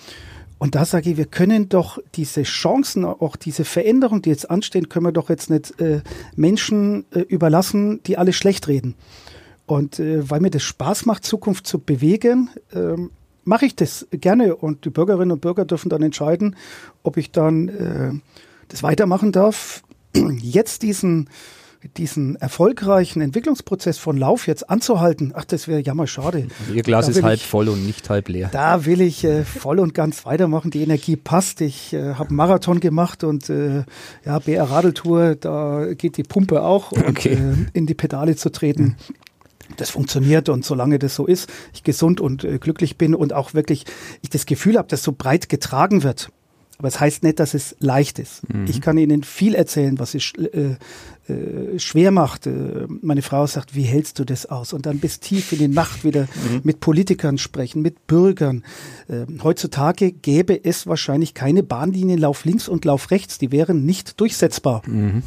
Und 0.58 0.74
da 0.74 0.84
sage 0.84 1.10
ich, 1.10 1.16
wir 1.16 1.26
können 1.26 1.68
doch 1.68 1.98
diese 2.14 2.42
Chancen, 2.44 3.04
auch 3.04 3.36
diese 3.36 3.64
Veränderungen, 3.64 4.22
die 4.22 4.30
jetzt 4.30 4.50
anstehen, 4.50 4.88
können 4.88 5.04
wir 5.04 5.12
doch 5.12 5.28
jetzt 5.28 5.50
nicht 5.50 5.78
äh, 5.80 6.00
Menschen 6.34 7.04
äh, 7.10 7.20
überlassen, 7.20 8.02
die 8.04 8.16
alle 8.16 8.32
schlecht 8.32 8.66
reden. 8.66 8.94
Und 9.66 9.98
äh, 9.98 10.28
weil 10.30 10.40
mir 10.40 10.50
das 10.50 10.62
Spaß 10.62 11.04
macht, 11.04 11.24
Zukunft 11.24 11.66
zu 11.66 11.78
bewegen, 11.78 12.48
ähm, 12.72 13.10
mache 13.44 13.66
ich 13.66 13.76
das 13.76 14.06
gerne. 14.10 14.56
Und 14.56 14.84
die 14.84 14.90
Bürgerinnen 14.90 15.32
und 15.32 15.40
Bürger 15.40 15.66
dürfen 15.66 15.90
dann 15.90 16.02
entscheiden, 16.02 16.56
ob 17.02 17.18
ich 17.18 17.32
dann 17.32 17.68
äh, 17.68 18.12
das 18.68 18.82
weitermachen 18.82 19.32
darf. 19.32 19.82
Jetzt 20.40 20.82
diesen 20.82 21.28
diesen 21.88 22.36
erfolgreichen 22.36 23.20
Entwicklungsprozess 23.20 23.98
von 23.98 24.16
Lauf 24.16 24.46
jetzt 24.46 24.68
anzuhalten, 24.70 25.32
ach, 25.34 25.44
das 25.44 25.68
wäre 25.68 25.80
jammer 25.80 26.06
schade. 26.06 26.48
Also 26.60 26.74
Ihr 26.74 26.82
Glas 26.82 27.08
ist 27.08 27.22
halb 27.22 27.36
ich, 27.36 27.46
voll 27.46 27.68
und 27.68 27.86
nicht 27.86 28.08
halb 28.10 28.28
leer. 28.28 28.48
Da 28.52 28.84
will 28.84 29.00
ich 29.00 29.24
äh, 29.24 29.44
voll 29.44 29.78
und 29.78 29.94
ganz 29.94 30.24
weitermachen. 30.26 30.70
Die 30.70 30.82
Energie 30.82 31.16
passt. 31.16 31.60
Ich 31.60 31.92
äh, 31.92 32.14
habe 32.14 32.30
einen 32.30 32.36
Marathon 32.36 32.80
gemacht 32.80 33.24
und 33.24 33.48
äh, 33.50 33.84
ja, 34.24 34.38
BR 34.38 34.64
Radeltour, 34.64 35.34
da 35.36 35.86
geht 35.94 36.16
die 36.16 36.22
Pumpe 36.22 36.62
auch, 36.62 36.92
und, 36.92 37.08
okay. 37.08 37.34
äh, 37.34 37.54
in 37.72 37.86
die 37.86 37.94
Pedale 37.94 38.36
zu 38.36 38.50
treten. 38.50 38.96
Das 39.76 39.90
funktioniert 39.90 40.48
und 40.48 40.64
solange 40.64 40.98
das 40.98 41.14
so 41.14 41.26
ist, 41.26 41.50
ich 41.74 41.82
gesund 41.82 42.20
und 42.20 42.44
äh, 42.44 42.58
glücklich 42.58 42.96
bin 42.96 43.14
und 43.14 43.32
auch 43.32 43.54
wirklich 43.54 43.84
ich 44.22 44.30
das 44.30 44.46
Gefühl 44.46 44.78
habe, 44.78 44.88
dass 44.88 45.02
so 45.02 45.12
breit 45.12 45.48
getragen 45.48 46.02
wird, 46.02 46.30
Aber 46.78 46.88
es 46.88 46.94
das 46.94 47.00
heißt 47.00 47.22
nicht, 47.24 47.40
dass 47.40 47.54
es 47.54 47.74
leicht 47.80 48.18
ist. 48.18 48.48
Mhm. 48.48 48.66
Ich 48.68 48.80
kann 48.80 48.96
Ihnen 48.96 49.22
viel 49.24 49.54
erzählen, 49.54 49.98
was 49.98 50.14
es 50.14 50.32
äh, 50.34 50.76
äh, 51.28 51.78
schwer 51.78 52.10
macht. 52.10 52.46
Äh, 52.46 52.86
meine 53.02 53.22
Frau 53.22 53.46
sagt, 53.46 53.74
wie 53.74 53.82
hältst 53.82 54.18
du 54.18 54.24
das 54.24 54.46
aus? 54.46 54.72
Und 54.72 54.86
dann 54.86 54.98
bis 54.98 55.20
tief 55.20 55.52
in 55.52 55.58
die 55.58 55.68
Nacht 55.68 56.04
wieder 56.04 56.22
mhm. 56.22 56.60
mit 56.62 56.80
Politikern 56.80 57.38
sprechen, 57.38 57.82
mit 57.82 58.06
Bürgern. 58.06 58.64
Äh, 59.08 59.26
heutzutage 59.42 60.12
gäbe 60.12 60.64
es 60.64 60.86
wahrscheinlich 60.86 61.34
keine 61.34 61.62
Bahnlinien 61.62 62.18
Lauf 62.18 62.44
links 62.44 62.68
und 62.68 62.84
Lauf 62.84 63.10
rechts. 63.10 63.38
Die 63.38 63.52
wären 63.52 63.84
nicht 63.84 64.20
durchsetzbar. 64.20 64.82
Mhm 64.86 65.22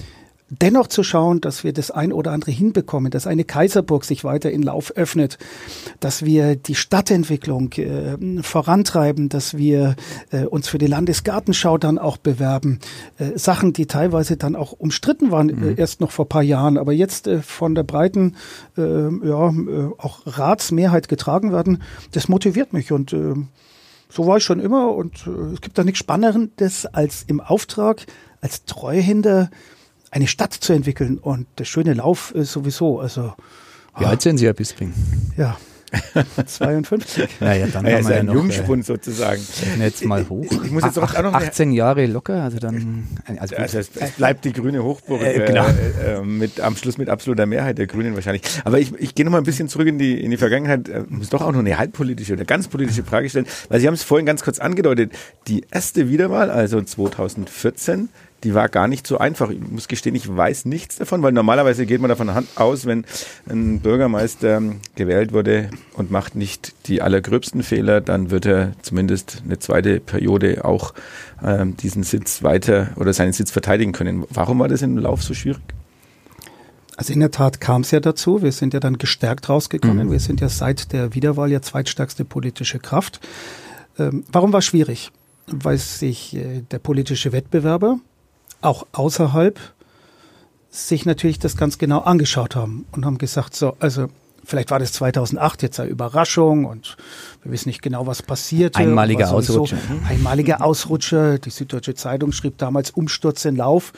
dennoch 0.49 0.87
zu 0.87 1.03
schauen, 1.03 1.41
dass 1.41 1.63
wir 1.63 1.73
das 1.73 1.91
ein 1.91 2.11
oder 2.11 2.31
andere 2.31 2.51
hinbekommen, 2.51 3.11
dass 3.11 3.27
eine 3.27 3.43
Kaiserburg 3.43 4.03
sich 4.03 4.23
weiter 4.23 4.51
in 4.51 4.63
Lauf 4.63 4.91
öffnet, 4.95 5.37
dass 5.99 6.25
wir 6.25 6.55
die 6.55 6.75
Stadtentwicklung 6.75 7.71
äh, 7.73 8.41
vorantreiben, 8.41 9.29
dass 9.29 9.57
wir 9.57 9.95
äh, 10.31 10.45
uns 10.45 10.67
für 10.67 10.77
die 10.77 10.87
Landesgartenschau 10.87 11.77
dann 11.77 11.97
auch 11.97 12.17
bewerben. 12.17 12.79
Äh, 13.17 13.37
Sachen, 13.37 13.73
die 13.73 13.85
teilweise 13.85 14.37
dann 14.37 14.55
auch 14.55 14.71
umstritten 14.71 15.31
waren, 15.31 15.49
äh, 15.49 15.53
mhm. 15.53 15.73
erst 15.77 16.01
noch 16.01 16.11
vor 16.11 16.27
paar 16.27 16.43
Jahren, 16.43 16.77
aber 16.77 16.93
jetzt 16.93 17.27
äh, 17.27 17.41
von 17.41 17.75
der 17.75 17.83
breiten, 17.83 18.35
äh, 18.77 18.81
ja, 18.81 19.53
auch 19.97 20.21
Ratsmehrheit 20.25 21.07
getragen 21.07 21.51
werden, 21.51 21.81
das 22.11 22.27
motiviert 22.27 22.73
mich 22.73 22.91
und 22.91 23.15
so 24.09 24.27
war 24.27 24.37
ich 24.37 24.43
schon 24.43 24.59
immer 24.59 24.93
und 24.95 25.27
es 25.53 25.61
gibt 25.61 25.77
da 25.77 25.83
nichts 25.83 25.99
Spannendes 25.99 26.85
als 26.85 27.23
im 27.27 27.41
Auftrag 27.41 28.05
als 28.41 28.65
Treuhänder 28.65 29.49
eine 30.11 30.27
Stadt 30.27 30.53
zu 30.53 30.73
entwickeln 30.73 31.17
und 31.17 31.47
der 31.57 31.65
schöne 31.65 31.93
Lauf 31.93 32.31
ist 32.31 32.51
sowieso. 32.51 32.99
Also, 32.99 33.33
Wie 33.97 34.05
alt 34.05 34.21
sind 34.21 34.37
Sie, 34.37 34.45
Herr 34.45 34.53
Bisping? 34.53 34.93
Ja, 35.37 35.57
52. 36.45 37.27
Naja, 37.39 37.67
dann 37.67 37.85
ja, 37.85 37.97
haben 37.97 38.07
wir 38.07 38.15
ja 38.15 38.23
noch, 38.23 38.33
Jungspund 38.33 38.83
äh, 38.83 38.85
sozusagen. 38.85 39.41
Jetzt 39.79 40.05
mal 40.05 40.27
hoch. 40.29 40.45
Ich 40.63 40.71
muss 40.71 40.83
jetzt 40.83 40.99
auch, 40.99 41.21
noch 41.21 41.33
18 41.33 41.71
Jahre 41.71 42.05
locker, 42.05 42.43
also 42.43 42.59
dann. 42.59 43.07
Also, 43.39 43.55
also 43.55 43.79
es, 43.79 43.89
bleibt 44.17 44.45
die 44.45 44.53
grüne 44.53 44.83
Hochburg 44.83 45.21
äh, 45.21 45.45
genau. 45.45 45.65
äh, 45.65 46.17
äh, 46.17 46.21
mit 46.21 46.59
am 46.59 46.75
Schluss 46.75 46.97
mit 46.97 47.09
absoluter 47.09 47.45
Mehrheit 47.45 47.77
der 47.77 47.87
Grünen 47.87 48.15
wahrscheinlich. 48.15 48.43
Aber 48.65 48.79
ich, 48.79 48.93
ich 48.99 49.15
gehe 49.15 49.25
noch 49.25 49.31
mal 49.31 49.39
ein 49.39 49.43
bisschen 49.43 49.67
zurück 49.67 49.87
in 49.87 49.97
die 49.97 50.23
in 50.23 50.31
die 50.31 50.37
Vergangenheit. 50.37 50.89
Äh, 50.89 51.05
muss 51.07 51.29
doch 51.29 51.41
auch 51.41 51.51
noch 51.51 51.59
eine 51.59 51.77
halbpolitische 51.77 52.33
oder 52.33 52.45
ganz 52.45 52.67
politische 52.67 53.03
Frage 53.03 53.29
stellen, 53.29 53.47
weil 53.69 53.79
Sie 53.79 53.87
haben 53.87 53.95
es 53.95 54.03
vorhin 54.03 54.25
ganz 54.25 54.43
kurz 54.43 54.59
angedeutet. 54.59 55.11
Die 55.47 55.65
erste 55.71 56.09
Wiederwahl, 56.09 56.51
also 56.51 56.81
2014 56.81 58.09
die 58.43 58.53
war 58.53 58.69
gar 58.69 58.87
nicht 58.87 59.05
so 59.05 59.17
einfach. 59.17 59.49
Ich 59.49 59.59
muss 59.59 59.87
gestehen, 59.87 60.15
ich 60.15 60.35
weiß 60.35 60.65
nichts 60.65 60.97
davon, 60.97 61.21
weil 61.21 61.31
normalerweise 61.31 61.85
geht 61.85 62.01
man 62.01 62.09
davon 62.09 62.31
aus, 62.55 62.85
wenn 62.85 63.05
ein 63.47 63.79
Bürgermeister 63.79 64.61
gewählt 64.95 65.33
wurde 65.33 65.69
und 65.93 66.11
macht 66.11 66.35
nicht 66.35 66.73
die 66.87 67.01
allergröbsten 67.01 67.63
Fehler, 67.63 68.01
dann 68.01 68.31
wird 68.31 68.45
er 68.45 68.73
zumindest 68.81 69.41
eine 69.45 69.59
zweite 69.59 69.99
Periode 69.99 70.65
auch 70.65 70.93
ähm, 71.43 71.75
diesen 71.77 72.03
Sitz 72.03 72.43
weiter 72.43 72.89
oder 72.95 73.13
seinen 73.13 73.33
Sitz 73.33 73.51
verteidigen 73.51 73.91
können. 73.91 74.25
Warum 74.29 74.59
war 74.59 74.67
das 74.67 74.81
im 74.81 74.97
Lauf 74.97 75.23
so 75.23 75.33
schwierig? 75.33 75.61
Also 76.99 77.13
in 77.13 77.21
der 77.21 77.31
Tat 77.31 77.61
kam 77.61 77.81
es 77.81 77.91
ja 77.91 78.01
dazu. 78.01 78.41
Wir 78.41 78.51
sind 78.51 78.73
ja 78.73 78.81
dann 78.81 78.97
gestärkt 78.97 79.47
rausgekommen. 79.47 80.07
Mhm. 80.07 80.11
Wir 80.11 80.19
sind 80.19 80.41
ja 80.41 80.49
seit 80.49 80.91
der 80.91 81.15
Wiederwahl 81.15 81.49
ja 81.49 81.61
zweitstärkste 81.61 82.25
politische 82.25 82.79
Kraft. 82.79 83.21
Ähm, 83.97 84.25
warum 84.29 84.51
war 84.51 84.59
es 84.59 84.65
schwierig? 84.65 85.11
Weil 85.47 85.77
sich 85.77 86.35
äh, 86.35 86.61
der 86.69 86.79
politische 86.79 87.31
Wettbewerber 87.31 87.99
auch 88.61 88.85
außerhalb 88.91 89.59
sich 90.69 91.05
natürlich 91.05 91.39
das 91.39 91.57
ganz 91.57 91.77
genau 91.77 91.99
angeschaut 91.99 92.55
haben 92.55 92.85
und 92.91 93.05
haben 93.05 93.17
gesagt, 93.17 93.55
so, 93.55 93.75
also 93.79 94.07
vielleicht 94.49 94.71
war 94.71 94.79
das 94.79 94.91
2008 94.93 95.61
jetzt 95.61 95.79
eine 95.79 95.89
Überraschung 95.89 96.65
und 96.65 96.97
wir 97.43 97.51
wissen 97.51 97.69
nicht 97.69 97.81
genau, 97.81 98.07
was 98.07 98.21
passiert. 98.21 98.75
Einmaliger 98.75 99.31
Ausrutscher. 99.31 99.77
So, 99.77 100.09
einmaliger 100.09 100.63
Ausrutscher. 100.63 101.39
Die 101.39 101.49
Süddeutsche 101.49 101.93
Zeitung 101.95 102.31
schrieb 102.31 102.57
damals 102.57 102.91
Umsturz 102.91 103.45
in 103.45 103.55
Lauf. 103.55 103.93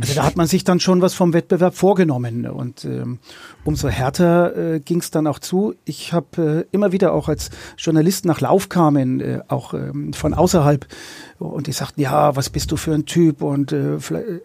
Also 0.00 0.14
da 0.14 0.24
hat 0.24 0.36
man 0.36 0.46
sich 0.46 0.64
dann 0.64 0.80
schon 0.80 1.00
was 1.00 1.14
vom 1.14 1.32
Wettbewerb 1.32 1.74
vorgenommen. 1.74 2.46
Und 2.46 2.84
ähm, 2.84 3.20
umso 3.64 3.88
härter 3.88 4.74
äh, 4.74 4.80
ging 4.80 4.98
es 4.98 5.10
dann 5.10 5.26
auch 5.26 5.38
zu. 5.38 5.74
Ich 5.84 6.12
habe 6.12 6.66
äh, 6.70 6.74
immer 6.74 6.92
wieder 6.92 7.14
auch 7.14 7.28
als 7.28 7.50
Journalist 7.78 8.26
nach 8.26 8.40
Lauf 8.40 8.68
kamen, 8.68 9.20
äh, 9.20 9.40
auch 9.48 9.72
ähm, 9.72 10.12
von 10.12 10.34
außerhalb, 10.34 10.86
und 11.38 11.66
die 11.66 11.72
sagten, 11.72 12.00
ja, 12.00 12.36
was 12.36 12.50
bist 12.50 12.70
du 12.70 12.76
für 12.76 12.92
ein 12.92 13.06
Typ 13.06 13.42
und, 13.42 13.72
äh, 13.72 13.98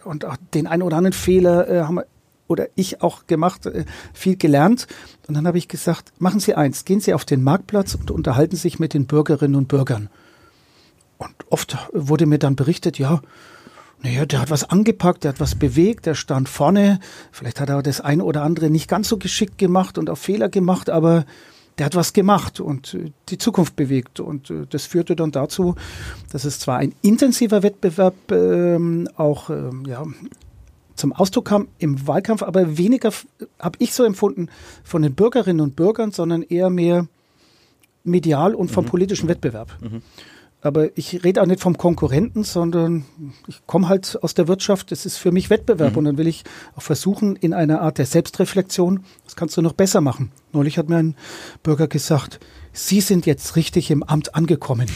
und 0.04 0.26
den 0.54 0.68
einen 0.68 0.84
oder 0.84 0.98
anderen 0.98 1.14
Fehler 1.14 1.70
äh, 1.70 1.82
haben 1.82 1.96
wir 1.96 2.06
oder 2.50 2.68
ich 2.76 3.02
auch 3.02 3.28
gemacht, 3.28 3.66
äh, 3.68 3.86
viel 4.14 4.36
gelernt. 4.36 4.88
Und 5.28 5.36
dann 5.36 5.48
habe 5.48 5.58
ich 5.58 5.70
gesagt, 5.70 6.12
machen 6.20 6.42
Sie 6.42 6.56
eins, 6.56 6.84
gehen 6.84 7.00
Sie 7.00 7.14
auf 7.14 7.24
den 7.24 7.44
Marktplatz 7.44 7.96
und 7.96 8.12
unterhalten 8.12 8.58
sich 8.58 8.80
mit 8.80 8.94
den 8.94 9.06
Bürgerinnen 9.06 9.56
und 9.56 9.70
Bürgern. 9.70 10.10
Und 11.18 11.32
oft 11.50 11.78
wurde 11.94 12.26
mir 12.26 12.40
dann 12.40 12.56
berichtet, 12.56 12.98
ja, 12.98 13.22
naja, 14.02 14.26
der 14.26 14.42
hat 14.42 14.50
was 14.50 14.70
angepackt, 14.70 15.24
der 15.24 15.34
hat 15.34 15.40
was 15.40 15.56
bewegt, 15.56 16.06
der 16.06 16.16
stand 16.16 16.48
vorne. 16.48 17.00
Vielleicht 17.32 17.60
hat 17.60 17.70
er 17.70 17.84
das 17.84 18.02
eine 18.02 18.24
oder 18.24 18.44
andere 18.44 18.70
nicht 18.70 18.88
ganz 18.88 19.10
so 19.10 19.18
geschickt 19.18 19.58
gemacht 19.58 19.98
und 19.98 20.10
auch 20.10 20.18
Fehler 20.18 20.50
gemacht, 20.50 20.90
aber 20.90 21.26
der 21.78 21.86
hat 21.86 21.96
was 21.96 22.14
gemacht 22.14 22.60
und 22.60 22.94
äh, 22.94 23.12
die 23.30 23.38
Zukunft 23.38 23.76
bewegt. 23.76 24.20
Und 24.20 24.50
äh, 24.50 24.66
das 24.70 24.86
führte 24.86 25.16
dann 25.16 25.32
dazu, 25.32 25.76
dass 26.32 26.46
es 26.46 26.60
zwar 26.60 26.78
ein 26.78 26.94
intensiver 27.02 27.62
Wettbewerb 27.62 28.32
ähm, 28.32 29.10
auch 29.16 29.50
ähm, 29.50 29.84
ja, 29.88 30.04
zum 31.00 31.14
Ausdruck 31.14 31.46
kam 31.46 31.70
im 31.78 32.08
Wahlkampf, 32.08 32.44
aber 32.44 32.78
weniger, 32.78 33.12
habe 33.58 33.78
ich 33.80 33.94
so 33.94 34.04
empfunden, 34.04 34.50
von 34.84 35.02
den 35.02 35.16
Bürgerinnen 35.16 35.62
und 35.62 35.76
Bürgern, 35.76 36.12
sondern 36.12 36.44
eher 36.44 36.70
mehr 36.70 37.08
medial 38.04 38.54
und 38.54 38.70
vom 38.70 38.86
mhm. 38.86 38.90
politischen 38.90 39.30
Wettbewerb. 39.30 39.76
Mhm. 39.82 40.02
Aber 40.62 40.98
ich 40.98 41.24
rede 41.24 41.42
auch 41.42 41.46
nicht 41.46 41.62
vom 41.62 41.78
Konkurrenten, 41.78 42.44
sondern 42.44 43.06
ich 43.48 43.66
komme 43.66 43.88
halt 43.88 44.22
aus 44.22 44.34
der 44.34 44.50
Wirtschaft. 44.50 44.92
Das 44.92 45.06
ist 45.06 45.16
für 45.16 45.32
mich 45.32 45.50
Wettbewerb. 45.50 45.94
Mhm. 45.94 45.98
Und 46.00 46.06
dann 46.06 46.18
will 46.18 46.28
ich 46.28 46.44
auch 46.76 46.82
versuchen, 46.82 47.38
in 47.38 47.54
einer 47.54 47.82
Art 47.82 47.98
der 47.98 48.06
Selbstreflexion, 48.06 49.06
das 49.24 49.38
kannst 49.38 49.56
du 49.56 49.62
noch 49.62 49.72
besser 49.72 50.02
machen. 50.02 50.32
Neulich 50.52 50.78
hat 50.78 50.90
mir 50.90 50.98
ein 50.98 51.16
Bürger 51.64 51.88
gesagt, 51.88 52.42
Sie 52.74 53.02
sind 53.02 53.26
jetzt 53.26 53.56
richtig 53.56 53.90
im 53.90 54.04
Amt 54.04 54.36
angekommen. 54.36 54.88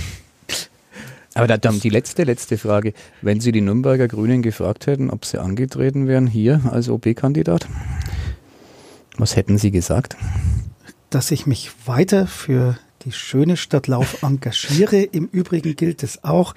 Aber 1.35 1.47
da, 1.47 1.57
dann 1.57 1.79
die 1.79 1.89
letzte, 1.89 2.23
letzte 2.23 2.57
Frage. 2.57 2.93
Wenn 3.21 3.39
Sie 3.39 3.51
die 3.51 3.61
Nürnberger 3.61 4.07
Grünen 4.07 4.41
gefragt 4.41 4.87
hätten, 4.87 5.09
ob 5.09 5.25
sie 5.25 5.41
angetreten 5.41 6.07
wären 6.07 6.27
hier 6.27 6.61
als 6.69 6.89
OB-Kandidat, 6.89 7.67
was 9.17 9.35
hätten 9.35 9.57
Sie 9.57 9.71
gesagt? 9.71 10.15
Dass 11.09 11.31
ich 11.31 11.45
mich 11.45 11.71
weiter 11.85 12.27
für 12.27 12.77
die 13.05 13.11
schöne 13.11 13.57
Stadt 13.57 13.87
Lauf 13.87 14.21
engagiere. 14.23 15.01
Im 15.01 15.27
Übrigen 15.31 15.75
gilt 15.75 16.03
es 16.03 16.23
auch. 16.23 16.53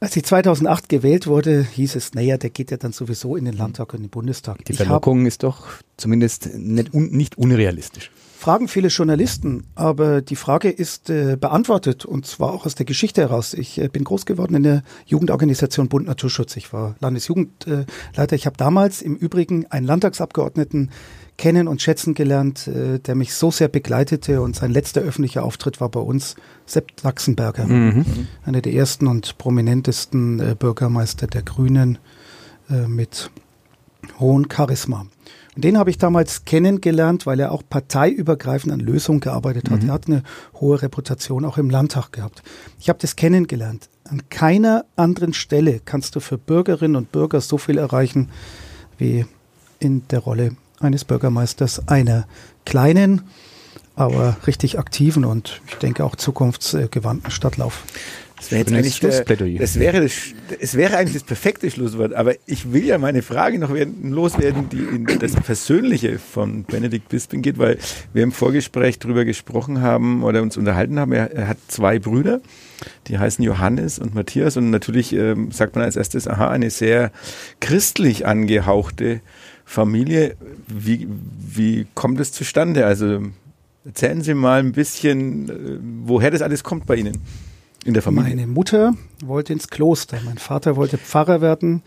Als 0.00 0.14
ich 0.16 0.24
2008 0.24 0.88
gewählt 0.88 1.26
wurde, 1.26 1.66
hieß 1.74 1.96
es, 1.96 2.14
naja, 2.14 2.36
der 2.36 2.50
geht 2.50 2.70
ja 2.70 2.76
dann 2.76 2.92
sowieso 2.92 3.34
in 3.34 3.44
den 3.44 3.54
Landtag 3.54 3.92
und 3.94 3.98
in 3.98 4.04
den 4.04 4.10
Bundestag. 4.10 4.64
Die 4.64 4.72
Verlockung 4.72 5.26
ist 5.26 5.42
doch 5.42 5.66
zumindest 5.96 6.54
nicht, 6.54 6.94
un, 6.94 7.10
nicht 7.10 7.36
unrealistisch 7.36 8.12
fragen 8.38 8.68
viele 8.68 8.88
Journalisten, 8.88 9.64
aber 9.74 10.22
die 10.22 10.36
Frage 10.36 10.70
ist 10.70 11.10
äh, 11.10 11.36
beantwortet 11.38 12.04
und 12.04 12.24
zwar 12.24 12.52
auch 12.52 12.66
aus 12.66 12.76
der 12.76 12.86
Geschichte 12.86 13.22
heraus. 13.22 13.52
Ich 13.52 13.80
äh, 13.80 13.88
bin 13.88 14.04
groß 14.04 14.26
geworden 14.26 14.54
in 14.54 14.62
der 14.62 14.82
Jugendorganisation 15.06 15.88
Bund 15.88 16.06
Naturschutz. 16.06 16.56
Ich 16.56 16.72
war 16.72 16.94
Landesjugendleiter. 17.00 18.36
Ich 18.36 18.46
habe 18.46 18.56
damals 18.56 19.02
im 19.02 19.16
Übrigen 19.16 19.66
einen 19.66 19.86
Landtagsabgeordneten 19.86 20.90
kennen 21.36 21.66
und 21.66 21.82
schätzen 21.82 22.14
gelernt, 22.14 22.68
äh, 22.68 23.00
der 23.00 23.16
mich 23.16 23.34
so 23.34 23.50
sehr 23.50 23.66
begleitete 23.66 24.40
und 24.40 24.54
sein 24.54 24.70
letzter 24.70 25.00
öffentlicher 25.00 25.42
Auftritt 25.42 25.80
war 25.80 25.88
bei 25.88 26.00
uns 26.00 26.36
Sepp 26.64 26.92
Sachsenberger, 27.00 27.66
mhm. 27.66 28.28
einer 28.44 28.60
der 28.62 28.72
ersten 28.72 29.08
und 29.08 29.36
prominentesten 29.38 30.38
äh, 30.38 30.54
Bürgermeister 30.56 31.26
der 31.26 31.42
Grünen 31.42 31.98
äh, 32.70 32.86
mit 32.86 33.32
hohem 34.20 34.46
Charisma. 34.48 35.06
Den 35.58 35.76
habe 35.76 35.90
ich 35.90 35.98
damals 35.98 36.44
kennengelernt, 36.44 37.26
weil 37.26 37.40
er 37.40 37.50
auch 37.50 37.64
parteiübergreifend 37.68 38.72
an 38.72 38.78
Lösungen 38.78 39.18
gearbeitet 39.18 39.70
hat. 39.70 39.82
Mhm. 39.82 39.88
Er 39.88 39.94
hat 39.94 40.06
eine 40.06 40.22
hohe 40.60 40.80
Reputation 40.80 41.44
auch 41.44 41.58
im 41.58 41.68
Landtag 41.68 42.12
gehabt. 42.12 42.44
Ich 42.78 42.88
habe 42.88 43.00
das 43.00 43.16
kennengelernt. 43.16 43.88
An 44.04 44.22
keiner 44.30 44.84
anderen 44.94 45.32
Stelle 45.32 45.80
kannst 45.84 46.14
du 46.14 46.20
für 46.20 46.38
Bürgerinnen 46.38 46.94
und 46.94 47.10
Bürger 47.10 47.40
so 47.40 47.58
viel 47.58 47.76
erreichen 47.76 48.30
wie 48.98 49.26
in 49.80 50.06
der 50.08 50.20
Rolle 50.20 50.52
eines 50.78 51.04
Bürgermeisters 51.04 51.88
einer 51.88 52.28
kleinen, 52.64 53.22
aber 53.96 54.36
richtig 54.46 54.78
aktiven 54.78 55.24
und 55.24 55.60
ich 55.66 55.74
denke 55.74 56.04
auch 56.04 56.14
zukunftsgewandten 56.14 57.32
Stadtlauf. 57.32 57.82
Das 58.38 58.52
wäre 58.52 58.60
jetzt 58.60 58.72
eigentlich 58.72 59.00
das, 59.00 59.24
das 59.24 59.78
wäre 59.78 60.00
das, 60.00 60.12
es 60.60 60.76
wäre 60.76 60.96
eigentlich 60.96 61.14
das 61.14 61.24
perfekte 61.24 61.70
Schlusswort, 61.70 62.14
aber 62.14 62.34
ich 62.46 62.72
will 62.72 62.84
ja 62.84 62.96
meine 62.96 63.22
Frage 63.22 63.58
noch 63.58 63.74
werden, 63.74 64.10
loswerden, 64.10 64.68
die 64.68 64.78
in 64.78 65.06
das 65.18 65.32
Persönliche 65.34 66.20
von 66.20 66.64
Benedikt 66.64 67.08
Bisping 67.08 67.42
geht, 67.42 67.58
weil 67.58 67.78
wir 68.12 68.22
im 68.22 68.30
Vorgespräch 68.30 69.00
darüber 69.00 69.24
gesprochen 69.24 69.80
haben 69.80 70.22
oder 70.22 70.40
uns 70.40 70.56
unterhalten 70.56 71.00
haben. 71.00 71.12
Er, 71.12 71.32
er 71.32 71.48
hat 71.48 71.58
zwei 71.66 71.98
Brüder, 71.98 72.40
die 73.08 73.18
heißen 73.18 73.44
Johannes 73.44 73.98
und 73.98 74.14
Matthias 74.14 74.56
und 74.56 74.70
natürlich 74.70 75.12
ähm, 75.12 75.50
sagt 75.50 75.74
man 75.74 75.84
als 75.84 75.96
erstes, 75.96 76.28
aha, 76.28 76.48
eine 76.48 76.70
sehr 76.70 77.10
christlich 77.60 78.24
angehauchte 78.24 79.20
Familie. 79.64 80.36
Wie, 80.68 81.08
wie 81.10 81.86
kommt 81.94 82.20
es 82.20 82.30
zustande? 82.30 82.86
Also 82.86 83.22
erzählen 83.84 84.22
Sie 84.22 84.34
mal 84.34 84.60
ein 84.60 84.72
bisschen, 84.72 85.48
äh, 85.48 85.78
woher 86.04 86.30
das 86.30 86.42
alles 86.42 86.62
kommt 86.62 86.86
bei 86.86 86.94
Ihnen. 86.94 87.18
In 87.84 87.94
der 87.94 88.02
Familie? 88.02 88.30
Meine 88.30 88.46
Mutter 88.46 88.94
wollte 89.24 89.52
ins 89.52 89.68
Kloster. 89.68 90.18
Mein 90.24 90.38
Vater 90.38 90.76
wollte 90.76 90.98
Pfarrer 90.98 91.40
werden 91.40 91.82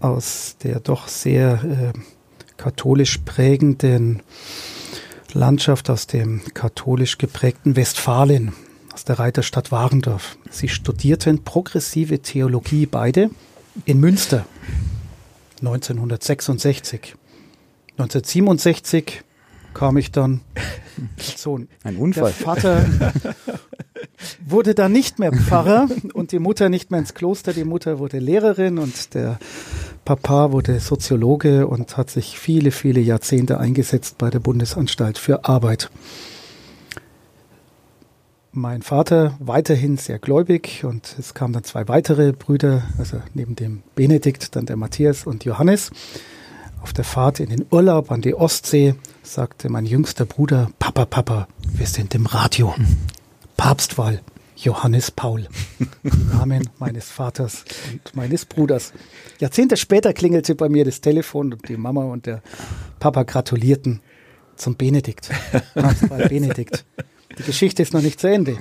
aus 0.00 0.56
der 0.62 0.80
doch 0.80 1.08
sehr 1.08 1.92
äh, 1.94 1.98
katholisch 2.56 3.18
prägenden 3.18 4.22
Landschaft, 5.32 5.90
aus 5.90 6.06
dem 6.06 6.42
katholisch 6.54 7.18
geprägten 7.18 7.76
Westfalen, 7.76 8.52
aus 8.92 9.04
der 9.04 9.18
Reiterstadt 9.18 9.72
Warendorf. 9.72 10.36
Sie 10.50 10.68
studierten 10.68 11.44
progressive 11.44 12.20
Theologie 12.20 12.86
beide 12.86 13.30
in 13.84 14.00
Münster 14.00 14.46
1966. 15.60 17.14
1967 17.98 19.22
kam 19.74 19.96
ich 19.96 20.12
dann 20.12 20.40
als 21.18 21.42
Sohn. 21.42 21.68
Ein 21.82 21.96
Unfall. 21.96 22.32
Der 22.32 22.44
Vater 22.44 22.86
wurde 24.50 24.74
dann 24.74 24.92
nicht 24.92 25.18
mehr 25.18 25.32
Pfarrer 25.32 25.88
und 26.14 26.32
die 26.32 26.38
Mutter 26.38 26.68
nicht 26.68 26.90
mehr 26.90 27.00
ins 27.00 27.14
Kloster. 27.14 27.52
Die 27.52 27.64
Mutter 27.64 27.98
wurde 27.98 28.18
Lehrerin 28.18 28.78
und 28.78 29.14
der 29.14 29.38
Papa 30.04 30.52
wurde 30.52 30.80
Soziologe 30.80 31.66
und 31.66 31.96
hat 31.96 32.10
sich 32.10 32.38
viele, 32.38 32.70
viele 32.70 33.00
Jahrzehnte 33.00 33.58
eingesetzt 33.58 34.16
bei 34.18 34.30
der 34.30 34.40
Bundesanstalt 34.40 35.18
für 35.18 35.44
Arbeit. 35.44 35.90
Mein 38.52 38.82
Vater 38.82 39.36
weiterhin 39.38 39.98
sehr 39.98 40.18
gläubig 40.18 40.82
und 40.84 41.14
es 41.18 41.34
kamen 41.34 41.52
dann 41.52 41.64
zwei 41.64 41.86
weitere 41.86 42.32
Brüder, 42.32 42.82
also 42.98 43.18
neben 43.34 43.54
dem 43.54 43.82
Benedikt 43.94 44.56
dann 44.56 44.66
der 44.66 44.76
Matthias 44.76 45.26
und 45.26 45.44
Johannes. 45.44 45.90
Auf 46.80 46.92
der 46.92 47.04
Fahrt 47.04 47.40
in 47.40 47.50
den 47.50 47.66
Urlaub 47.70 48.10
an 48.10 48.22
die 48.22 48.34
Ostsee 48.34 48.94
sagte 49.22 49.68
mein 49.68 49.84
jüngster 49.84 50.24
Bruder, 50.24 50.70
Papa, 50.78 51.04
Papa, 51.04 51.48
wir 51.74 51.86
sind 51.86 52.14
im 52.14 52.26
Radio. 52.26 52.74
Papstwahl, 53.56 54.22
Johannes 54.60 55.12
Paul. 55.12 55.46
Namen 56.32 56.68
meines 56.78 57.10
Vaters 57.10 57.64
und 57.92 58.16
meines 58.16 58.44
Bruders. 58.44 58.92
Jahrzehnte 59.38 59.76
später 59.76 60.12
klingelte 60.12 60.56
bei 60.56 60.68
mir 60.68 60.84
das 60.84 61.00
Telefon 61.00 61.52
und 61.52 61.68
die 61.68 61.76
Mama 61.76 62.04
und 62.04 62.26
der 62.26 62.42
Papa 62.98 63.22
gratulierten 63.22 64.00
zum 64.56 64.76
Benedikt. 64.76 65.30
Papstwahl 65.74 66.28
Benedikt. 66.28 66.84
Die 67.38 67.44
Geschichte 67.44 67.82
ist 67.82 67.92
noch 67.92 68.02
nicht 68.02 68.18
zu 68.18 68.26
Ende. 68.28 68.58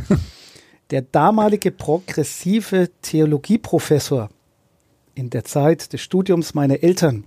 Der 0.91 1.01
damalige 1.01 1.71
progressive 1.71 2.89
Theologieprofessor 3.01 4.29
in 5.15 5.31
der 5.31 5.45
Zeit 5.45 5.93
des 5.93 6.01
Studiums 6.01 6.53
meiner 6.53 6.83
Eltern 6.83 7.25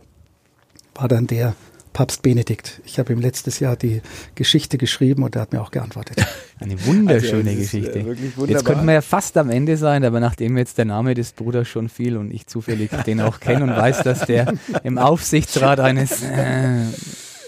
war 0.94 1.08
dann 1.08 1.26
der 1.26 1.56
Papst 1.92 2.22
Benedikt. 2.22 2.80
Ich 2.84 2.98
habe 2.98 3.12
ihm 3.12 3.20
letztes 3.20 3.60
Jahr 3.60 3.76
die 3.76 4.02
Geschichte 4.34 4.78
geschrieben 4.78 5.22
und 5.22 5.34
er 5.34 5.42
hat 5.42 5.52
mir 5.52 5.60
auch 5.60 5.70
geantwortet. 5.70 6.24
Eine 6.60 6.84
wunderschöne 6.86 7.50
also, 7.50 7.62
Geschichte. 7.62 7.98
Äh, 7.98 8.46
jetzt 8.46 8.64
könnten 8.64 8.86
wir 8.86 8.94
ja 8.94 9.00
fast 9.00 9.36
am 9.36 9.50
Ende 9.50 9.76
sein, 9.76 10.04
aber 10.04 10.20
nachdem 10.20 10.56
jetzt 10.56 10.78
der 10.78 10.84
Name 10.84 11.14
des 11.14 11.32
Bruders 11.32 11.68
schon 11.68 11.88
fiel 11.88 12.16
und 12.16 12.32
ich 12.32 12.46
zufällig 12.46 12.90
den 13.06 13.20
auch 13.20 13.40
kenne 13.40 13.64
und 13.64 13.70
weiß, 13.70 14.02
dass 14.02 14.26
der 14.26 14.54
im 14.84 14.98
Aufsichtsrat 14.98 15.80
eines 15.80 16.22
äh, 16.22 16.84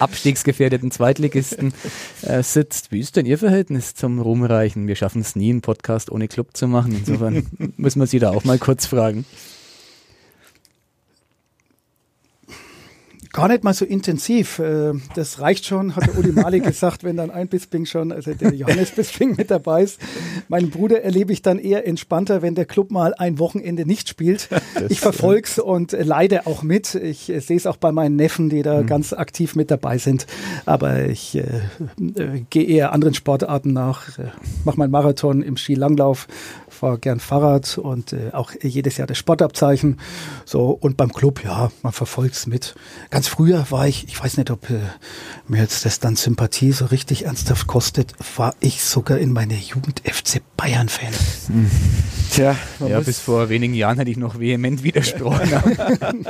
abstiegsgefährdeten 0.03 0.91
Zweitligisten 0.91 1.73
äh, 2.23 2.43
sitzt. 2.43 2.91
Wie 2.91 3.01
ist 3.01 3.17
denn 3.17 3.27
Ihr 3.27 3.39
Verhältnis 3.39 3.95
zum 3.95 4.21
Ruhmreichen? 4.21 4.89
Wir 4.89 4.97
schaffen 4.97 5.21
es 5.21 5.37
nie, 5.37 5.51
einen 5.51 5.61
Podcast 5.61 6.11
ohne 6.11 6.27
Club 6.27 6.57
zu 6.57 6.67
machen. 6.67 6.93
Insofern 6.97 7.47
müssen 7.77 8.01
wir 8.01 8.07
Sie 8.07 8.19
da 8.19 8.31
auch 8.31 8.45
mal 8.45 8.59
kurz 8.59 8.87
fragen. 8.87 9.25
Gar 13.33 13.49
nicht 13.49 13.65
mal 13.65 13.73
so 13.73 13.87
intensiv. 13.87 14.59
Äh, 14.59 14.93
das 15.15 15.41
reicht 15.41 15.65
schon, 15.65 15.97
hat 15.97 16.07
der 16.07 16.19
Uli 16.19 16.33
Mali 16.33 16.61
gesagt, 16.61 17.03
wenn 17.03 17.17
dann 17.17 17.31
ein 17.31 17.49
Bisping 17.49 17.87
schon, 17.87 18.13
also 18.13 18.35
der 18.35 18.53
Johannes 18.53 18.91
Bisping 18.91 19.37
mit 19.37 19.51
dabei 19.51 19.85
ist. 19.85 19.99
Meinen 20.49 20.71
Bruder 20.71 21.03
erlebe 21.03 21.33
ich 21.33 21.41
dann 21.41 21.59
eher 21.59 21.87
entspannter, 21.87 22.43
wenn 22.43 22.55
der 22.55 22.67
Club 22.67 22.91
mal 22.91 23.15
ein 23.15 23.39
Wochenende 23.39 23.87
nicht 23.87 24.09
spielt. 24.09 24.49
Ich 24.89 25.01
verfolg's 25.01 25.59
und 25.59 25.93
leide 25.93 26.47
auch 26.47 26.63
mit. 26.63 26.95
Ich 26.95 27.31
äh, 27.31 27.41
sehe 27.41 27.57
es 27.57 27.67
auch 27.67 27.77
bei 27.77 27.93
meinen 27.93 28.17
Neffen, 28.17 28.51
die 28.51 28.63
da 28.63 28.83
mhm. 28.83 28.87
ganz 28.87 29.13
aktiv 29.13 29.55
mit 29.55 29.71
dabei 29.71 29.97
sind. 29.99 30.27
Aber 30.67 31.05
ich 31.07 31.37
äh, 31.37 31.43
äh, 32.17 32.43
gehe 32.51 32.65
eher 32.65 32.93
anderen 32.93 33.15
Sportarten 33.15 33.73
nach, 33.73 34.19
äh, 34.19 34.31
mache 34.65 34.79
meinen 34.79 34.91
Marathon 34.91 35.43
im 35.43 35.57
Skilanglauf, 35.57 36.27
fahre 36.83 36.99
gern 36.99 37.21
Fahrrad 37.21 37.79
und 37.79 38.13
äh, 38.13 38.33
auch 38.33 38.51
jedes 38.61 38.97
Jahr 38.97 39.07
das 39.07 39.17
Sportabzeichen. 39.17 40.01
So 40.45 40.71
und 40.71 40.97
beim 40.97 41.13
Club, 41.13 41.45
ja, 41.45 41.71
man 41.85 41.93
verfolgt's 41.93 42.49
mit. 42.49 42.75
Ganz 43.11 43.29
früher 43.29 43.67
war 43.71 43.87
ich, 43.87 44.09
ich 44.09 44.21
weiß 44.21 44.37
nicht, 44.37 44.51
ob 44.51 44.69
äh, 44.69 44.81
mir 45.47 45.61
jetzt 45.61 45.85
das 45.85 46.01
dann 46.01 46.17
Sympathie 46.17 46.73
so 46.73 46.87
richtig 46.87 47.27
ernsthaft 47.27 47.69
kostet, 47.69 48.15
war 48.37 48.57
ich 48.59 48.83
sogar 48.83 49.19
in 49.19 49.33
meiner 49.33 49.55
Jugend 49.55 50.03
FC 50.05 50.43
Bayern 50.57 50.89
Fan. 50.89 51.13
Mhm. 51.47 51.71
Tja, 52.33 52.57
ja, 52.89 52.99
bis 52.99 53.21
vor 53.21 53.49
wenigen 53.49 53.75
Jahren 53.75 53.99
hätte 53.99 54.11
ich 54.11 54.17
noch 54.17 54.41
vehement 54.41 54.83
widersprochen. 54.83 55.53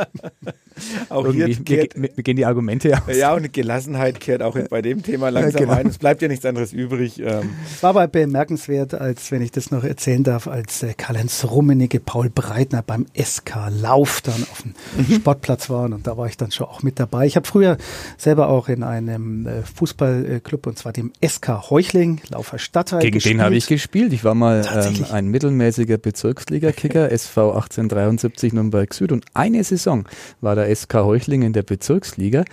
auch 1.09 1.33
hier 1.33 1.55
kehrt, 1.65 1.97
mir, 1.97 2.11
mir, 2.15 2.23
gehen 2.23 2.37
die 2.37 2.45
Argumente 2.45 2.95
aus. 2.95 3.17
Ja, 3.17 3.35
und 3.35 3.53
Gelassenheit 3.53 4.21
kehrt 4.21 4.43
auch 4.43 4.59
bei 4.69 4.83
dem 4.83 5.03
Thema 5.03 5.29
langsam 5.31 5.61
ja, 5.61 5.67
genau. 5.67 5.79
ein. 5.79 5.87
Es 5.87 5.99
bleibt 5.99 6.23
ja 6.23 6.29
nichts 6.29 6.45
anderes 6.45 6.73
übrig. 6.73 7.21
Ähm. 7.21 7.51
War 7.81 7.91
aber 7.91 8.09
bemerkenswert, 8.09 8.95
als 8.95 9.31
wenn 9.31 9.43
ich 9.43 9.53
das 9.53 9.71
noch 9.71 9.85
erzählen 9.85 10.25
darf, 10.25 10.41
als 10.49 10.82
äh, 10.82 10.95
Karl-Heinz 10.95 11.45
Rummenigge, 11.45 12.01
Paul 12.01 12.30
Breitner 12.30 12.82
beim 12.82 13.07
SK 13.20 13.70
Lauf 13.70 14.20
dann 14.20 14.43
auf 14.51 14.62
dem 14.62 14.74
mhm. 14.97 15.16
Sportplatz 15.16 15.70
waren 15.70 15.93
und 15.93 16.07
da 16.07 16.16
war 16.16 16.26
ich 16.26 16.36
dann 16.36 16.51
schon 16.51 16.66
auch 16.66 16.82
mit 16.82 16.99
dabei. 16.99 17.26
Ich 17.26 17.36
habe 17.36 17.47
früher 17.47 17.76
selber 18.16 18.49
auch 18.49 18.68
in 18.68 18.82
einem 18.82 19.47
äh, 19.47 19.62
Fußballclub 19.62 20.66
und 20.66 20.78
zwar 20.78 20.93
dem 20.93 21.12
SK 21.26 21.70
Heuchling, 21.70 22.20
Laufer 22.30 22.59
Stadtteil 22.59 23.01
Gegen 23.01 23.14
gespielt. 23.14 23.34
den 23.34 23.43
habe 23.43 23.55
ich 23.55 23.66
gespielt. 23.66 24.12
Ich 24.12 24.24
war 24.24 24.34
mal 24.34 24.66
ähm, 24.74 25.07
ein 25.11 25.28
mittelmäßiger 25.28 25.99
Bezirksliga-Kicker, 25.99 27.11
SV 27.12 27.53
1873 27.53 28.53
Nürnberg 28.53 28.93
Süd 28.93 29.12
und 29.12 29.24
eine 29.34 29.64
Saison 29.64 30.07
war 30.40 30.55
der 30.55 30.74
SK 30.74 30.95
Heuchling 30.95 31.43
in 31.43 31.53
der 31.53 31.62
Bezirksliga 31.62 32.45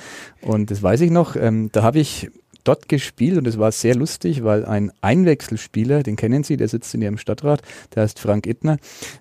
und 0.41 0.71
das 0.71 0.81
weiß 0.81 1.01
ich 1.01 1.11
noch, 1.11 1.35
ähm, 1.35 1.69
da 1.71 1.83
habe 1.83 1.99
ich 1.99 2.29
dort 2.63 2.89
gespielt 2.89 3.37
und 3.37 3.47
es 3.47 3.57
war 3.57 3.71
sehr 3.71 3.95
lustig, 3.95 4.43
weil 4.43 4.65
ein 4.65 4.91
Einwechselspieler, 5.01 6.03
den 6.03 6.15
kennen 6.15 6.43
Sie, 6.43 6.57
der 6.57 6.67
sitzt 6.67 6.93
in 6.93 7.01
Ihrem 7.01 7.17
Stadtrat, 7.17 7.61
der 7.95 8.03
heißt 8.03 8.19
Frank 8.19 8.45
Ittner, 8.47 8.77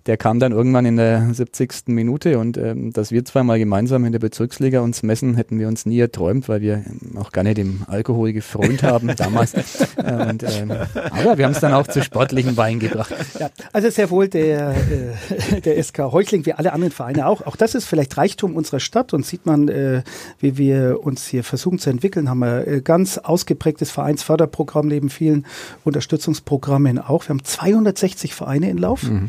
der 0.06 0.16
kam 0.16 0.40
dann 0.40 0.52
irgendwann 0.52 0.86
in 0.86 0.96
der 0.96 1.32
70. 1.32 1.88
Minute 1.88 2.38
und 2.38 2.56
ähm, 2.56 2.92
dass 2.92 3.10
wir 3.10 3.24
zweimal 3.24 3.58
gemeinsam 3.58 4.04
in 4.04 4.12
der 4.12 4.18
Bezirksliga 4.18 4.80
uns 4.80 5.02
messen, 5.02 5.36
hätten 5.36 5.58
wir 5.58 5.68
uns 5.68 5.86
nie 5.86 5.98
erträumt, 5.98 6.48
weil 6.48 6.60
wir 6.60 6.84
auch 7.16 7.32
gar 7.32 7.44
nicht 7.44 7.58
im 7.58 7.82
Alkohol 7.86 8.32
gefreut 8.32 8.82
haben 8.82 9.08
damals. 9.16 9.54
Äh, 9.54 10.28
und, 10.28 10.42
ähm, 10.42 10.72
aber 10.92 11.38
wir 11.38 11.44
haben 11.44 11.52
es 11.52 11.60
dann 11.60 11.72
auch 11.72 11.86
zu 11.86 12.02
sportlichen 12.02 12.54
Beinen 12.54 12.80
gebracht. 12.80 13.14
Ja, 13.38 13.50
also 13.72 13.90
sehr 13.90 14.10
wohl 14.10 14.28
der, 14.28 14.74
äh, 14.74 15.60
der 15.60 15.82
SK 15.82 15.98
Heuchling, 16.12 16.46
wie 16.46 16.52
alle 16.52 16.72
anderen 16.72 16.92
Vereine 16.92 17.26
auch. 17.26 17.42
Auch 17.46 17.56
das 17.56 17.74
ist 17.74 17.86
vielleicht 17.86 18.16
Reichtum 18.16 18.56
unserer 18.56 18.80
Stadt 18.80 19.12
und 19.14 19.24
sieht 19.24 19.46
man, 19.46 19.68
äh, 19.68 20.02
wie 20.40 20.58
wir 20.58 21.00
uns 21.02 21.26
hier 21.26 21.44
versuchen 21.44 21.78
zu 21.78 21.90
entwickeln, 21.90 22.28
haben 22.28 22.40
wir 22.40 22.66
äh, 22.66 22.80
ganz 22.80 23.18
ausgeprägtes 23.28 23.90
Vereinsförderprogramm 23.90 24.88
neben 24.88 25.10
vielen 25.10 25.44
Unterstützungsprogrammen 25.84 26.98
auch. 26.98 27.24
Wir 27.24 27.30
haben 27.30 27.44
260 27.44 28.34
Vereine 28.34 28.70
in 28.70 28.78
Lauf, 28.78 29.02
mhm. 29.04 29.28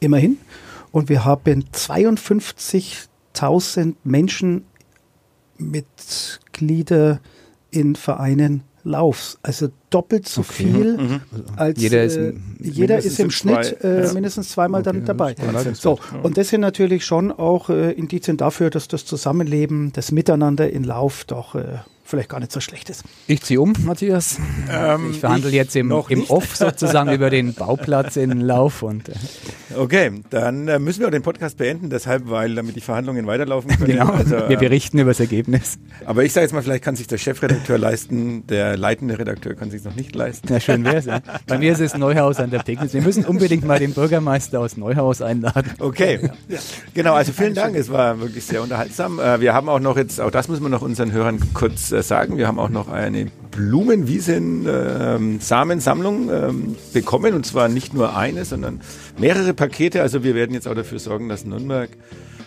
immerhin. 0.00 0.38
Und 0.90 1.08
wir 1.08 1.24
haben 1.24 1.64
52.000 1.72 3.94
Menschen 4.04 4.64
Mitglieder 5.58 7.20
in 7.70 7.94
Vereinen 7.96 8.62
Laufs. 8.84 9.38
Also 9.42 9.68
doppelt 9.90 10.28
so 10.28 10.42
okay. 10.42 10.52
viel 10.52 10.98
mhm. 10.98 11.20
als 11.56 11.80
jeder 11.80 12.04
ist, 12.04 12.16
äh, 12.16 12.34
jeder 12.60 12.98
ist 12.98 13.18
im 13.18 13.30
Schnitt 13.30 13.78
zwei, 13.80 13.88
äh, 13.88 14.12
mindestens 14.12 14.50
zweimal 14.50 14.82
okay, 14.82 14.92
dann 14.92 15.04
dabei. 15.06 15.34
So, 15.72 15.98
und 16.22 16.36
das 16.36 16.50
sind 16.50 16.60
natürlich 16.60 17.04
schon 17.04 17.32
auch 17.32 17.70
äh, 17.70 17.92
Indizien 17.92 18.36
dafür, 18.36 18.70
dass 18.70 18.86
das 18.86 19.06
Zusammenleben, 19.06 19.92
das 19.92 20.12
Miteinander 20.12 20.70
in 20.70 20.84
Lauf 20.84 21.24
doch 21.24 21.54
äh, 21.54 21.78
vielleicht 22.04 22.28
gar 22.28 22.38
nicht 22.38 22.52
so 22.52 22.60
schlecht 22.60 22.90
ist. 22.90 23.02
Ich 23.26 23.42
ziehe 23.42 23.60
um, 23.60 23.72
Matthias. 23.84 24.38
Ähm, 24.70 25.10
ich 25.10 25.20
verhandle 25.20 25.48
ich 25.48 25.56
jetzt 25.56 25.74
im, 25.74 25.90
im 26.08 26.24
Off 26.28 26.54
sozusagen 26.54 27.10
über 27.10 27.30
den 27.30 27.54
Bauplatz 27.54 28.16
in 28.16 28.40
Lauf. 28.40 28.82
Und, 28.82 29.08
äh. 29.08 29.12
Okay, 29.76 30.12
dann 30.30 30.68
äh, 30.68 30.78
müssen 30.78 31.00
wir 31.00 31.08
auch 31.08 31.12
den 31.12 31.22
Podcast 31.22 31.56
beenden, 31.56 31.88
deshalb, 31.88 32.28
weil 32.28 32.54
damit 32.54 32.76
die 32.76 32.80
Verhandlungen 32.80 33.26
weiterlaufen 33.26 33.70
können. 33.70 33.86
Genau, 33.86 34.10
also, 34.10 34.36
wir 34.36 34.50
ähm, 34.50 34.58
berichten 34.58 34.98
über 34.98 35.10
das 35.10 35.20
Ergebnis. 35.20 35.78
Aber 36.04 36.24
ich 36.24 36.32
sage 36.32 36.44
jetzt 36.44 36.52
mal, 36.52 36.62
vielleicht 36.62 36.84
kann 36.84 36.94
sich 36.94 37.06
der 37.06 37.18
Chefredakteur 37.18 37.78
leisten, 37.78 38.46
der 38.46 38.76
leitende 38.76 39.18
Redakteur 39.18 39.54
kann 39.54 39.70
sich 39.70 39.82
noch 39.82 39.94
nicht 39.94 40.14
leisten. 40.14 40.52
Ja, 40.52 40.60
schön 40.60 40.84
wäre 40.84 40.96
es. 40.96 41.06
Ja. 41.06 41.20
Bei 41.46 41.58
mir 41.58 41.72
ist 41.72 41.80
es 41.80 41.96
Neuhaus 41.96 42.38
an 42.38 42.50
der 42.50 42.58
Pegnitz. 42.58 42.92
Wir 42.92 43.02
müssen 43.02 43.24
unbedingt 43.24 43.64
mal 43.64 43.78
den 43.78 43.94
Bürgermeister 43.94 44.60
aus 44.60 44.76
Neuhaus 44.76 45.22
einladen. 45.22 45.72
Okay, 45.78 46.30
ja. 46.48 46.58
genau, 46.92 47.14
also 47.14 47.32
vielen 47.32 47.54
Dank, 47.54 47.76
es 47.76 47.90
war 47.90 48.20
wirklich 48.20 48.44
sehr 48.44 48.62
unterhaltsam. 48.62 49.18
Äh, 49.18 49.40
wir 49.40 49.54
haben 49.54 49.68
auch 49.68 49.80
noch 49.80 49.96
jetzt, 49.96 50.20
auch 50.20 50.30
das 50.30 50.48
müssen 50.48 50.62
wir 50.62 50.68
noch 50.68 50.82
unseren 50.82 51.12
Hörern 51.12 51.40
kurz 51.54 51.92
äh, 51.92 51.93
sagen. 52.02 52.36
Wir 52.36 52.48
haben 52.48 52.58
auch 52.58 52.70
noch 52.70 52.88
eine 52.88 53.30
Blumenwiesen-Samensammlung 53.54 56.28
ähm, 56.28 56.48
ähm, 56.48 56.74
bekommen 56.92 57.34
und 57.34 57.46
zwar 57.46 57.68
nicht 57.68 57.94
nur 57.94 58.16
eine, 58.16 58.44
sondern 58.44 58.80
mehrere 59.18 59.54
Pakete. 59.54 60.02
Also 60.02 60.24
wir 60.24 60.34
werden 60.34 60.54
jetzt 60.54 60.66
auch 60.66 60.74
dafür 60.74 60.98
sorgen, 60.98 61.28
dass 61.28 61.44
Nürnberg 61.44 61.90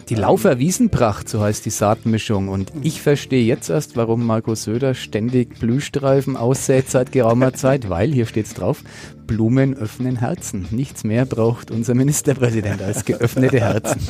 Die 0.09 0.15
Laufer 0.15 0.59
Wiesenpracht, 0.59 1.29
so 1.29 1.41
heißt 1.41 1.65
die 1.65 1.69
Saatmischung. 1.69 2.49
Und 2.49 2.71
ich 2.81 3.01
verstehe 3.01 3.43
jetzt 3.43 3.69
erst, 3.69 3.95
warum 3.95 4.25
Markus 4.25 4.63
Söder 4.63 4.93
ständig 4.93 5.59
Blühstreifen 5.59 6.35
aussät 6.35 6.89
seit 6.89 7.11
geraumer 7.11 7.53
Zeit, 7.61 7.89
weil, 7.89 8.11
hier 8.11 8.25
steht's 8.25 8.53
drauf, 8.53 8.83
Blumen 9.25 9.75
öffnen 9.75 10.17
Herzen. 10.17 10.67
Nichts 10.71 11.03
mehr 11.03 11.25
braucht 11.25 11.71
unser 11.71 11.95
Ministerpräsident 11.95 12.81
als 12.81 13.05
geöffnete 13.05 13.59
Herzen. 13.59 14.01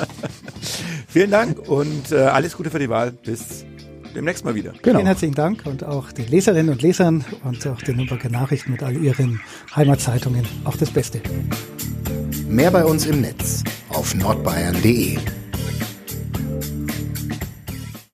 Vielen 1.08 1.32
Dank 1.32 1.70
und 1.70 2.12
äh, 2.12 2.18
alles 2.18 2.58
Gute 2.58 2.70
für 2.70 2.80
die 2.80 2.90
Wahl. 2.90 3.12
Bis 3.12 3.66
demnächst 4.18 4.44
mal 4.44 4.56
wieder. 4.56 4.74
Genau. 4.82 4.98
Vielen 4.98 5.06
herzlichen 5.06 5.36
Dank 5.36 5.66
und 5.66 5.84
auch 5.86 6.12
den 6.12 6.28
Leserinnen 6.28 6.70
und 6.70 6.82
Lesern 6.82 7.24
und 7.44 7.66
auch 7.68 7.82
den 7.82 7.98
Nürnberger 7.98 8.30
Nachrichten 8.30 8.72
mit 8.72 8.84
all 8.84 8.98
ihren 8.98 9.40
Heimatzeitungen 9.76 10.46
auch 10.66 10.76
das 10.76 10.90
Beste. 10.90 11.22
Mehr 12.50 12.72
bei 12.72 12.84
uns 12.84 13.06
im 13.06 13.22
Netz 13.22 13.64
auf 13.90 14.16
nordbayern.de. 14.16 15.18